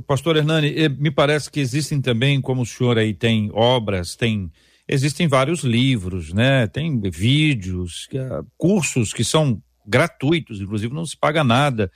Pastor, 0.08 0.38
Hernani, 0.38 0.74
eh, 0.76 0.90
me 0.90 1.10
parece 1.10 1.50
que 1.50 1.60
existem 1.60 2.02
também, 2.02 2.40
como 2.40 2.62
o 2.62 2.66
senhor 2.66 2.98
aí 2.98 3.14
tem 3.14 3.50
obras, 3.54 4.16
tem 4.16 4.52
existem 4.88 5.28
vários 5.28 5.62
livros, 5.64 6.34
né? 6.34 6.68
Tem 6.68 7.00
vídeos, 7.10 8.08
cursos 8.58 9.14
que 9.14 9.24
são 9.24 9.62
gratuitos, 9.86 10.62
inclusive 10.62 10.94
não 10.94 11.06
se 11.06 11.18
paga 11.18 11.44
nada 11.44 11.92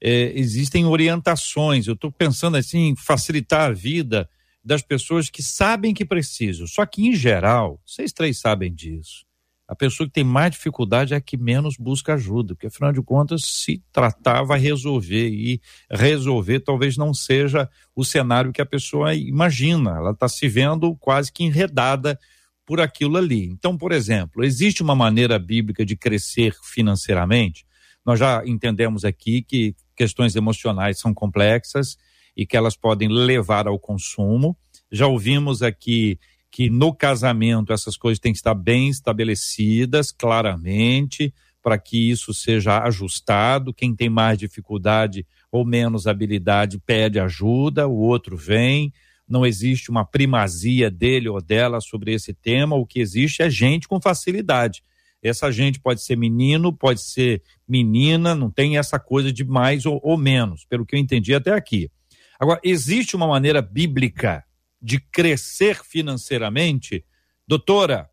é, 0.00 0.32
existem 0.38 0.84
orientações. 0.84 1.86
Eu 1.86 1.94
estou 1.94 2.10
pensando 2.10 2.56
assim, 2.56 2.94
facilitar 2.96 3.70
a 3.70 3.72
vida 3.72 4.28
das 4.64 4.82
pessoas 4.82 5.30
que 5.30 5.42
sabem 5.42 5.94
que 5.94 6.04
precisam. 6.04 6.66
Só 6.66 6.84
que, 6.84 7.06
em 7.06 7.14
geral, 7.14 7.80
vocês 7.84 8.12
três 8.12 8.38
sabem 8.38 8.72
disso. 8.72 9.26
A 9.68 9.76
pessoa 9.76 10.06
que 10.06 10.14
tem 10.14 10.24
mais 10.24 10.52
dificuldade 10.52 11.12
é 11.12 11.18
a 11.18 11.20
que 11.20 11.36
menos 11.36 11.76
busca 11.76 12.14
ajuda, 12.14 12.54
porque 12.54 12.68
afinal 12.68 12.90
de 12.90 13.02
contas, 13.02 13.44
se 13.44 13.82
tratar, 13.92 14.42
vai 14.42 14.58
resolver. 14.58 15.28
E 15.28 15.60
resolver 15.90 16.60
talvez 16.60 16.96
não 16.96 17.12
seja 17.12 17.68
o 17.94 18.02
cenário 18.02 18.50
que 18.50 18.62
a 18.62 18.66
pessoa 18.66 19.14
imagina. 19.14 19.90
Ela 19.90 20.12
está 20.12 20.26
se 20.26 20.48
vendo 20.48 20.96
quase 20.96 21.30
que 21.30 21.44
enredada 21.44 22.18
por 22.64 22.80
aquilo 22.80 23.18
ali. 23.18 23.44
Então, 23.44 23.76
por 23.76 23.92
exemplo, 23.92 24.42
existe 24.42 24.82
uma 24.82 24.94
maneira 24.94 25.38
bíblica 25.38 25.84
de 25.84 25.96
crescer 25.96 26.54
financeiramente? 26.62 27.66
Nós 28.06 28.18
já 28.18 28.42
entendemos 28.46 29.04
aqui 29.04 29.42
que 29.42 29.76
questões 29.94 30.34
emocionais 30.34 30.98
são 30.98 31.12
complexas 31.12 31.98
e 32.34 32.46
que 32.46 32.56
elas 32.56 32.74
podem 32.74 33.08
levar 33.08 33.68
ao 33.68 33.78
consumo. 33.78 34.56
Já 34.90 35.06
ouvimos 35.06 35.62
aqui 35.62 36.18
que 36.50 36.70
no 36.70 36.94
casamento 36.94 37.72
essas 37.72 37.96
coisas 37.96 38.18
têm 38.18 38.32
que 38.32 38.38
estar 38.38 38.54
bem 38.54 38.88
estabelecidas 38.88 40.10
claramente 40.10 41.32
para 41.62 41.78
que 41.78 42.10
isso 42.10 42.32
seja 42.32 42.82
ajustado. 42.84 43.74
Quem 43.74 43.94
tem 43.94 44.08
mais 44.08 44.38
dificuldade 44.38 45.26
ou 45.50 45.64
menos 45.64 46.06
habilidade 46.06 46.78
pede 46.78 47.20
ajuda, 47.20 47.86
o 47.86 47.96
outro 47.96 48.36
vem. 48.36 48.92
Não 49.28 49.44
existe 49.44 49.90
uma 49.90 50.04
primazia 50.04 50.90
dele 50.90 51.28
ou 51.28 51.40
dela 51.40 51.80
sobre 51.80 52.14
esse 52.14 52.32
tema. 52.32 52.76
O 52.76 52.86
que 52.86 53.00
existe 53.00 53.42
é 53.42 53.50
gente 53.50 53.86
com 53.86 54.00
facilidade 54.00 54.82
essa 55.22 55.50
gente 55.50 55.80
pode 55.80 56.02
ser 56.02 56.16
menino, 56.16 56.72
pode 56.72 57.00
ser 57.00 57.42
menina, 57.66 58.34
não 58.34 58.50
tem 58.50 58.78
essa 58.78 58.98
coisa 58.98 59.32
de 59.32 59.44
mais 59.44 59.84
ou, 59.84 60.00
ou 60.02 60.16
menos, 60.16 60.64
pelo 60.64 60.86
que 60.86 60.94
eu 60.94 61.00
entendi 61.00 61.34
até 61.34 61.52
aqui. 61.52 61.90
Agora, 62.38 62.60
existe 62.62 63.16
uma 63.16 63.26
maneira 63.26 63.60
bíblica 63.60 64.44
de 64.80 65.00
crescer 65.00 65.84
financeiramente? 65.84 67.04
Doutora, 67.46 68.10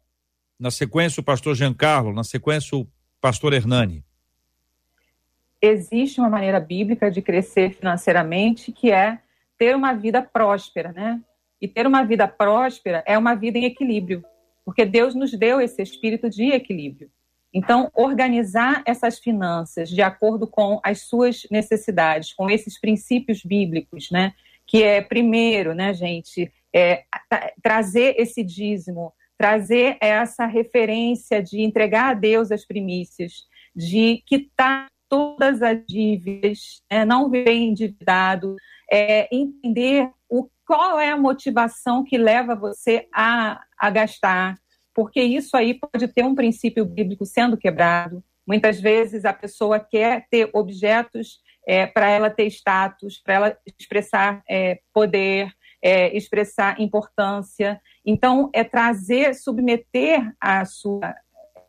na 0.60 0.72
sequência 0.72 1.22
o 1.22 1.24
pastor 1.24 1.56
Giancarlo, 1.56 2.14
na 2.14 2.24
sequência 2.24 2.78
o 2.78 2.88
pastor 3.20 3.54
Hernani. 3.54 4.04
Existe 5.62 6.20
uma 6.20 6.30
maneira 6.30 6.60
bíblica 6.60 7.10
de 7.10 7.22
crescer 7.22 7.74
financeiramente 7.74 8.72
que 8.72 8.92
é 8.92 9.20
ter 9.58 9.76
uma 9.76 9.94
vida 9.94 10.22
próspera, 10.22 10.92
né? 10.92 11.22
E 11.62 11.68
ter 11.68 11.88
uma 11.88 12.04
vida 12.04 12.28
próspera 12.28 13.04
é 13.08 13.18
uma 13.18 13.36
vida 13.36 13.58
em 13.58 13.66
equilíbrio 13.66 14.24
porque 14.66 14.84
Deus 14.84 15.14
nos 15.14 15.32
deu 15.32 15.62
esse 15.62 15.82
espírito 15.82 16.28
de 16.28 16.52
equilíbrio. 16.52 17.10
Então, 17.54 17.90
organizar 17.94 18.82
essas 18.86 19.20
finanças 19.20 19.88
de 19.90 20.02
acordo 20.02 20.46
com 20.46 20.82
as 20.84 21.02
suas 21.02 21.48
necessidades, 21.50 22.34
com 22.34 22.50
esses 22.50 22.78
princípios 22.82 23.44
bíblicos, 23.46 24.10
né? 24.12 24.34
Que 24.68 24.84
é, 24.84 25.02
primeiro, 25.02 25.74
né, 25.74 25.94
gente, 25.94 26.52
é, 26.74 27.04
trazer 27.62 28.16
esse 28.18 28.44
dízimo, 28.44 29.14
trazer 29.38 29.98
essa 30.02 30.46
referência 30.46 31.42
de 31.42 31.62
entregar 31.62 32.12
a 32.12 32.14
Deus 32.14 32.52
as 32.52 32.66
primícias, 32.66 33.44
de 33.76 34.24
quitar 34.26 34.88
todas 35.10 35.62
as 35.62 35.86
dívidas, 35.86 36.82
né, 36.92 37.06
não 37.06 37.30
viver 37.30 37.54
endividado, 37.54 38.56
é, 38.92 39.28
entender 39.34 40.10
o 40.30 40.50
qual 40.66 41.00
é 41.00 41.10
a 41.10 41.18
motivação 41.18 42.04
que 42.04 42.18
leva 42.18 42.56
você 42.56 43.08
a, 43.14 43.62
a 43.78 43.90
gastar, 43.90 44.58
porque 44.94 45.22
isso 45.22 45.56
aí 45.56 45.74
pode 45.74 46.08
ter 46.08 46.24
um 46.24 46.36
princípio 46.36 46.86
bíblico 46.86 47.26
sendo 47.26 47.58
quebrado. 47.58 48.24
Muitas 48.48 48.80
vezes 48.80 49.26
a 49.26 49.34
pessoa 49.34 49.80
quer 49.80 50.28
ter 50.30 50.50
objetos 50.54 51.40
é, 51.68 51.86
para 51.86 52.10
ela 52.10 52.30
ter 52.30 52.46
status, 52.48 53.20
para 53.24 53.34
ela 53.34 53.58
expressar 53.80 54.44
é, 54.50 54.80
poder, 54.94 55.52
é, 55.82 56.16
expressar 56.16 56.80
importância. 56.80 57.82
Então, 58.06 58.50
é 58.54 58.64
trazer, 58.64 59.34
submeter 59.34 60.34
a 60.40 60.64
sua 60.66 61.16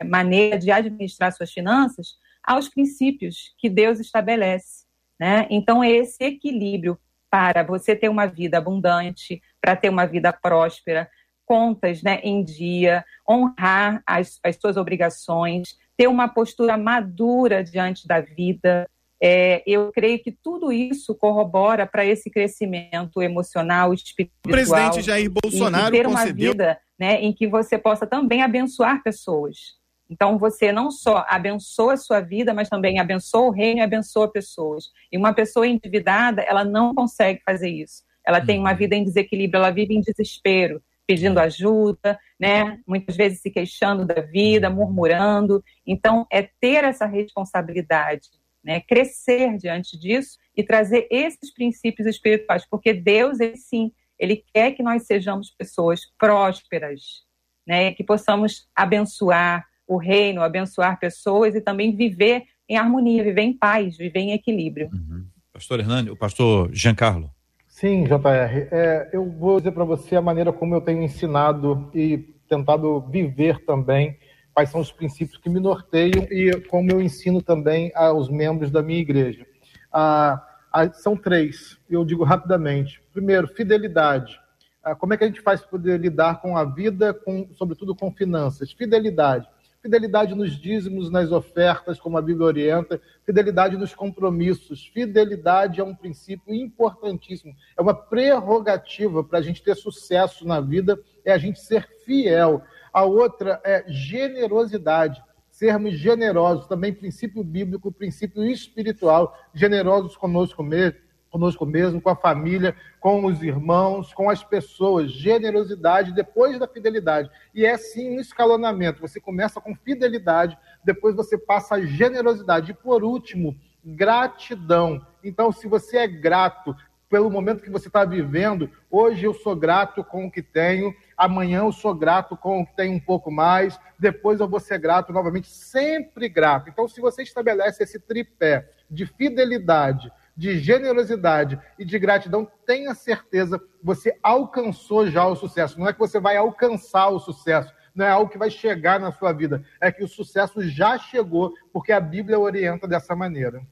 maneira 0.04 0.58
de 0.58 0.70
administrar 0.70 1.32
suas 1.32 1.50
finanças 1.50 2.16
aos 2.42 2.68
princípios 2.68 3.54
que 3.58 3.68
Deus 3.68 3.98
estabelece. 3.98 4.84
Né? 5.18 5.46
Então, 5.50 5.82
é 5.82 5.90
esse 5.90 6.22
equilíbrio 6.22 6.98
para 7.30 7.62
você 7.62 7.96
ter 7.96 8.08
uma 8.08 8.26
vida 8.26 8.58
abundante, 8.58 9.42
para 9.60 9.74
ter 9.74 9.88
uma 9.88 10.06
vida 10.06 10.32
próspera, 10.32 11.10
contas 11.44 12.02
né, 12.02 12.20
em 12.22 12.42
dia, 12.42 13.04
honrar 13.28 14.02
as, 14.06 14.38
as 14.42 14.56
suas 14.56 14.76
obrigações, 14.76 15.76
ter 15.96 16.08
uma 16.08 16.28
postura 16.28 16.76
madura 16.76 17.62
diante 17.62 18.06
da 18.06 18.20
vida. 18.20 18.88
É, 19.22 19.62
eu 19.66 19.90
creio 19.92 20.22
que 20.22 20.30
tudo 20.30 20.70
isso 20.70 21.14
corrobora 21.14 21.86
para 21.86 22.04
esse 22.04 22.30
crescimento 22.30 23.22
emocional, 23.22 23.94
espiritual. 23.94 24.40
O 24.46 24.50
presidente 24.50 25.02
Jair 25.02 25.30
Bolsonaro 25.30 25.90
ter 25.90 26.06
uma 26.06 26.26
vida 26.26 26.78
né, 26.98 27.20
em 27.22 27.32
que 27.32 27.46
você 27.46 27.78
possa 27.78 28.06
também 28.06 28.42
abençoar 28.42 29.02
pessoas. 29.02 29.76
Então, 30.08 30.38
você 30.38 30.70
não 30.70 30.90
só 30.90 31.24
abençoa 31.28 31.94
a 31.94 31.96
sua 31.96 32.20
vida, 32.20 32.54
mas 32.54 32.68
também 32.68 33.00
abençoa 33.00 33.48
o 33.48 33.50
reino 33.50 33.80
e 33.80 33.82
abençoa 33.82 34.30
pessoas. 34.30 34.90
E 35.10 35.18
uma 35.18 35.32
pessoa 35.32 35.66
endividada, 35.66 36.42
ela 36.42 36.64
não 36.64 36.94
consegue 36.94 37.40
fazer 37.44 37.68
isso. 37.68 38.04
Ela 38.24 38.44
tem 38.44 38.58
uma 38.58 38.70
uhum. 38.70 38.76
vida 38.76 38.94
em 38.94 39.04
desequilíbrio, 39.04 39.58
ela 39.58 39.70
vive 39.70 39.94
em 39.94 40.00
desespero, 40.00 40.82
pedindo 41.06 41.38
ajuda, 41.38 42.18
né? 42.38 42.78
Muitas 42.86 43.16
vezes 43.16 43.40
se 43.40 43.50
queixando 43.50 44.04
da 44.04 44.20
vida, 44.20 44.68
murmurando. 44.68 45.62
Então, 45.86 46.26
é 46.30 46.42
ter 46.42 46.84
essa 46.84 47.06
responsabilidade, 47.06 48.28
né? 48.66 48.80
Crescer 48.80 49.56
diante 49.56 49.96
disso 49.96 50.36
e 50.56 50.64
trazer 50.64 51.06
esses 51.08 51.54
princípios 51.54 52.08
espirituais, 52.08 52.66
porque 52.68 52.92
Deus, 52.92 53.38
ele 53.38 53.56
sim, 53.56 53.92
ele 54.18 54.42
quer 54.52 54.72
que 54.72 54.82
nós 54.82 55.04
sejamos 55.04 55.50
pessoas 55.50 56.00
prósperas, 56.18 57.24
né? 57.64 57.92
Que 57.92 58.02
possamos 58.02 58.68
abençoar 58.74 59.64
o 59.86 59.96
reino, 59.96 60.42
abençoar 60.42 60.98
pessoas 60.98 61.54
e 61.54 61.60
também 61.60 61.94
viver 61.94 62.42
em 62.68 62.76
harmonia, 62.76 63.22
viver 63.22 63.42
em 63.42 63.56
paz, 63.56 63.96
viver 63.96 64.18
em 64.18 64.32
equilíbrio. 64.32 64.90
Uhum. 64.92 65.24
Pastor 65.52 65.78
Hernani, 65.78 66.10
o 66.10 66.16
pastor 66.16 66.68
Giancarlo. 66.74 67.30
Sim, 67.68 68.04
JR. 68.04 68.68
É, 68.72 69.10
eu 69.12 69.30
vou 69.30 69.58
dizer 69.60 69.70
para 69.70 69.84
você 69.84 70.16
a 70.16 70.20
maneira 70.20 70.52
como 70.52 70.74
eu 70.74 70.80
tenho 70.80 71.02
ensinado 71.02 71.88
e 71.94 72.18
tentado 72.48 73.00
viver 73.00 73.64
também, 73.64 74.18
quais 74.56 74.70
são 74.70 74.80
os 74.80 74.90
princípios 74.90 75.36
que 75.36 75.50
me 75.50 75.60
norteiam 75.60 76.26
e 76.30 76.50
como 76.62 76.90
eu 76.90 76.98
ensino 76.98 77.42
também 77.42 77.92
aos 77.94 78.30
membros 78.30 78.70
da 78.70 78.80
minha 78.80 78.98
igreja. 78.98 79.46
Ah, 79.92 80.42
ah, 80.72 80.90
são 80.94 81.14
três, 81.14 81.78
eu 81.90 82.02
digo 82.06 82.24
rapidamente. 82.24 83.02
Primeiro, 83.12 83.48
fidelidade. 83.48 84.40
Ah, 84.82 84.94
como 84.94 85.12
é 85.12 85.18
que 85.18 85.24
a 85.24 85.26
gente 85.26 85.42
faz 85.42 85.60
para 85.60 85.68
poder 85.68 86.00
lidar 86.00 86.40
com 86.40 86.56
a 86.56 86.64
vida, 86.64 87.12
com, 87.12 87.46
sobretudo 87.52 87.94
com 87.94 88.10
finanças? 88.10 88.72
Fidelidade 88.72 89.46
fidelidade 89.86 90.34
nos 90.34 90.58
dízimos, 90.58 91.10
nas 91.10 91.30
ofertas, 91.30 92.00
como 92.00 92.18
a 92.18 92.22
Bíblia 92.22 92.46
orienta, 92.46 93.00
fidelidade 93.24 93.76
nos 93.76 93.94
compromissos. 93.94 94.84
Fidelidade 94.92 95.80
é 95.80 95.84
um 95.84 95.94
princípio 95.94 96.52
importantíssimo, 96.52 97.54
é 97.78 97.80
uma 97.80 97.94
prerrogativa 97.94 99.22
para 99.22 99.38
a 99.38 99.42
gente 99.42 99.62
ter 99.62 99.76
sucesso 99.76 100.44
na 100.44 100.60
vida, 100.60 100.98
é 101.24 101.32
a 101.32 101.38
gente 101.38 101.60
ser 101.60 101.88
fiel. 102.04 102.62
A 102.96 103.04
outra 103.04 103.60
é 103.62 103.84
generosidade, 103.88 105.22
sermos 105.50 105.98
generosos, 105.98 106.66
também 106.66 106.94
princípio 106.94 107.44
bíblico, 107.44 107.92
princípio 107.92 108.42
espiritual, 108.42 109.36
generosos 109.52 110.16
conosco 110.16 110.62
mesmo 110.62 111.04
conosco 111.28 111.66
mesmo, 111.66 112.00
com 112.00 112.08
a 112.08 112.16
família, 112.16 112.74
com 112.98 113.26
os 113.26 113.42
irmãos, 113.42 114.14
com 114.14 114.30
as 114.30 114.42
pessoas. 114.42 115.12
Generosidade 115.12 116.14
depois 116.14 116.58
da 116.58 116.66
fidelidade. 116.66 117.28
E 117.54 117.66
é 117.66 117.76
sim 117.76 118.16
um 118.16 118.20
escalonamento. 118.20 119.02
Você 119.02 119.20
começa 119.20 119.60
com 119.60 119.74
fidelidade, 119.74 120.56
depois 120.82 121.14
você 121.14 121.36
passa 121.36 121.74
a 121.74 121.84
generosidade. 121.84 122.70
E 122.70 122.74
por 122.74 123.04
último, 123.04 123.54
gratidão. 123.84 125.06
Então, 125.22 125.52
se 125.52 125.68
você 125.68 125.98
é 125.98 126.06
grato 126.06 126.74
pelo 127.08 127.30
momento 127.30 127.62
que 127.62 127.70
você 127.70 127.88
está 127.88 128.04
vivendo, 128.04 128.70
hoje 128.90 129.24
eu 129.24 129.34
sou 129.34 129.54
grato 129.54 130.02
com 130.02 130.26
o 130.26 130.30
que 130.30 130.42
tenho, 130.42 130.94
amanhã 131.16 131.60
eu 131.60 131.72
sou 131.72 131.94
grato 131.94 132.36
com 132.36 132.60
o 132.60 132.66
que 132.66 132.76
tenho 132.76 132.94
um 132.94 133.00
pouco 133.00 133.30
mais, 133.30 133.78
depois 133.98 134.40
eu 134.40 134.48
vou 134.48 134.60
ser 134.60 134.78
grato 134.78 135.12
novamente, 135.12 135.48
sempre 135.48 136.28
grato. 136.28 136.68
Então, 136.68 136.86
se 136.86 137.00
você 137.00 137.22
estabelece 137.22 137.82
esse 137.82 137.98
tripé 137.98 138.70
de 138.90 139.06
fidelidade, 139.06 140.12
de 140.36 140.58
generosidade 140.58 141.58
e 141.78 141.84
de 141.84 141.98
gratidão, 141.98 142.46
tenha 142.66 142.94
certeza, 142.94 143.60
você 143.82 144.18
alcançou 144.22 145.08
já 145.08 145.26
o 145.26 145.34
sucesso. 145.34 145.78
Não 145.80 145.88
é 145.88 145.92
que 145.92 145.98
você 145.98 146.20
vai 146.20 146.36
alcançar 146.36 147.08
o 147.08 147.18
sucesso, 147.18 147.72
não 147.94 148.04
é 148.04 148.10
algo 148.10 148.30
que 148.30 148.36
vai 148.36 148.50
chegar 148.50 149.00
na 149.00 149.10
sua 149.10 149.32
vida, 149.32 149.64
é 149.80 149.90
que 149.90 150.04
o 150.04 150.08
sucesso 150.08 150.62
já 150.68 150.98
chegou, 150.98 151.54
porque 151.72 151.92
a 151.92 152.00
Bíblia 152.00 152.38
orienta 152.38 152.86
dessa 152.86 153.16
maneira. 153.16 153.62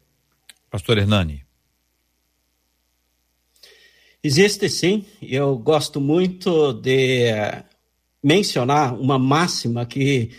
Pastor 0.71 0.97
Hernani. 0.97 1.45
Existe 4.27 4.70
sim, 4.70 5.05
eu 5.20 5.59
gosto 5.59 6.01
muito 6.01 6.72
de 6.72 7.27
mencionar 8.22 8.99
uma 8.99 9.18
máxima 9.18 9.85
que 9.85 10.31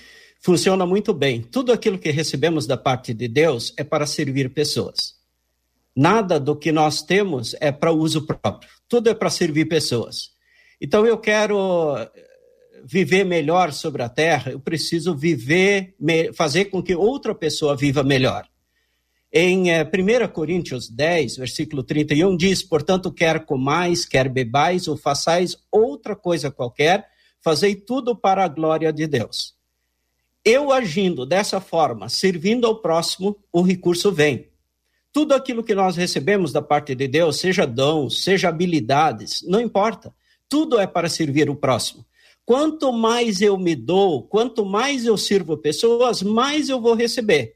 funciona 0.41 0.87
muito 0.87 1.13
bem. 1.13 1.43
Tudo 1.43 1.71
aquilo 1.71 1.99
que 1.99 2.09
recebemos 2.09 2.65
da 2.65 2.77
parte 2.77 3.13
de 3.13 3.27
Deus 3.27 3.75
é 3.77 3.83
para 3.83 4.07
servir 4.07 4.49
pessoas. 4.49 5.13
Nada 5.95 6.39
do 6.39 6.55
que 6.55 6.71
nós 6.71 7.03
temos 7.03 7.55
é 7.59 7.71
para 7.71 7.91
uso 7.91 8.25
próprio. 8.25 8.67
Tudo 8.89 9.07
é 9.07 9.13
para 9.13 9.29
servir 9.29 9.65
pessoas. 9.65 10.31
Então 10.81 11.05
eu 11.05 11.19
quero 11.19 11.95
eh, 11.95 12.11
viver 12.83 13.23
melhor 13.23 13.71
sobre 13.71 14.01
a 14.01 14.09
terra, 14.09 14.51
eu 14.51 14.59
preciso 14.59 15.15
viver, 15.15 15.95
fazer 16.33 16.65
com 16.65 16.81
que 16.81 16.95
outra 16.95 17.35
pessoa 17.35 17.77
viva 17.77 18.03
melhor. 18.03 18.47
Em 19.37 19.63
1 19.63 19.67
eh, 19.67 20.27
Coríntios 20.29 20.89
10, 20.89 21.35
versículo 21.35 21.83
31, 21.83 22.37
diz: 22.37 22.63
Portanto, 22.63 23.11
quer 23.11 23.45
comais, 23.45 24.05
quer 24.05 24.29
bebais, 24.29 24.87
ou 24.87 24.95
façais 24.95 25.57
outra 25.69 26.15
coisa 26.15 26.49
qualquer, 26.49 27.05
fazei 27.41 27.75
tudo 27.75 28.15
para 28.15 28.45
a 28.45 28.47
glória 28.47 28.93
de 28.93 29.05
Deus. 29.05 29.53
Eu 30.43 30.71
agindo 30.71 31.25
dessa 31.25 31.59
forma, 31.59 32.07
servindo 32.07 32.65
ao 32.65 32.81
próximo, 32.81 33.37
o 33.51 33.61
recurso 33.61 34.09
vem 34.09 34.47
tudo 35.15 35.33
aquilo 35.33 35.63
que 35.63 35.73
nós 35.73 35.95
recebemos 35.95 36.51
da 36.51 36.61
parte 36.61 36.93
de 36.93 37.07
Deus, 37.07 37.37
seja 37.37 37.65
dons, 37.65 38.21
seja 38.21 38.49
habilidades, 38.49 39.41
não 39.47 39.61
importa. 39.61 40.13
Tudo 40.49 40.77
é 40.77 40.85
para 40.85 41.07
servir 41.07 41.49
o 41.49 41.55
próximo. 41.55 42.05
Quanto 42.45 42.91
mais 42.91 43.39
eu 43.39 43.57
me 43.57 43.75
dou, 43.75 44.23
quanto 44.23 44.65
mais 44.65 45.05
eu 45.05 45.15
sirvo 45.15 45.57
pessoas, 45.57 46.21
mais 46.21 46.67
eu 46.67 46.81
vou 46.81 46.93
receber. 46.93 47.54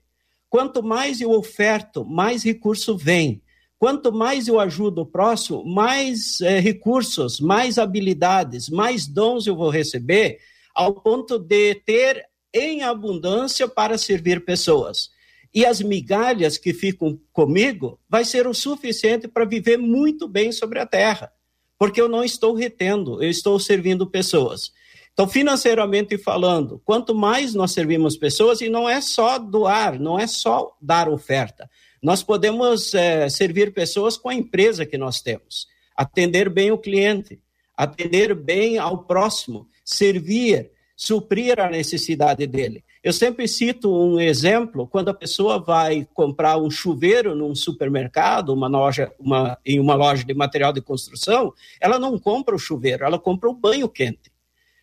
Quanto 0.49 0.81
mais 0.81 1.21
eu 1.21 1.31
oferto, 1.31 2.03
mais 2.03 2.43
recurso 2.43 2.97
vem. 2.97 3.41
Quanto 3.77 4.11
mais 4.11 4.47
eu 4.47 4.59
ajudo 4.59 5.01
o 5.01 5.05
próximo, 5.05 5.63
mais 5.63 6.41
é, 6.41 6.59
recursos, 6.59 7.39
mais 7.39 7.77
habilidades, 7.77 8.67
mais 8.67 9.07
dons 9.07 9.47
eu 9.47 9.55
vou 9.55 9.69
receber, 9.69 10.39
ao 10.75 10.93
ponto 10.93 11.39
de 11.39 11.75
ter 11.75 12.25
em 12.53 12.83
abundância 12.83 13.67
para 13.67 13.97
servir 13.97 14.43
pessoas 14.43 15.09
e 15.53 15.65
as 15.65 15.81
migalhas 15.81 16.57
que 16.57 16.73
ficam 16.73 17.19
comigo 17.33 17.99
vai 18.07 18.23
ser 18.23 18.47
o 18.47 18.53
suficiente 18.53 19.27
para 19.27 19.45
viver 19.45 19.77
muito 19.77 20.27
bem 20.27 20.51
sobre 20.51 20.79
a 20.79 20.85
terra, 20.85 21.31
porque 21.77 21.99
eu 21.99 22.07
não 22.07 22.23
estou 22.23 22.53
retendo, 22.53 23.21
eu 23.23 23.29
estou 23.29 23.59
servindo 23.59 24.09
pessoas. 24.09 24.71
Então, 25.19 25.27
financeiramente 25.27 26.17
falando, 26.17 26.81
quanto 26.85 27.13
mais 27.13 27.53
nós 27.53 27.73
servimos 27.73 28.15
pessoas, 28.15 28.61
e 28.61 28.69
não 28.69 28.87
é 28.87 29.01
só 29.01 29.37
doar, 29.37 29.99
não 29.99 30.17
é 30.17 30.25
só 30.25 30.73
dar 30.81 31.09
oferta, 31.09 31.69
nós 32.01 32.23
podemos 32.23 32.93
é, 32.93 33.27
servir 33.27 33.73
pessoas 33.73 34.15
com 34.15 34.29
a 34.29 34.33
empresa 34.33 34.85
que 34.85 34.97
nós 34.97 35.19
temos, 35.19 35.67
atender 35.93 36.49
bem 36.49 36.71
o 36.71 36.77
cliente, 36.77 37.37
atender 37.75 38.33
bem 38.33 38.77
ao 38.77 38.99
próximo, 38.99 39.67
servir, 39.83 40.71
suprir 40.95 41.59
a 41.59 41.69
necessidade 41.69 42.47
dele. 42.47 42.81
Eu 43.03 43.11
sempre 43.11 43.45
cito 43.45 43.93
um 43.93 44.21
exemplo, 44.21 44.87
quando 44.87 45.09
a 45.09 45.13
pessoa 45.13 45.59
vai 45.59 46.07
comprar 46.13 46.55
um 46.55 46.71
chuveiro 46.71 47.35
num 47.35 47.53
supermercado, 47.53 48.53
uma 48.53 48.69
loja, 48.69 49.11
uma, 49.19 49.57
em 49.65 49.81
uma 49.81 49.95
loja 49.95 50.23
de 50.23 50.33
material 50.33 50.71
de 50.71 50.79
construção, 50.79 51.53
ela 51.81 51.99
não 51.99 52.17
compra 52.17 52.55
o 52.55 52.59
chuveiro, 52.59 53.03
ela 53.03 53.19
compra 53.19 53.49
o 53.49 53.53
banho 53.53 53.89
quente. 53.89 54.31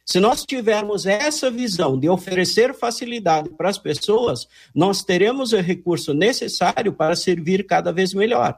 Se 0.07 0.21
nós 0.21 0.45
tivermos 0.47 1.05
essa 1.05 1.51
visão 1.51 1.99
de 1.99 2.09
oferecer 2.09 2.73
facilidade 2.73 3.51
para 3.51 3.69
as 3.69 3.77
pessoas, 3.77 4.47
nós 4.73 5.03
teremos 5.03 5.53
o 5.53 5.57
recurso 5.57 6.15
necessário 6.15 6.93
para 6.93 7.17
servir 7.17 7.67
cada 7.67 7.93
vez 7.93 8.15
melhor. 8.15 8.57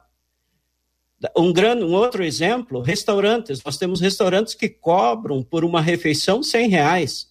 Um, 1.35 1.51
grande, 1.51 1.85
um 1.85 1.95
outro 1.95 2.23
exemplo, 2.23 2.83
restaurantes. 2.83 3.65
Nós 3.65 3.79
temos 3.79 3.99
restaurantes 3.99 4.55
que 4.55 4.69
cobram 4.69 5.43
por 5.43 5.65
uma 5.65 5.81
refeição 5.81 6.43
100 6.43 6.69
reais. 6.69 7.29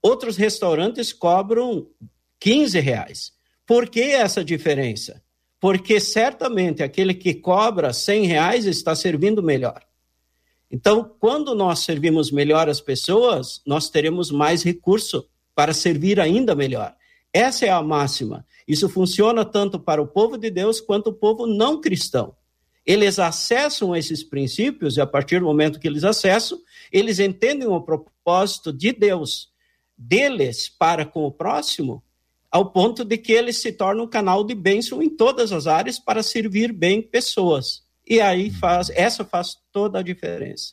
Outros 0.00 0.36
restaurantes 0.36 1.12
cobram 1.12 1.88
15 2.38 2.78
reais. 2.78 3.32
Por 3.66 3.88
que 3.88 4.02
essa 4.02 4.44
diferença? 4.44 5.20
Porque 5.58 5.98
certamente 5.98 6.80
aquele 6.80 7.12
que 7.12 7.34
cobra 7.34 7.92
100 7.92 8.26
reais 8.26 8.66
está 8.66 8.94
servindo 8.94 9.42
melhor. 9.42 9.82
Então, 10.70 11.10
quando 11.18 11.54
nós 11.54 11.80
servimos 11.80 12.30
melhor 12.30 12.68
as 12.68 12.80
pessoas, 12.80 13.62
nós 13.66 13.88
teremos 13.88 14.30
mais 14.30 14.62
recurso 14.62 15.26
para 15.54 15.72
servir 15.72 16.20
ainda 16.20 16.54
melhor. 16.54 16.94
Essa 17.32 17.66
é 17.66 17.70
a 17.70 17.82
máxima. 17.82 18.44
Isso 18.66 18.88
funciona 18.88 19.44
tanto 19.44 19.78
para 19.78 20.00
o 20.02 20.06
povo 20.06 20.36
de 20.36 20.50
Deus 20.50 20.80
quanto 20.80 21.08
o 21.08 21.14
povo 21.14 21.46
não 21.46 21.80
cristão. 21.80 22.34
Eles 22.84 23.18
acessam 23.18 23.94
esses 23.94 24.22
princípios 24.22 24.96
e, 24.96 25.00
a 25.00 25.06
partir 25.06 25.40
do 25.40 25.46
momento 25.46 25.78
que 25.78 25.86
eles 25.86 26.04
acessam, 26.04 26.58
eles 26.92 27.18
entendem 27.18 27.68
o 27.68 27.80
propósito 27.80 28.72
de 28.72 28.92
Deus 28.92 29.50
deles 29.96 30.68
para 30.68 31.04
com 31.04 31.24
o 31.24 31.32
próximo, 31.32 32.02
ao 32.50 32.70
ponto 32.70 33.04
de 33.04 33.18
que 33.18 33.32
ele 33.32 33.52
se 33.52 33.72
torna 33.72 34.02
um 34.02 34.08
canal 34.08 34.44
de 34.44 34.54
bênção 34.54 35.02
em 35.02 35.10
todas 35.10 35.52
as 35.52 35.66
áreas 35.66 35.98
para 35.98 36.22
servir 36.22 36.72
bem 36.72 37.02
pessoas. 37.02 37.82
E 38.08 38.20
aí 38.20 38.50
faz, 38.50 38.90
essa 38.90 39.24
faz 39.24 39.56
toda 39.70 39.98
a 39.98 40.02
diferença. 40.02 40.72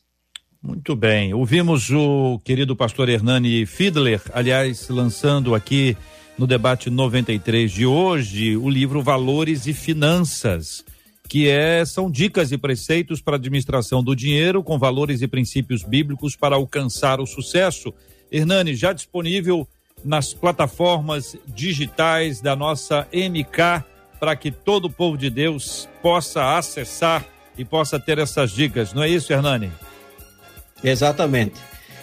Muito 0.64 0.96
bem. 0.96 1.34
Ouvimos 1.34 1.92
o 1.92 2.40
querido 2.44 2.76
pastor 2.76 3.10
Hernani 3.10 3.66
Fiedler, 3.66 4.22
aliás, 4.34 4.88
lançando 4.88 5.54
aqui 5.54 5.98
no 6.38 6.48
debate 6.48 6.90
93 6.90 7.72
de 7.72 7.86
hoje 7.86 8.58
o 8.58 8.70
livro 8.70 9.02
Valores 9.02 9.68
e 9.68 9.74
Finanças, 9.74 10.84
que 11.30 11.48
é 11.48 11.86
são 11.86 12.10
dicas 12.10 12.52
e 12.52 12.58
preceitos 12.58 13.22
para 13.22 13.36
a 13.36 13.38
administração 13.38 14.02
do 14.02 14.16
dinheiro 14.16 14.64
com 14.64 14.80
valores 14.80 15.22
e 15.22 15.28
princípios 15.28 15.84
bíblicos 15.84 16.36
para 16.36 16.56
alcançar 16.56 17.20
o 17.20 17.28
sucesso. 17.28 17.94
Hernani, 18.32 18.76
já 18.76 18.92
disponível 18.92 19.68
nas 20.04 20.34
plataformas 20.34 21.38
digitais 21.48 22.42
da 22.42 22.56
nossa 22.56 23.08
MK 23.14 23.84
para 24.20 24.36
que 24.36 24.52
todo 24.52 24.86
o 24.86 24.90
povo 24.90 25.18
de 25.18 25.30
Deus 25.30 25.88
possa 26.02 26.58
acessar 26.58 27.26
e 27.58 27.64
possa 27.64 28.00
ter 28.00 28.18
essas 28.18 28.52
dicas. 28.52 28.94
Não 28.94 29.04
é 29.04 29.10
isso, 29.10 29.32
Hernani? 29.32 29.72
Exatamente. 30.84 31.56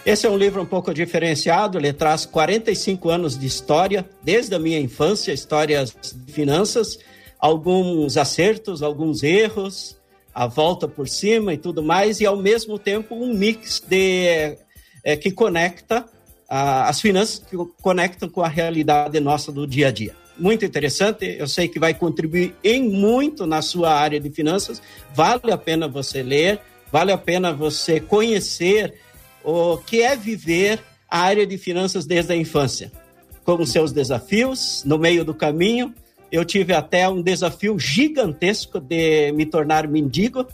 Esse 0.05 0.27
é 0.27 0.31
um 0.31 0.37
livro 0.37 0.61
um 0.61 0.67
pouco 0.67 0.93
diferenciado, 0.93 1.79
ele 1.79 1.93
traz 1.93 2.27
45 2.27 3.09
anos 3.09 3.39
de 3.39 3.47
história, 3.47 4.05
desde 4.21 4.53
a 4.53 4.59
minha 4.59 4.81
infância, 4.81 5.33
histórias 5.33 5.95
de 6.13 6.33
finanças, 6.33 6.99
alguns 7.39 8.17
acertos, 8.17 8.83
alguns 8.83 9.23
erros, 9.23 9.97
a 10.35 10.49
volta 10.49 10.89
por 10.89 11.09
cima 11.09 11.55
e 11.55 11.57
tudo 11.57 11.83
mais, 11.83 12.21
e 12.21 12.27
ao 12.27 12.37
mesmo 12.37 12.81
tempo 12.81 13.15
um 13.15 13.33
mix 13.33 13.81
de 13.81 14.57
é, 15.05 15.17
que 15.17 15.31
conecta 15.31 16.05
a, 16.49 16.89
as 16.89 17.01
finanças 17.01 17.39
que 17.39 17.57
conectam 17.81 18.29
com 18.29 18.43
a 18.43 18.49
realidade 18.49 19.21
nossa 19.21 19.53
do 19.53 19.69
dia 19.69 19.89
a 19.89 19.91
dia. 19.93 20.22
Muito 20.39 20.65
interessante, 20.65 21.37
eu 21.39 21.47
sei 21.47 21.69
que 21.69 21.79
vai 21.79 21.93
contribuir 21.95 22.55
em 22.65 22.89
muito 22.89 23.47
na 23.47 23.61
sua 23.61 23.93
área 23.93 24.19
de 24.19 24.31
finanças, 24.31 24.81
vale 25.15 25.53
a 25.53 25.59
pena 25.59 25.87
você 25.87 26.23
ler, 26.23 26.61
Vale 26.93 27.11
a 27.11 27.17
pena 27.17 27.55
você 27.55 27.99
conhecer 27.99 28.93
o 29.43 29.79
que 29.79 30.03
é 30.03 30.15
viver 30.15 30.79
a 31.11 31.21
área 31.21 31.47
de 31.47 31.57
finanças 31.57 32.05
desde 32.05 32.35
a 32.35 32.37
infância, 32.37 32.93
com 33.45 33.65
seus 33.65 33.93
desafios 33.93 34.85
no 34.85 34.99
meio 34.99 35.25
do 35.25 35.33
caminho. 35.33 35.95
Eu 36.31 36.45
tive 36.45 36.75
até 36.75 37.09
um 37.09 37.23
desafio 37.23 37.79
gigantesco 37.79 38.79
de 38.79 39.33
me 39.33 39.47
tornar 39.47 39.89
mendigo, 39.89 40.47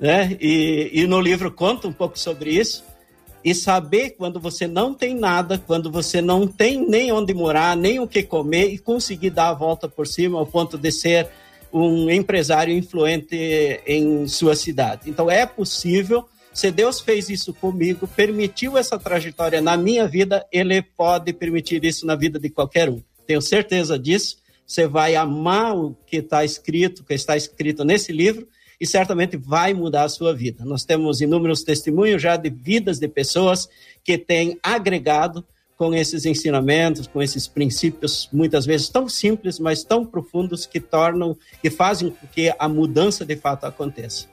né? 0.00 0.34
E, 0.40 0.90
e 0.90 1.06
no 1.06 1.20
livro 1.20 1.52
conta 1.52 1.86
um 1.86 1.92
pouco 1.92 2.18
sobre 2.18 2.50
isso. 2.50 2.82
E 3.44 3.54
saber 3.54 4.10
quando 4.10 4.38
você 4.38 4.66
não 4.66 4.94
tem 4.94 5.14
nada, 5.14 5.58
quando 5.58 5.90
você 5.90 6.20
não 6.20 6.46
tem 6.46 6.86
nem 6.86 7.10
onde 7.10 7.34
morar, 7.34 7.76
nem 7.76 7.98
o 7.98 8.06
que 8.06 8.22
comer, 8.22 8.72
e 8.72 8.78
conseguir 8.78 9.30
dar 9.30 9.48
a 9.48 9.54
volta 9.54 9.88
por 9.88 10.06
cima 10.06 10.38
ao 10.38 10.46
ponto 10.46 10.78
de 10.78 10.92
ser 10.92 11.28
um 11.72 12.10
empresário 12.10 12.76
influente 12.76 13.34
em 13.86 14.28
sua 14.28 14.54
cidade. 14.54 15.08
Então 15.08 15.30
é 15.30 15.46
possível, 15.46 16.28
se 16.52 16.70
Deus 16.70 17.00
fez 17.00 17.30
isso 17.30 17.54
comigo, 17.54 18.06
permitiu 18.06 18.76
essa 18.76 18.98
trajetória 18.98 19.60
na 19.60 19.76
minha 19.76 20.06
vida, 20.06 20.46
ele 20.52 20.82
pode 20.82 21.32
permitir 21.32 21.82
isso 21.84 22.06
na 22.06 22.14
vida 22.14 22.38
de 22.38 22.50
qualquer 22.50 22.90
um. 22.90 23.02
Tenho 23.26 23.40
certeza 23.40 23.98
disso. 23.98 24.36
Você 24.66 24.86
vai 24.86 25.16
amar 25.16 25.76
o 25.76 25.96
que 26.06 26.18
está 26.18 26.44
escrito, 26.44 27.00
o 27.00 27.04
que 27.04 27.14
está 27.14 27.36
escrito 27.36 27.84
nesse 27.84 28.12
livro, 28.12 28.46
e 28.82 28.86
certamente 28.86 29.36
vai 29.36 29.72
mudar 29.72 30.02
a 30.02 30.08
sua 30.08 30.34
vida. 30.34 30.64
Nós 30.64 30.84
temos 30.84 31.20
inúmeros 31.20 31.62
testemunhos 31.62 32.20
já 32.20 32.36
de 32.36 32.50
vidas 32.50 32.98
de 32.98 33.06
pessoas 33.06 33.68
que 34.02 34.18
têm 34.18 34.58
agregado 34.60 35.44
com 35.78 35.94
esses 35.94 36.26
ensinamentos, 36.26 37.06
com 37.06 37.22
esses 37.22 37.46
princípios, 37.46 38.28
muitas 38.32 38.66
vezes 38.66 38.88
tão 38.88 39.08
simples, 39.08 39.60
mas 39.60 39.84
tão 39.84 40.04
profundos, 40.04 40.66
que 40.66 40.80
tornam, 40.80 41.36
que 41.62 41.70
fazem 41.70 42.10
com 42.10 42.26
que 42.26 42.52
a 42.58 42.68
mudança 42.68 43.24
de 43.24 43.36
fato 43.36 43.66
aconteça. 43.66 44.26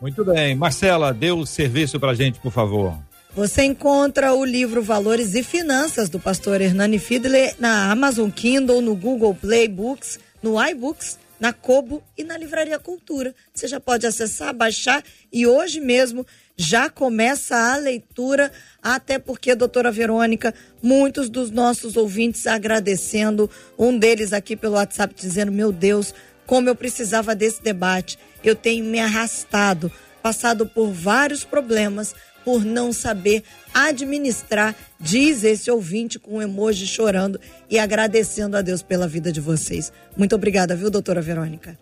Muito 0.00 0.24
bem. 0.24 0.56
Marcela, 0.56 1.14
dê 1.14 1.30
o 1.30 1.46
serviço 1.46 2.00
para 2.00 2.10
a 2.10 2.14
gente, 2.14 2.40
por 2.40 2.50
favor. 2.50 2.98
Você 3.32 3.62
encontra 3.62 4.34
o 4.34 4.44
livro 4.44 4.82
Valores 4.82 5.36
e 5.36 5.44
Finanças 5.44 6.08
do 6.08 6.18
pastor 6.18 6.60
Hernani 6.60 6.98
Fiedler 6.98 7.54
na 7.60 7.92
Amazon 7.92 8.28
Kindle, 8.28 8.80
no 8.80 8.96
Google 8.96 9.36
Play 9.36 9.68
Books, 9.68 10.18
no 10.42 10.60
iBooks, 10.60 11.16
na 11.38 11.52
Kobo 11.52 12.02
e 12.16 12.24
na 12.24 12.36
Livraria 12.36 12.78
Cultura. 12.78 13.34
Você 13.54 13.68
já 13.68 13.78
pode 13.78 14.06
acessar, 14.06 14.54
baixar 14.54 15.02
e 15.32 15.46
hoje 15.46 15.80
mesmo 15.80 16.26
já 16.56 16.90
começa 16.90 17.56
a 17.56 17.76
leitura, 17.76 18.50
até 18.82 19.18
porque, 19.18 19.54
doutora 19.54 19.92
Verônica, 19.92 20.52
muitos 20.82 21.28
dos 21.28 21.50
nossos 21.50 21.96
ouvintes 21.96 22.46
agradecendo, 22.46 23.48
um 23.78 23.96
deles 23.96 24.32
aqui 24.32 24.56
pelo 24.56 24.74
WhatsApp 24.74 25.14
dizendo: 25.14 25.52
Meu 25.52 25.70
Deus, 25.70 26.12
como 26.46 26.68
eu 26.68 26.74
precisava 26.74 27.34
desse 27.34 27.62
debate. 27.62 28.18
Eu 28.42 28.56
tenho 28.56 28.84
me 28.84 28.98
arrastado, 28.98 29.92
passado 30.22 30.66
por 30.66 30.90
vários 30.90 31.44
problemas 31.44 32.14
por 32.48 32.64
não 32.64 32.94
saber 32.94 33.44
administrar, 33.74 34.74
diz 34.98 35.44
esse 35.44 35.70
ouvinte 35.70 36.18
com 36.18 36.36
um 36.36 36.40
emoji 36.40 36.86
chorando 36.86 37.38
e 37.68 37.78
agradecendo 37.78 38.56
a 38.56 38.62
Deus 38.62 38.80
pela 38.80 39.06
vida 39.06 39.30
de 39.30 39.38
vocês. 39.38 39.92
Muito 40.16 40.34
obrigada, 40.34 40.74
viu, 40.74 40.90
doutora 40.90 41.20
Verônica? 41.20 41.78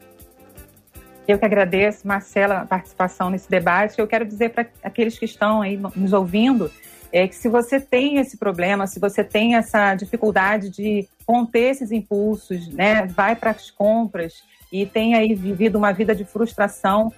Eu 1.28 1.38
que 1.38 1.44
agradeço, 1.44 2.04
Marcela, 2.04 2.62
a 2.62 2.66
participação 2.66 3.30
nesse 3.30 3.48
debate. 3.48 4.00
Eu 4.00 4.08
quero 4.08 4.24
dizer 4.24 4.50
para 4.50 4.66
aqueles 4.82 5.16
que 5.16 5.24
estão 5.24 5.62
aí 5.62 5.78
nos 5.94 6.12
ouvindo 6.12 6.68
é 7.12 7.28
que 7.28 7.36
se 7.36 7.48
você 7.48 7.78
tem 7.78 8.18
esse 8.18 8.36
problema, 8.36 8.88
se 8.88 8.98
você 8.98 9.22
tem 9.22 9.54
essa 9.54 9.94
dificuldade 9.94 10.68
de 10.68 11.08
conter 11.24 11.70
esses 11.70 11.92
impulsos, 11.92 12.66
né, 12.72 13.06
vai 13.06 13.36
para 13.36 13.52
as 13.52 13.70
compras 13.70 14.42
e 14.72 14.84
tem 14.84 15.14
aí 15.14 15.32
vivido 15.32 15.78
uma 15.78 15.92
vida 15.92 16.12
de 16.12 16.24
frustração, 16.24 17.12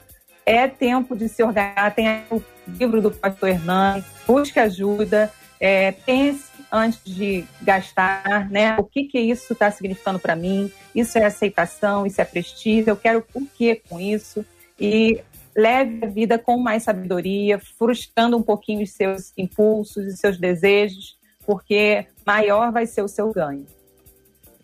é 0.45 0.69
tempo 0.69 1.17
de 1.17 1.31
se 1.31 1.43
organizar. 1.43 1.95
Tem 1.95 2.09
livro 2.79 3.01
do 3.01 3.11
pastor 3.11 3.49
Hernani, 3.49 4.05
busque 4.27 4.59
ajuda, 4.59 5.33
é, 5.61 5.93
pense 5.93 6.49
antes 6.71 7.01
de 7.05 7.45
gastar, 7.63 8.49
né? 8.51 8.77
O 8.79 8.85
que 8.85 9.05
que 9.05 9.19
isso 9.19 9.53
está 9.53 9.71
significando 9.71 10.19
para 10.19 10.37
mim? 10.37 10.71
Isso 10.95 11.19
é 11.19 11.25
aceitação, 11.25 12.07
isso 12.07 12.21
é 12.21 12.25
prestígio, 12.25 12.91
eu 12.91 12.97
quero 12.97 13.25
o 13.35 13.47
que 13.47 13.77
com 13.89 13.99
isso? 13.99 14.45
E 14.79 15.21
leve 15.57 16.05
a 16.05 16.09
vida 16.09 16.39
com 16.39 16.59
mais 16.59 16.85
sabedoria, 16.85 17.59
frustrando 17.59 18.37
um 18.37 18.43
pouquinho 18.43 18.83
os 18.83 18.93
seus 18.93 19.33
impulsos 19.37 20.07
e 20.07 20.17
seus 20.17 20.39
desejos, 20.39 21.17
porque 21.45 22.07
maior 22.25 22.71
vai 22.71 22.87
ser 22.87 23.03
o 23.03 23.09
seu 23.09 23.33
ganho. 23.33 23.67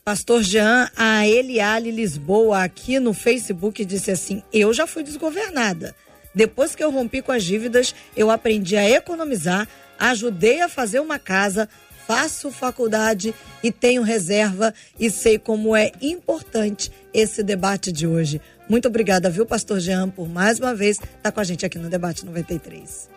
Pastor 0.04 0.42
Jean, 0.42 0.90
a 0.94 1.26
Eliale 1.26 1.90
Lisboa 1.90 2.62
aqui 2.62 3.00
no 3.00 3.14
Facebook 3.14 3.84
disse 3.86 4.10
assim: 4.10 4.42
Eu 4.52 4.72
já 4.74 4.86
fui 4.86 5.02
desgovernada. 5.02 5.96
Depois 6.34 6.74
que 6.74 6.82
eu 6.82 6.90
rompi 6.90 7.22
com 7.22 7.32
as 7.32 7.44
dívidas, 7.44 7.94
eu 8.16 8.30
aprendi 8.30 8.76
a 8.76 8.88
economizar, 8.88 9.68
ajudei 9.98 10.60
a 10.60 10.68
fazer 10.68 11.00
uma 11.00 11.18
casa, 11.18 11.68
faço 12.06 12.50
faculdade 12.50 13.34
e 13.62 13.70
tenho 13.70 14.02
reserva 14.02 14.74
e 14.98 15.10
sei 15.10 15.38
como 15.38 15.74
é 15.74 15.92
importante 16.02 16.90
esse 17.12 17.42
debate 17.42 17.92
de 17.92 18.06
hoje. 18.06 18.40
Muito 18.68 18.88
obrigada, 18.88 19.30
viu, 19.30 19.46
Pastor 19.46 19.78
Jean, 19.78 20.08
por 20.08 20.28
mais 20.28 20.58
uma 20.58 20.74
vez 20.74 20.98
estar 20.98 21.08
tá 21.22 21.32
com 21.32 21.40
a 21.40 21.44
gente 21.44 21.64
aqui 21.64 21.78
no 21.78 21.88
Debate 21.88 22.24
93. 22.24 23.10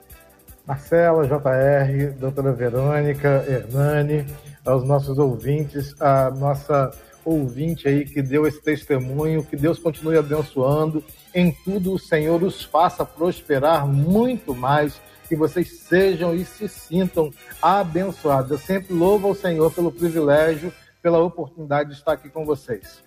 Marcela, 0.65 1.25
JR, 1.25 2.11
doutora 2.19 2.51
Verônica, 2.51 3.45
Hernani, 3.47 4.25
aos 4.65 4.83
nossos 4.85 5.17
ouvintes, 5.17 5.95
a 6.01 6.29
nossa 6.29 6.91
ouvinte 7.23 7.87
aí 7.87 8.05
que 8.05 8.21
deu 8.21 8.45
esse 8.45 8.61
testemunho, 8.61 9.43
que 9.43 9.55
Deus 9.55 9.79
continue 9.79 10.17
abençoando. 10.17 11.03
Em 11.37 11.51
tudo 11.51 11.93
o 11.93 11.99
Senhor 11.99 12.41
os 12.41 12.63
faça 12.63 13.05
prosperar 13.05 13.85
muito 13.85 14.55
mais 14.55 14.99
que 15.29 15.35
vocês 15.35 15.81
sejam 15.87 16.33
e 16.33 16.43
se 16.43 16.67
sintam 16.67 17.31
abençoados. 17.61 18.49
Eu 18.49 18.57
sempre 18.57 18.91
louvo 18.91 19.27
ao 19.27 19.35
Senhor 19.35 19.71
pelo 19.71 19.91
privilégio, 19.91 20.73
pela 20.99 21.19
oportunidade 21.19 21.91
de 21.91 21.95
estar 21.95 22.13
aqui 22.13 22.27
com 22.27 22.43
vocês. 22.43 23.03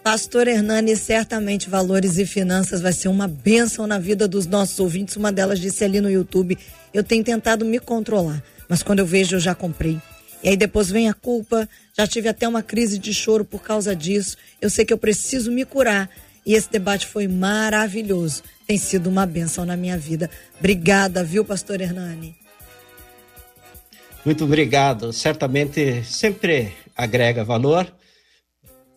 Pastor 0.00 0.46
Hernani, 0.46 0.94
certamente 0.94 1.68
valores 1.68 2.18
e 2.18 2.24
finanças 2.24 2.80
vai 2.80 2.92
ser 2.92 3.08
uma 3.08 3.26
bênção 3.26 3.84
na 3.84 3.98
vida 3.98 4.28
dos 4.28 4.46
nossos 4.46 4.78
ouvintes. 4.78 5.16
Uma 5.16 5.32
delas 5.32 5.58
disse 5.58 5.82
ali 5.82 6.00
no 6.00 6.08
YouTube: 6.08 6.56
Eu 6.94 7.02
tenho 7.02 7.24
tentado 7.24 7.64
me 7.64 7.80
controlar, 7.80 8.44
mas 8.68 8.84
quando 8.84 9.00
eu 9.00 9.06
vejo, 9.06 9.34
eu 9.34 9.40
já 9.40 9.56
comprei. 9.56 10.00
E 10.40 10.50
aí 10.50 10.56
depois 10.56 10.88
vem 10.88 11.08
a 11.08 11.14
culpa, 11.14 11.68
já 11.92 12.06
tive 12.06 12.28
até 12.28 12.46
uma 12.46 12.62
crise 12.62 12.96
de 12.96 13.12
choro 13.12 13.44
por 13.44 13.60
causa 13.60 13.96
disso. 13.96 14.36
Eu 14.60 14.70
sei 14.70 14.84
que 14.84 14.92
eu 14.92 14.98
preciso 14.98 15.50
me 15.50 15.64
curar. 15.64 16.08
E 16.46 16.54
esse 16.54 16.70
debate 16.70 17.06
foi 17.06 17.26
maravilhoso 17.26 18.42
tem 18.66 18.76
sido 18.76 19.08
uma 19.08 19.24
benção 19.24 19.64
na 19.64 19.76
minha 19.76 19.96
vida. 19.96 20.28
Obrigada, 20.58 21.22
viu, 21.22 21.44
pastor 21.44 21.80
Hernani? 21.80 22.34
Muito 24.24 24.44
obrigado. 24.44 25.12
Certamente 25.12 26.02
sempre 26.02 26.72
agrega 26.96 27.44
valor. 27.44 27.86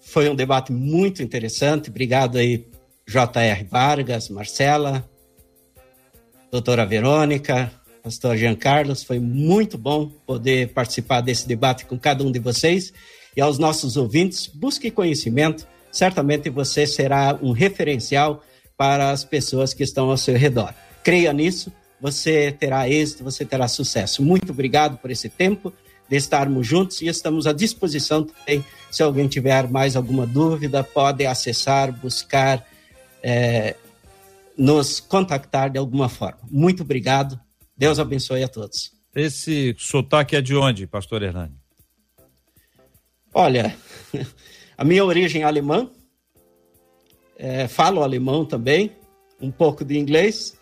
Foi 0.01 0.27
um 0.27 0.33
debate 0.33 0.71
muito 0.71 1.21
interessante. 1.21 1.91
Obrigado 1.91 2.39
aí, 2.39 2.67
J.R. 3.07 3.63
Vargas, 3.65 4.27
Marcela, 4.29 5.07
doutora 6.51 6.83
Verônica, 6.83 7.71
pastor 8.01 8.35
Jean 8.35 8.55
Carlos. 8.55 9.03
Foi 9.03 9.19
muito 9.19 9.77
bom 9.77 10.09
poder 10.25 10.69
participar 10.69 11.21
desse 11.21 11.47
debate 11.47 11.85
com 11.85 11.99
cada 11.99 12.23
um 12.23 12.31
de 12.31 12.39
vocês. 12.39 12.91
E 13.37 13.41
aos 13.41 13.59
nossos 13.59 13.97
ouvintes, 13.97 14.47
busque 14.47 14.89
conhecimento. 14.89 15.67
Certamente 15.91 16.49
você 16.49 16.85
será 16.85 17.37
um 17.41 17.51
referencial 17.51 18.43
para 18.77 19.11
as 19.11 19.23
pessoas 19.23 19.73
que 19.73 19.83
estão 19.83 20.09
ao 20.09 20.17
seu 20.17 20.37
redor. 20.37 20.73
Creia 21.03 21.33
nisso, 21.33 21.71
você 21.99 22.51
terá 22.51 22.89
êxito, 22.89 23.23
você 23.23 23.43
terá 23.43 23.67
sucesso. 23.67 24.23
Muito 24.23 24.51
obrigado 24.51 24.97
por 24.97 25.11
esse 25.11 25.27
tempo 25.27 25.73
de 26.07 26.15
estarmos 26.15 26.65
juntos 26.65 27.01
e 27.01 27.07
estamos 27.07 27.45
à 27.45 27.53
disposição 27.53 28.23
também. 28.23 28.63
Se 28.89 29.03
alguém 29.03 29.27
tiver 29.27 29.69
mais 29.69 29.95
alguma 29.95 30.25
dúvida, 30.25 30.83
pode 30.83 31.25
acessar, 31.25 31.91
buscar, 31.91 32.65
é, 33.21 33.75
nos 34.57 34.99
contactar 34.99 35.69
de 35.69 35.77
alguma 35.77 36.09
forma. 36.09 36.39
Muito 36.49 36.83
obrigado. 36.83 37.39
Deus 37.77 37.99
abençoe 37.99 38.43
a 38.43 38.47
todos. 38.47 38.91
Esse 39.15 39.75
sotaque 39.77 40.35
é 40.35 40.41
de 40.41 40.55
onde, 40.55 40.87
pastor 40.87 41.21
Hernani? 41.21 41.55
Olha, 43.33 43.75
a 44.79 44.85
minha 44.85 45.03
origem 45.03 45.41
é 45.41 45.45
alemã, 45.45 45.89
é, 47.37 47.67
falo 47.67 48.01
alemão 48.01 48.45
também, 48.45 48.93
um 49.41 49.51
pouco 49.51 49.83
de 49.83 49.99
inglês, 49.99 50.57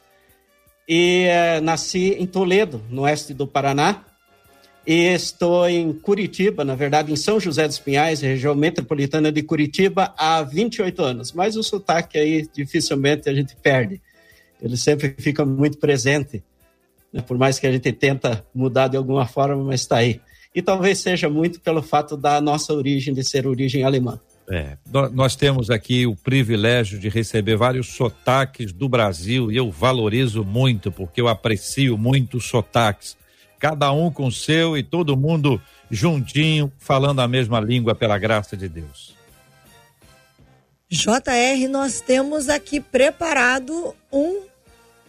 e 0.89 1.25
é, 1.25 1.61
nasci 1.61 2.15
em 2.17 2.25
Toledo, 2.25 2.81
no 2.89 3.03
oeste 3.03 3.31
do 3.31 3.45
Paraná, 3.45 4.03
e 4.87 5.13
estou 5.13 5.69
em 5.69 5.93
Curitiba, 5.93 6.65
na 6.65 6.73
verdade, 6.73 7.13
em 7.13 7.15
São 7.15 7.39
José 7.39 7.67
dos 7.67 7.77
Pinhais, 7.77 8.21
região 8.21 8.55
metropolitana 8.55 9.31
de 9.31 9.43
Curitiba, 9.43 10.11
há 10.17 10.41
28 10.41 10.99
anos. 11.03 11.31
Mas 11.31 11.55
o 11.55 11.61
sotaque 11.61 12.17
aí 12.17 12.49
dificilmente 12.51 13.29
a 13.29 13.35
gente 13.35 13.55
perde. 13.55 14.01
Ele 14.59 14.77
sempre 14.77 15.13
fica 15.19 15.45
muito 15.45 15.77
presente, 15.77 16.43
né? 17.13 17.21
por 17.21 17.37
mais 17.37 17.59
que 17.59 17.67
a 17.67 17.71
gente 17.71 17.91
tenta 17.91 18.43
mudar 18.51 18.87
de 18.87 18.97
alguma 18.97 19.27
forma, 19.27 19.63
mas 19.63 19.81
está 19.81 19.97
aí. 19.97 20.19
E 20.57 20.61
talvez 20.63 20.97
seja 20.97 21.29
muito 21.29 21.61
pelo 21.61 21.83
fato 21.83 22.17
da 22.17 22.41
nossa 22.41 22.73
origem, 22.73 23.13
de 23.13 23.23
ser 23.23 23.45
origem 23.45 23.83
alemã. 23.83 24.19
É, 24.49 24.75
nós 25.13 25.35
temos 25.35 25.69
aqui 25.69 26.07
o 26.07 26.15
privilégio 26.15 26.97
de 26.97 27.09
receber 27.09 27.55
vários 27.55 27.89
sotaques 27.93 28.73
do 28.73 28.89
Brasil 28.89 29.51
e 29.51 29.55
eu 29.55 29.69
valorizo 29.69 30.43
muito, 30.43 30.91
porque 30.91 31.21
eu 31.21 31.27
aprecio 31.27 31.95
muito 31.95 32.37
os 32.37 32.47
sotaques 32.47 33.15
cada 33.59 33.91
um 33.91 34.09
com 34.09 34.25
o 34.25 34.31
seu 34.31 34.75
e 34.75 34.81
todo 34.81 35.15
mundo 35.15 35.61
juntinho, 35.91 36.73
falando 36.79 37.19
a 37.19 37.27
mesma 37.27 37.59
língua 37.59 37.93
pela 37.93 38.17
graça 38.17 38.57
de 38.57 38.67
Deus. 38.67 39.15
JR, 40.89 41.69
nós 41.69 42.01
temos 42.01 42.49
aqui 42.49 42.79
preparado 42.79 43.93
um 44.11 44.41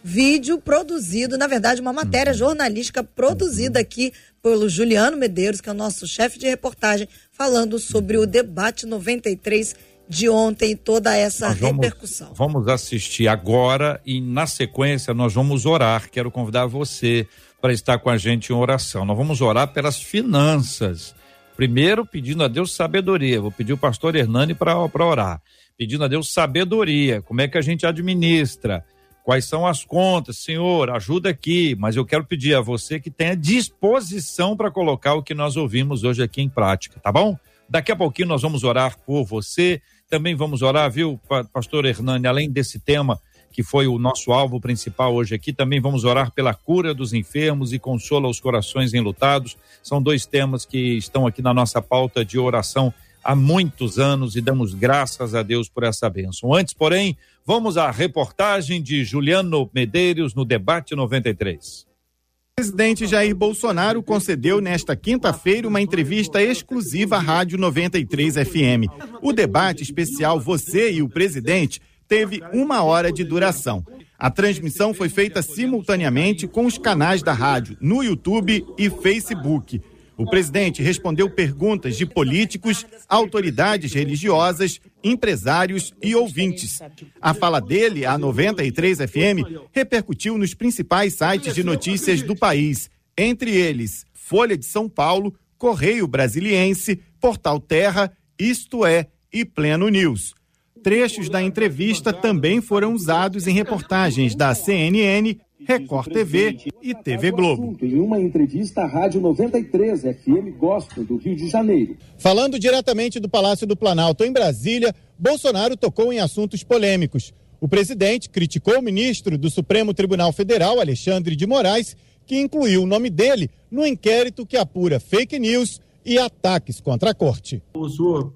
vídeo 0.03 0.59
produzido, 0.59 1.37
na 1.37 1.47
verdade, 1.47 1.81
uma 1.81 1.93
matéria 1.93 2.31
uhum. 2.33 2.37
jornalística 2.37 3.03
produzida 3.03 3.79
uhum. 3.79 3.83
aqui 3.83 4.13
pelo 4.41 4.69
Juliano 4.69 5.17
Medeiros, 5.17 5.61
que 5.61 5.69
é 5.69 5.71
o 5.71 5.75
nosso 5.75 6.07
chefe 6.07 6.39
de 6.39 6.47
reportagem, 6.47 7.07
falando 7.31 7.79
sobre 7.79 8.17
o 8.17 8.25
debate 8.25 8.85
93 8.85 9.75
de 10.07 10.27
ontem 10.27 10.71
e 10.71 10.75
toda 10.75 11.15
essa 11.15 11.49
repercussão. 11.49 12.33
Vamos 12.33 12.67
assistir 12.67 13.27
agora 13.27 14.01
e, 14.03 14.19
na 14.19 14.47
sequência, 14.47 15.13
nós 15.13 15.33
vamos 15.33 15.67
orar. 15.67 16.09
Quero 16.09 16.31
convidar 16.31 16.65
você 16.65 17.27
para 17.61 17.71
estar 17.71 17.99
com 17.99 18.09
a 18.09 18.17
gente 18.17 18.49
em 18.49 18.55
oração. 18.55 19.05
Nós 19.05 19.17
vamos 19.17 19.39
orar 19.39 19.67
pelas 19.71 20.01
finanças. 20.01 21.13
Primeiro, 21.55 22.05
pedindo 22.05 22.43
a 22.43 22.47
Deus 22.47 22.73
sabedoria. 22.73 23.39
Vou 23.39 23.51
pedir 23.51 23.73
o 23.73 23.77
pastor 23.77 24.15
Hernani 24.15 24.55
para 24.55 24.75
orar. 24.77 25.41
Pedindo 25.77 26.03
a 26.03 26.07
Deus 26.07 26.33
sabedoria. 26.33 27.21
Como 27.21 27.41
é 27.41 27.47
que 27.47 27.57
a 27.57 27.61
gente 27.61 27.85
administra? 27.85 28.83
Quais 29.29 29.45
são 29.45 29.67
as 29.67 29.85
contas? 29.85 30.37
Senhor, 30.39 30.89
ajuda 30.89 31.29
aqui. 31.29 31.75
Mas 31.77 31.95
eu 31.95 32.03
quero 32.03 32.25
pedir 32.25 32.55
a 32.55 32.61
você 32.61 32.99
que 32.99 33.11
tenha 33.11 33.37
disposição 33.37 34.57
para 34.57 34.71
colocar 34.71 35.13
o 35.13 35.21
que 35.21 35.35
nós 35.35 35.55
ouvimos 35.55 36.03
hoje 36.03 36.23
aqui 36.23 36.41
em 36.41 36.49
prática, 36.49 36.99
tá 36.99 37.11
bom? 37.11 37.37
Daqui 37.69 37.91
a 37.91 37.95
pouquinho 37.95 38.27
nós 38.27 38.41
vamos 38.41 38.63
orar 38.63 38.97
por 39.05 39.23
você. 39.23 39.83
Também 40.09 40.33
vamos 40.33 40.63
orar, 40.63 40.89
viu, 40.89 41.19
pastor 41.53 41.85
Hernani, 41.85 42.25
além 42.25 42.49
desse 42.49 42.79
tema 42.79 43.21
que 43.51 43.61
foi 43.61 43.85
o 43.85 43.99
nosso 43.99 44.31
alvo 44.31 44.59
principal 44.59 45.13
hoje 45.13 45.35
aqui. 45.35 45.53
Também 45.53 45.79
vamos 45.79 46.05
orar 46.05 46.31
pela 46.31 46.55
cura 46.55 46.91
dos 46.91 47.13
enfermos 47.13 47.71
e 47.71 47.77
consola 47.77 48.27
os 48.27 48.39
corações 48.39 48.95
enlutados. 48.95 49.55
São 49.83 50.01
dois 50.01 50.25
temas 50.25 50.65
que 50.65 50.97
estão 50.97 51.27
aqui 51.27 51.43
na 51.43 51.53
nossa 51.53 51.79
pauta 51.79 52.25
de 52.25 52.39
oração 52.39 52.91
há 53.23 53.35
muitos 53.35 53.99
anos 53.99 54.35
e 54.35 54.41
damos 54.41 54.73
graças 54.73 55.35
a 55.35 55.43
Deus 55.43 55.69
por 55.69 55.83
essa 55.83 56.09
bênção. 56.09 56.53
Antes, 56.53 56.73
porém, 56.73 57.17
vamos 57.49 57.77
à 57.77 57.89
reportagem 57.89 58.79
de 58.79 59.03
Juliano 59.03 59.67
Medeiros 59.73 60.35
no 60.35 60.45
Debate 60.45 60.95
93. 60.95 61.81
O 61.81 62.55
presidente 62.57 63.07
Jair 63.07 63.35
Bolsonaro 63.35 64.03
concedeu 64.03 64.61
nesta 64.61 64.95
quinta-feira 64.95 65.67
uma 65.67 65.81
entrevista 65.81 66.43
exclusiva 66.43 67.15
à 67.15 67.19
Rádio 67.19 67.57
93 67.57 68.35
FM. 68.35 68.85
O 69.19 69.33
debate 69.33 69.81
especial 69.81 70.39
Você 70.39 70.91
e 70.91 71.01
o 71.01 71.09
Presidente 71.09 71.81
teve 72.07 72.39
uma 72.53 72.83
hora 72.83 73.11
de 73.11 73.23
duração. 73.23 73.83
A 74.19 74.29
transmissão 74.29 74.93
foi 74.93 75.09
feita 75.09 75.41
simultaneamente 75.41 76.47
com 76.47 76.67
os 76.67 76.77
canais 76.77 77.23
da 77.23 77.33
rádio 77.33 77.75
no 77.81 78.03
YouTube 78.03 78.63
e 78.77 78.91
Facebook. 78.91 79.81
O 80.19 80.25
presidente 80.25 80.83
respondeu 80.83 81.29
perguntas 81.29 81.95
de 81.95 82.05
políticos, 82.05 82.85
autoridades 83.07 83.93
religiosas, 83.93 84.81
empresários 85.01 85.93
e 86.03 86.13
ouvintes. 86.13 86.81
A 87.21 87.33
fala 87.33 87.61
dele, 87.61 88.05
a 88.05 88.17
93 88.17 88.97
FM, 88.97 89.69
repercutiu 89.71 90.37
nos 90.37 90.53
principais 90.53 91.13
sites 91.13 91.55
de 91.55 91.63
notícias 91.63 92.21
do 92.21 92.35
país, 92.35 92.89
entre 93.17 93.55
eles 93.55 94.05
Folha 94.13 94.57
de 94.57 94.65
São 94.65 94.89
Paulo, 94.89 95.33
Correio 95.57 96.05
Brasiliense, 96.05 96.99
Portal 97.21 97.57
Terra, 97.57 98.11
Isto 98.37 98.85
É 98.85 99.07
e 99.31 99.45
Pleno 99.45 99.87
News. 99.87 100.35
Trechos 100.83 101.29
da 101.29 101.41
entrevista 101.41 102.11
também 102.11 102.59
foram 102.59 102.93
usados 102.93 103.47
em 103.47 103.53
reportagens 103.53 104.35
da 104.35 104.53
CNN, 104.53 105.39
Record 105.69 106.11
TV 106.11 106.57
e 106.81 106.95
TV 106.95 107.29
Globo. 107.29 107.77
Em 107.79 107.99
uma 107.99 108.19
entrevista 108.19 108.81
à 108.81 108.87
Rádio 108.87 109.21
93 109.21 110.01
FM 110.01 110.57
Gospel 110.57 111.03
do 111.03 111.17
Rio 111.17 111.35
de 111.35 111.47
Janeiro. 111.47 111.95
Falando 112.17 112.57
diretamente 112.57 113.19
do 113.19 113.29
Palácio 113.29 113.67
do 113.67 113.77
Planalto 113.77 114.23
em 114.23 114.33
Brasília, 114.33 114.95
Bolsonaro 115.15 115.77
tocou 115.77 116.11
em 116.11 116.19
assuntos 116.19 116.63
polêmicos. 116.63 117.31
O 117.61 117.67
presidente 117.67 118.31
criticou 118.31 118.79
o 118.79 118.81
ministro 118.81 119.37
do 119.37 119.47
Supremo 119.47 119.93
Tribunal 119.93 120.33
Federal, 120.33 120.79
Alexandre 120.79 121.35
de 121.35 121.45
Moraes, 121.45 121.95
que 122.25 122.39
incluiu 122.39 122.81
o 122.81 122.87
nome 122.87 123.11
dele 123.11 123.51
no 123.69 123.85
inquérito 123.85 124.47
que 124.47 124.57
apura 124.57 124.99
fake 124.99 125.37
news 125.37 125.79
e 126.03 126.17
ataques 126.17 126.81
contra 126.81 127.11
a 127.11 127.13
corte. 127.13 127.61
O 127.75 127.87
senhor 127.87 128.33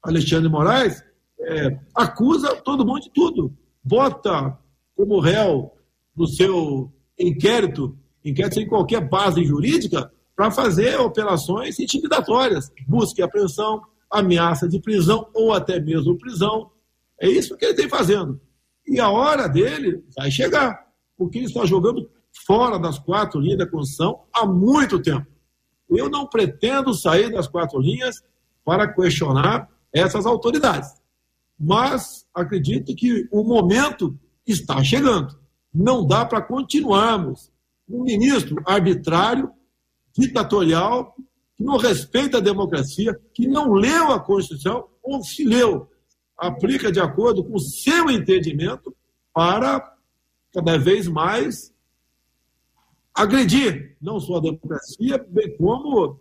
Alexandre 0.00 0.44
de 0.44 0.54
Moraes 0.54 1.02
é, 1.40 1.76
acusa 1.92 2.54
todo 2.54 2.86
mundo 2.86 3.00
de 3.00 3.10
tudo. 3.10 3.52
Bota 3.82 4.56
como 4.94 5.18
réu 5.18 5.72
no 6.18 6.26
seu 6.26 6.92
inquérito, 7.18 7.96
inquérito 8.24 8.54
sem 8.54 8.66
qualquer 8.66 9.00
base 9.08 9.44
jurídica, 9.44 10.10
para 10.36 10.50
fazer 10.50 10.98
operações 11.00 11.78
intimidatórias, 11.80 12.70
busca 12.86 13.20
e 13.20 13.24
apreensão, 13.24 13.82
ameaça 14.10 14.68
de 14.68 14.80
prisão 14.80 15.28
ou 15.34 15.52
até 15.52 15.80
mesmo 15.80 16.18
prisão. 16.18 16.70
É 17.20 17.28
isso 17.28 17.56
que 17.56 17.64
ele 17.64 17.74
tem 17.74 17.88
fazendo. 17.88 18.40
E 18.86 19.00
a 19.00 19.10
hora 19.10 19.48
dele 19.48 20.04
vai 20.16 20.30
chegar, 20.30 20.86
porque 21.16 21.38
ele 21.38 21.46
está 21.46 21.64
jogando 21.64 22.08
fora 22.46 22.78
das 22.78 22.98
quatro 22.98 23.40
linhas 23.40 23.58
da 23.58 23.66
Constituição 23.66 24.20
há 24.32 24.46
muito 24.46 25.00
tempo. 25.00 25.26
Eu 25.90 26.08
não 26.08 26.26
pretendo 26.26 26.94
sair 26.94 27.32
das 27.32 27.48
quatro 27.48 27.80
linhas 27.80 28.22
para 28.64 28.86
questionar 28.92 29.68
essas 29.92 30.26
autoridades 30.26 30.98
mas 31.58 32.24
acredito 32.32 32.94
que 32.94 33.26
o 33.32 33.42
momento 33.42 34.16
está 34.46 34.82
chegando. 34.84 35.36
Não 35.78 36.04
dá 36.04 36.24
para 36.24 36.42
continuarmos 36.42 37.52
um 37.88 38.02
ministro 38.02 38.60
arbitrário, 38.66 39.48
ditatorial, 40.12 41.14
que 41.56 41.62
não 41.62 41.76
respeita 41.76 42.38
a 42.38 42.40
democracia, 42.40 43.16
que 43.32 43.46
não 43.46 43.72
leu 43.72 44.10
a 44.10 44.18
Constituição, 44.18 44.88
ou 45.00 45.22
se 45.22 45.44
leu, 45.44 45.88
aplica 46.36 46.90
de 46.90 46.98
acordo 46.98 47.44
com 47.44 47.54
o 47.54 47.60
seu 47.60 48.10
entendimento 48.10 48.92
para 49.32 49.96
cada 50.52 50.76
vez 50.76 51.06
mais 51.06 51.72
agredir 53.14 53.96
não 54.02 54.18
só 54.18 54.38
a 54.38 54.40
democracia, 54.40 55.24
bem 55.28 55.56
como 55.56 56.18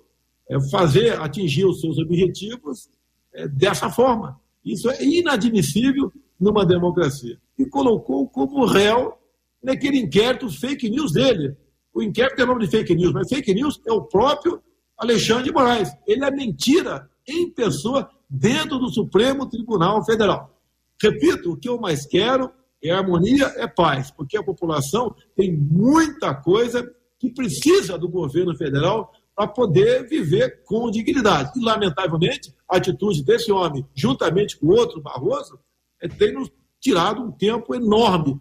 é, 0.47 0.61
fazer 0.69 1.19
atingir 1.19 1.65
os 1.65 1.81
seus 1.81 1.97
objetivos 1.97 2.91
é, 3.33 3.47
dessa 3.47 3.89
forma. 3.89 4.39
Isso 4.63 4.87
é 4.87 5.03
inadmissível 5.03 6.13
numa 6.39 6.63
democracia. 6.63 7.39
E 7.57 7.65
colocou 7.65 8.29
como 8.29 8.63
réu 8.63 9.16
naquele 9.63 9.97
inquérito 9.97 10.49
fake 10.49 10.89
news 10.89 11.11
dele. 11.11 11.55
O 11.93 12.01
inquérito 12.01 12.35
tem 12.35 12.45
nome 12.45 12.65
de 12.65 12.71
fake 12.71 12.95
news, 12.95 13.13
mas 13.13 13.29
fake 13.29 13.53
news 13.53 13.81
é 13.87 13.91
o 13.91 14.03
próprio 14.03 14.61
Alexandre 14.97 15.45
de 15.45 15.51
Moraes. 15.51 15.89
Ele 16.05 16.23
é 16.23 16.31
mentira 16.31 17.09
em 17.27 17.49
pessoa 17.49 18.09
dentro 18.29 18.77
do 18.77 18.89
Supremo 18.89 19.49
Tribunal 19.49 20.03
Federal. 20.05 20.55
Repito, 21.01 21.51
o 21.51 21.57
que 21.57 21.69
eu 21.69 21.79
mais 21.79 22.05
quero 22.05 22.51
é 22.83 22.91
harmonia, 22.91 23.45
é 23.57 23.67
paz, 23.67 24.11
porque 24.11 24.37
a 24.37 24.43
população 24.43 25.15
tem 25.35 25.51
muita 25.55 26.33
coisa 26.33 26.87
que 27.19 27.31
precisa 27.31 27.97
do 27.97 28.07
governo 28.07 28.55
federal 28.55 29.11
para 29.35 29.47
poder 29.47 30.07
viver 30.07 30.63
com 30.63 30.89
dignidade. 30.89 31.51
E, 31.55 31.63
lamentavelmente, 31.63 32.53
a 32.69 32.77
atitude 32.77 33.23
desse 33.23 33.51
homem, 33.51 33.85
juntamente 33.95 34.57
com 34.57 34.67
outro 34.67 35.01
Barroso, 35.01 35.59
é, 36.01 36.07
tem 36.07 36.33
nos 36.33 36.49
tirado 36.79 37.21
um 37.21 37.31
tempo 37.31 37.73
enorme 37.73 38.39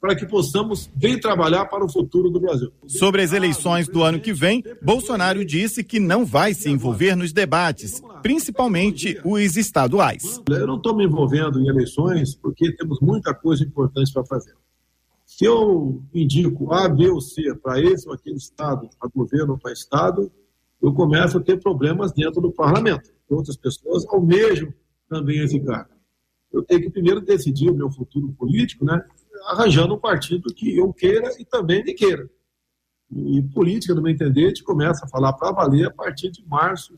para 0.00 0.16
que 0.16 0.24
possamos 0.24 0.90
bem 0.96 1.20
trabalhar 1.20 1.66
para 1.66 1.84
o 1.84 1.88
futuro 1.88 2.30
do 2.30 2.40
Brasil. 2.40 2.72
Sobre 2.86 3.22
as 3.22 3.32
eleições 3.32 3.86
do 3.86 4.02
ano 4.02 4.18
que 4.18 4.32
vem, 4.32 4.64
Bolsonaro 4.80 5.44
disse 5.44 5.84
que 5.84 6.00
não 6.00 6.24
vai 6.24 6.54
se 6.54 6.70
envolver 6.70 7.14
nos 7.14 7.32
debates, 7.32 8.00
principalmente 8.22 9.20
os 9.24 9.56
estaduais. 9.56 10.40
Eu 10.48 10.66
não 10.66 10.76
estou 10.76 10.96
me 10.96 11.04
envolvendo 11.04 11.60
em 11.60 11.68
eleições 11.68 12.34
porque 12.34 12.74
temos 12.74 12.98
muita 13.00 13.34
coisa 13.34 13.62
importante 13.62 14.10
para 14.12 14.24
fazer. 14.24 14.54
Se 15.26 15.44
eu 15.44 16.02
indico 16.14 16.72
A, 16.72 16.88
B 16.88 17.08
ou 17.10 17.20
C 17.20 17.54
para 17.62 17.80
esse 17.80 18.08
ou 18.08 18.14
aquele 18.14 18.36
estado, 18.36 18.88
para 18.98 19.10
governo 19.14 19.52
ou 19.52 19.58
para 19.58 19.72
estado, 19.72 20.32
eu 20.80 20.94
começo 20.94 21.36
a 21.36 21.40
ter 21.40 21.60
problemas 21.60 22.10
dentro 22.12 22.40
do 22.40 22.50
parlamento. 22.50 23.10
Outras 23.28 23.56
pessoas 23.56 24.04
almejam 24.08 24.72
também 25.08 25.40
esse 25.40 25.60
cargo. 25.60 25.90
Eu 26.52 26.62
tenho 26.62 26.80
que 26.80 26.90
primeiro 26.90 27.20
decidir 27.20 27.70
o 27.70 27.74
meu 27.74 27.90
futuro 27.90 28.32
político, 28.32 28.84
né? 28.84 29.04
Arranjando 29.50 29.94
um 29.94 29.98
partido 29.98 30.54
que 30.54 30.76
eu 30.76 30.92
queira 30.92 31.30
e 31.38 31.44
também 31.44 31.82
me 31.84 31.92
queira. 31.92 32.28
E 33.12 33.42
política, 33.42 33.94
no 33.94 34.00
meu 34.00 34.12
entender, 34.12 34.44
a 34.44 34.48
gente 34.48 34.62
começa 34.62 35.04
a 35.04 35.08
falar 35.08 35.32
para 35.32 35.50
valer 35.50 35.86
a 35.86 35.90
partir 35.90 36.30
de 36.30 36.44
março 36.46 36.94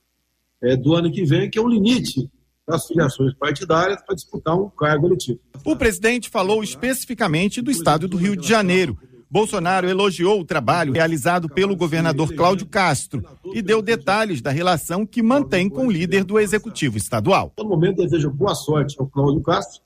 é, 0.62 0.76
do 0.76 0.94
ano 0.94 1.10
que 1.10 1.24
vem, 1.24 1.48
que 1.48 1.58
é 1.58 1.62
o 1.62 1.68
limite 1.68 2.30
das 2.68 2.86
filiações 2.86 3.34
partidárias 3.34 4.00
para 4.04 4.14
disputar 4.14 4.54
um 4.54 4.68
cargo 4.68 5.06
eletivo. 5.06 5.40
O 5.64 5.74
presidente 5.74 6.28
falou 6.28 6.62
especificamente 6.62 7.62
do 7.62 7.70
estado 7.70 8.06
do 8.06 8.16
Rio 8.16 8.36
de 8.36 8.46
Janeiro. 8.46 8.96
Bolsonaro 9.30 9.88
elogiou 9.88 10.38
o 10.38 10.44
trabalho 10.44 10.92
realizado 10.92 11.48
pelo 11.48 11.74
governador 11.74 12.34
Cláudio 12.34 12.66
Castro 12.66 13.24
e 13.54 13.62
deu 13.62 13.80
detalhes 13.80 14.42
da 14.42 14.50
relação 14.50 15.06
que 15.06 15.22
mantém 15.22 15.70
com 15.70 15.86
o 15.86 15.90
líder 15.90 16.22
do 16.22 16.38
executivo 16.38 16.98
estadual. 16.98 17.50
No 17.58 17.64
momento, 17.64 18.02
desejo 18.02 18.30
boa 18.30 18.54
sorte 18.54 18.94
ao 19.00 19.06
Cláudio 19.06 19.42
Castro 19.42 19.80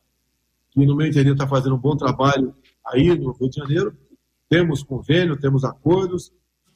que, 0.77 0.85
no 0.85 0.95
meu 0.95 1.07
entender, 1.07 1.33
está 1.33 1.49
fazendo 1.49 1.75
um 1.75 1.79
bom 1.79 1.97
trabalho 1.97 2.55
aí 2.87 3.19
no 3.19 3.33
Rio 3.33 3.49
de 3.49 3.57
Janeiro. 3.57 3.97
Temos 4.47 4.83
convênio, 4.83 5.41
temos 5.41 5.65
acordos, 5.65 6.31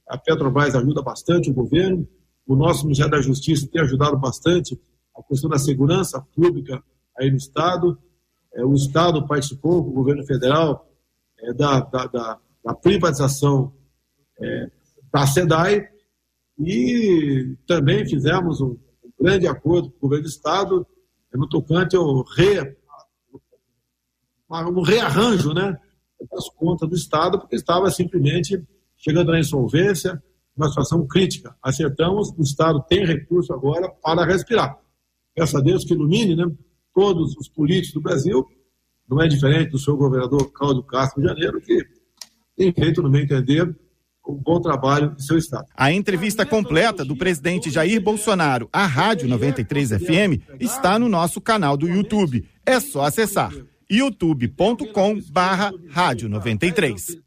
a 0.09 0.17
Petrobras 0.17 0.75
ajuda 0.75 1.03
bastante 1.03 1.51
o 1.51 1.55
governo, 1.55 2.09
o 2.47 2.57
nosso 2.57 2.85
Ministério 2.85 3.13
da 3.13 3.21
Justiça 3.21 3.69
tem 3.71 3.83
ajudado 3.83 4.17
bastante 4.17 4.81
a 5.15 5.23
questão 5.23 5.51
da 5.51 5.59
segurança 5.59 6.21
pública 6.35 6.83
aí 7.17 7.31
no 7.31 7.37
Estado. 7.37 7.99
É, 8.55 8.65
o 8.65 8.75
Estado 8.75 9.25
participou 9.27 9.79
o 9.79 9.93
governo 9.93 10.25
federal 10.25 10.91
é, 11.39 11.53
da, 11.53 11.81
da, 11.81 12.07
da, 12.07 12.39
da, 12.65 12.75
privatização 12.75 13.73
é, 14.41 14.71
da 15.13 15.27
SEDAI 15.27 15.89
e 16.59 17.55
também 17.67 18.09
fizemos 18.09 18.61
um, 18.61 18.77
um, 19.05 19.13
grande 19.21 19.47
acordo 19.47 19.91
com 19.91 19.99
o 19.99 20.01
governo 20.01 20.25
do 20.25 20.31
Estado 20.31 20.87
no 21.33 21.49
tocante 21.49 21.95
ao 21.95 22.25
re, 22.25 22.77
um 24.51 24.83
rearranjo 24.83 25.55
né, 25.55 25.77
das 26.31 26.49
contas 26.51 26.89
do 26.89 26.95
Estado, 26.95 27.39
porque 27.39 27.57
estava 27.57 27.91
simplesmente 27.91 28.63
chegando 28.97 29.33
na 29.33 29.41
insolvência, 29.41 30.23
uma 30.57 30.69
situação 30.69 31.07
crítica. 31.07 31.57
Acertamos, 31.63 32.31
o 32.37 32.43
Estado 32.43 32.85
tem 32.89 33.05
recurso 33.05 33.53
agora 33.53 33.89
para 34.03 34.27
respirar. 34.27 34.77
Peço 35.35 35.57
a 35.57 35.61
Deus 35.61 35.85
que 35.85 35.95
ilumine 35.95 36.37
né, 36.37 36.45
todos 36.95 37.35
os 37.37 37.49
políticos 37.49 37.95
do 37.95 38.03
Brasil, 38.03 38.45
não 39.09 39.23
é 39.23 39.29
diferente 39.29 39.71
do 39.71 39.79
seu 39.79 39.97
governador 39.97 40.53
Cláudio 40.53 40.83
Castro 40.83 41.23
de 41.23 41.29
Janeiro, 41.29 41.61
que 41.61 41.85
tem 42.57 42.73
feito, 42.73 43.03
no 43.03 43.11
meu 43.11 43.23
entender, 43.23 43.75
um 44.29 44.35
bom 44.37 44.61
trabalho 44.61 45.15
em 45.19 45.23
seu 45.23 45.39
estado. 45.39 45.67
A 45.75 45.93
entrevista 45.93 46.45
completa 46.45 47.05
do 47.05 47.17
presidente 47.17 47.71
Jair 47.71 48.01
Bolsonaro 48.01 48.69
à 48.73 48.87
Rádio 48.87 49.29
93 49.29 49.91
FM 49.91 50.43
está 50.61 50.99
no 50.99 51.09
nosso 51.09 51.41
canal 51.41 51.77
do 51.77 51.89
YouTube. 51.89 52.47
É 52.65 52.79
só 52.79 53.03
acessar 53.03 53.53
youtube.com 53.91 55.21
barra 55.33 55.73
rádio 55.91 56.29
93. 56.29 57.19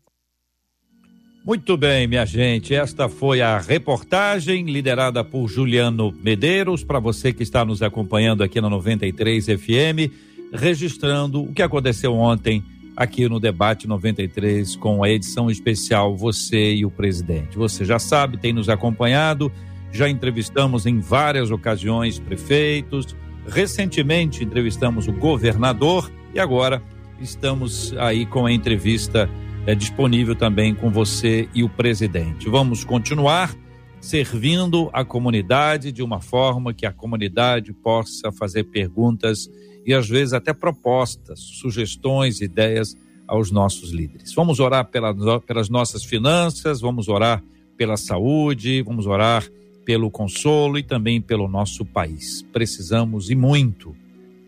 Muito 1.46 1.76
bem, 1.76 2.08
minha 2.08 2.26
gente. 2.26 2.74
Esta 2.74 3.10
foi 3.10 3.42
a 3.42 3.60
reportagem 3.60 4.66
liderada 4.66 5.26
por 5.26 5.50
Juliano 5.50 6.14
Medeiros, 6.24 6.86
para 6.86 7.00
você 7.00 7.34
que 7.34 7.44
está 7.44 7.66
nos 7.66 7.84
acompanhando 7.84 8.44
aqui 8.44 8.62
na 8.62 8.70
93 8.70 9.48
FM, 9.48 10.10
registrando 10.54 11.44
o 11.44 11.54
que 11.54 11.62
aconteceu 11.62 12.14
ontem 12.14 12.64
aqui 12.96 13.28
no 13.28 13.42
Debate 13.42 13.88
93 13.88 14.78
com 14.78 15.04
a 15.04 15.10
edição 15.10 15.52
especial 15.52 16.16
Você 16.16 16.76
e 16.76 16.86
o 16.86 16.92
Presidente. 16.92 17.58
Você 17.58 17.84
já 17.84 18.00
sabe, 18.00 18.38
tem 18.38 18.54
nos 18.54 18.70
acompanhado, 18.70 19.52
já 19.92 20.08
entrevistamos 20.08 20.86
em 20.86 21.02
várias 21.02 21.52
ocasiões 21.52 22.20
prefeitos, 22.20 23.14
recentemente 23.48 24.46
entrevistamos 24.46 25.10
o 25.10 25.12
governador 25.12 26.10
e 26.34 26.40
agora 26.40 26.82
estamos 27.20 27.94
aí 27.98 28.26
com 28.26 28.46
a 28.46 28.52
entrevista 28.52 29.30
é, 29.66 29.76
disponível 29.76 30.36
também 30.36 30.74
com 30.74 30.90
você 30.90 31.48
e 31.54 31.64
o 31.64 31.70
presidente. 31.70 32.50
Vamos 32.50 32.84
continuar 32.84 33.56
servindo 34.02 34.90
a 34.92 35.06
comunidade 35.06 35.92
de 35.92 36.04
uma 36.04 36.20
forma 36.20 36.74
que 36.74 36.86
a 36.86 36.92
comunidade 36.92 37.72
possa 37.72 38.32
fazer 38.32 38.66
perguntas 38.66 39.50
e 39.86 39.94
às 39.94 40.10
vezes 40.10 40.34
até 40.34 40.54
propostas, 40.54 41.40
sugestões, 41.40 42.42
ideias 42.42 42.98
aos 43.28 43.52
nossos 43.52 43.92
líderes. 43.92 44.34
Vamos 44.34 44.60
orar 44.60 44.86
pela, 44.86 45.40
pelas 45.40 45.70
nossas 45.70 46.04
finanças, 46.04 46.82
vamos 46.82 47.08
orar 47.08 47.42
pela 47.78 47.96
saúde, 47.96 48.82
vamos 48.82 49.08
orar 49.08 49.48
pelo 49.86 50.10
consolo 50.12 50.78
e 50.78 50.84
também 50.84 51.22
pelo 51.22 51.48
nosso 51.48 51.86
país. 51.86 52.42
Precisamos 52.52 53.30
e 53.30 53.36
muito 53.36 53.96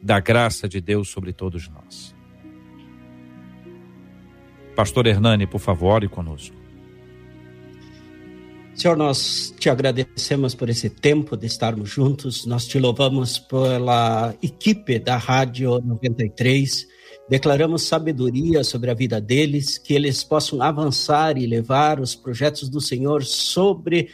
da 0.06 0.20
graça 0.20 0.70
de 0.70 0.80
Deus 0.80 1.10
sobre 1.10 1.34
todos 1.34 1.68
nós. 1.68 2.14
Pastor 4.76 5.08
Hernani, 5.08 5.47
por 5.47 5.58
favor, 5.58 6.03
e 6.03 6.08
conosco. 6.08 6.56
Senhor, 8.76 8.95
nós 8.95 9.51
te 9.58 9.68
agradecemos 9.68 10.53
por 10.53 10.70
esse 10.70 10.91
tempo 10.91 11.36
de 11.36 11.47
estarmos 11.47 11.89
juntos, 11.89 12.45
nós 12.45 12.68
te 12.68 12.78
louvamos 12.78 13.39
pela 13.39 14.36
equipe 14.43 14.99
da 14.99 15.18
Rádio 15.18 15.82
93, 15.84 16.86
declaramos 17.28 17.82
sabedoria 17.82 18.64
sobre 18.64 18.91
a 18.91 18.93
vida 18.93 19.20
deles, 19.20 19.80
que 19.80 19.95
eles 19.95 20.24
possam 20.24 20.62
avançar 20.62 21.36
e 21.36 21.47
levar 21.47 21.99
os 21.99 22.14
projetos 22.14 22.70
do 22.70 22.80
Senhor 22.80 23.24
sobre 23.24 24.10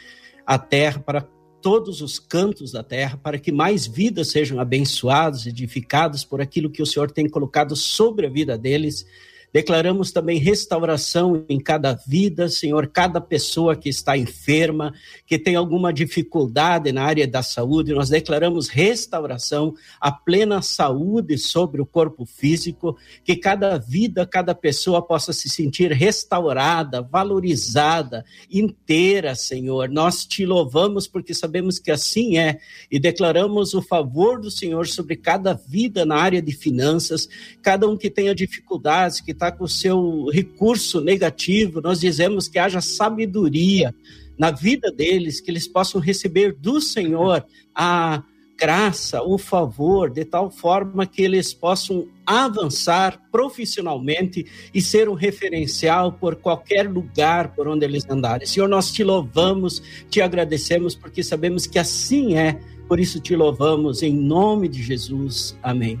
a 0.46 0.58
terra 0.58 1.00
para 1.00 1.20
todos 1.62 2.02
os 2.02 2.18
cantos 2.18 2.72
da 2.72 2.82
terra, 2.82 3.16
para 3.22 3.38
que 3.38 3.52
mais 3.52 3.86
vidas 3.86 4.28
sejam 4.28 4.58
abençoadas, 4.58 5.46
edificadas 5.46 6.24
por 6.24 6.40
aquilo 6.40 6.68
que 6.68 6.82
o 6.82 6.86
Senhor 6.86 7.10
tem 7.10 7.28
colocado 7.28 7.76
sobre 7.76 8.26
a 8.26 8.30
vida 8.30 8.58
deles 8.58 9.06
Declaramos 9.52 10.10
também 10.12 10.38
restauração 10.38 11.44
em 11.46 11.60
cada 11.60 11.92
vida, 11.92 12.48
Senhor, 12.48 12.86
cada 12.86 13.20
pessoa 13.20 13.76
que 13.76 13.90
está 13.90 14.16
enferma, 14.16 14.94
que 15.26 15.38
tem 15.38 15.56
alguma 15.56 15.92
dificuldade 15.92 16.90
na 16.90 17.02
área 17.02 17.28
da 17.28 17.42
saúde, 17.42 17.92
nós 17.92 18.08
declaramos 18.08 18.68
restauração, 18.68 19.74
a 20.00 20.10
plena 20.10 20.62
saúde 20.62 21.36
sobre 21.36 21.82
o 21.82 21.86
corpo 21.86 22.24
físico, 22.24 22.96
que 23.22 23.36
cada 23.36 23.76
vida, 23.76 24.24
cada 24.24 24.54
pessoa 24.54 25.02
possa 25.02 25.34
se 25.34 25.50
sentir 25.50 25.92
restaurada, 25.92 27.02
valorizada, 27.02 28.24
inteira, 28.50 29.34
Senhor. 29.34 29.90
Nós 29.90 30.24
te 30.24 30.46
louvamos 30.46 31.06
porque 31.06 31.34
sabemos 31.34 31.78
que 31.78 31.90
assim 31.90 32.38
é 32.38 32.58
e 32.90 32.98
declaramos 32.98 33.74
o 33.74 33.82
favor 33.82 34.40
do 34.40 34.50
Senhor 34.50 34.86
sobre 34.86 35.14
cada 35.14 35.52
vida 35.52 36.06
na 36.06 36.16
área 36.16 36.40
de 36.40 36.52
finanças, 36.52 37.28
cada 37.60 37.86
um 37.86 37.98
que 37.98 38.08
tenha 38.08 38.34
dificuldades, 38.34 39.20
que 39.20 39.41
está 39.42 39.50
com 39.50 39.64
o 39.64 39.68
seu 39.68 40.26
recurso 40.32 41.00
negativo, 41.00 41.80
nós 41.80 41.98
dizemos 41.98 42.46
que 42.46 42.60
haja 42.60 42.80
sabedoria 42.80 43.92
na 44.38 44.52
vida 44.52 44.90
deles, 44.92 45.40
que 45.40 45.50
eles 45.50 45.66
possam 45.66 46.00
receber 46.00 46.52
do 46.52 46.80
Senhor 46.80 47.44
a 47.74 48.22
graça, 48.56 49.20
o 49.20 49.36
favor, 49.36 50.08
de 50.08 50.24
tal 50.24 50.48
forma 50.48 51.04
que 51.04 51.22
eles 51.22 51.52
possam 51.52 52.06
avançar 52.24 53.20
profissionalmente 53.32 54.46
e 54.72 54.80
ser 54.80 55.08
um 55.08 55.14
referencial 55.14 56.12
por 56.12 56.36
qualquer 56.36 56.88
lugar 56.88 57.52
por 57.56 57.66
onde 57.66 57.84
eles 57.84 58.08
andarem. 58.08 58.46
Senhor, 58.46 58.68
nós 58.68 58.92
te 58.92 59.02
louvamos, 59.02 59.82
te 60.08 60.20
agradecemos, 60.20 60.94
porque 60.94 61.24
sabemos 61.24 61.66
que 61.66 61.80
assim 61.80 62.36
é, 62.36 62.60
por 62.86 63.00
isso 63.00 63.18
te 63.18 63.34
louvamos, 63.34 64.02
em 64.02 64.14
nome 64.14 64.68
de 64.68 64.80
Jesus. 64.80 65.58
Amém. 65.60 66.00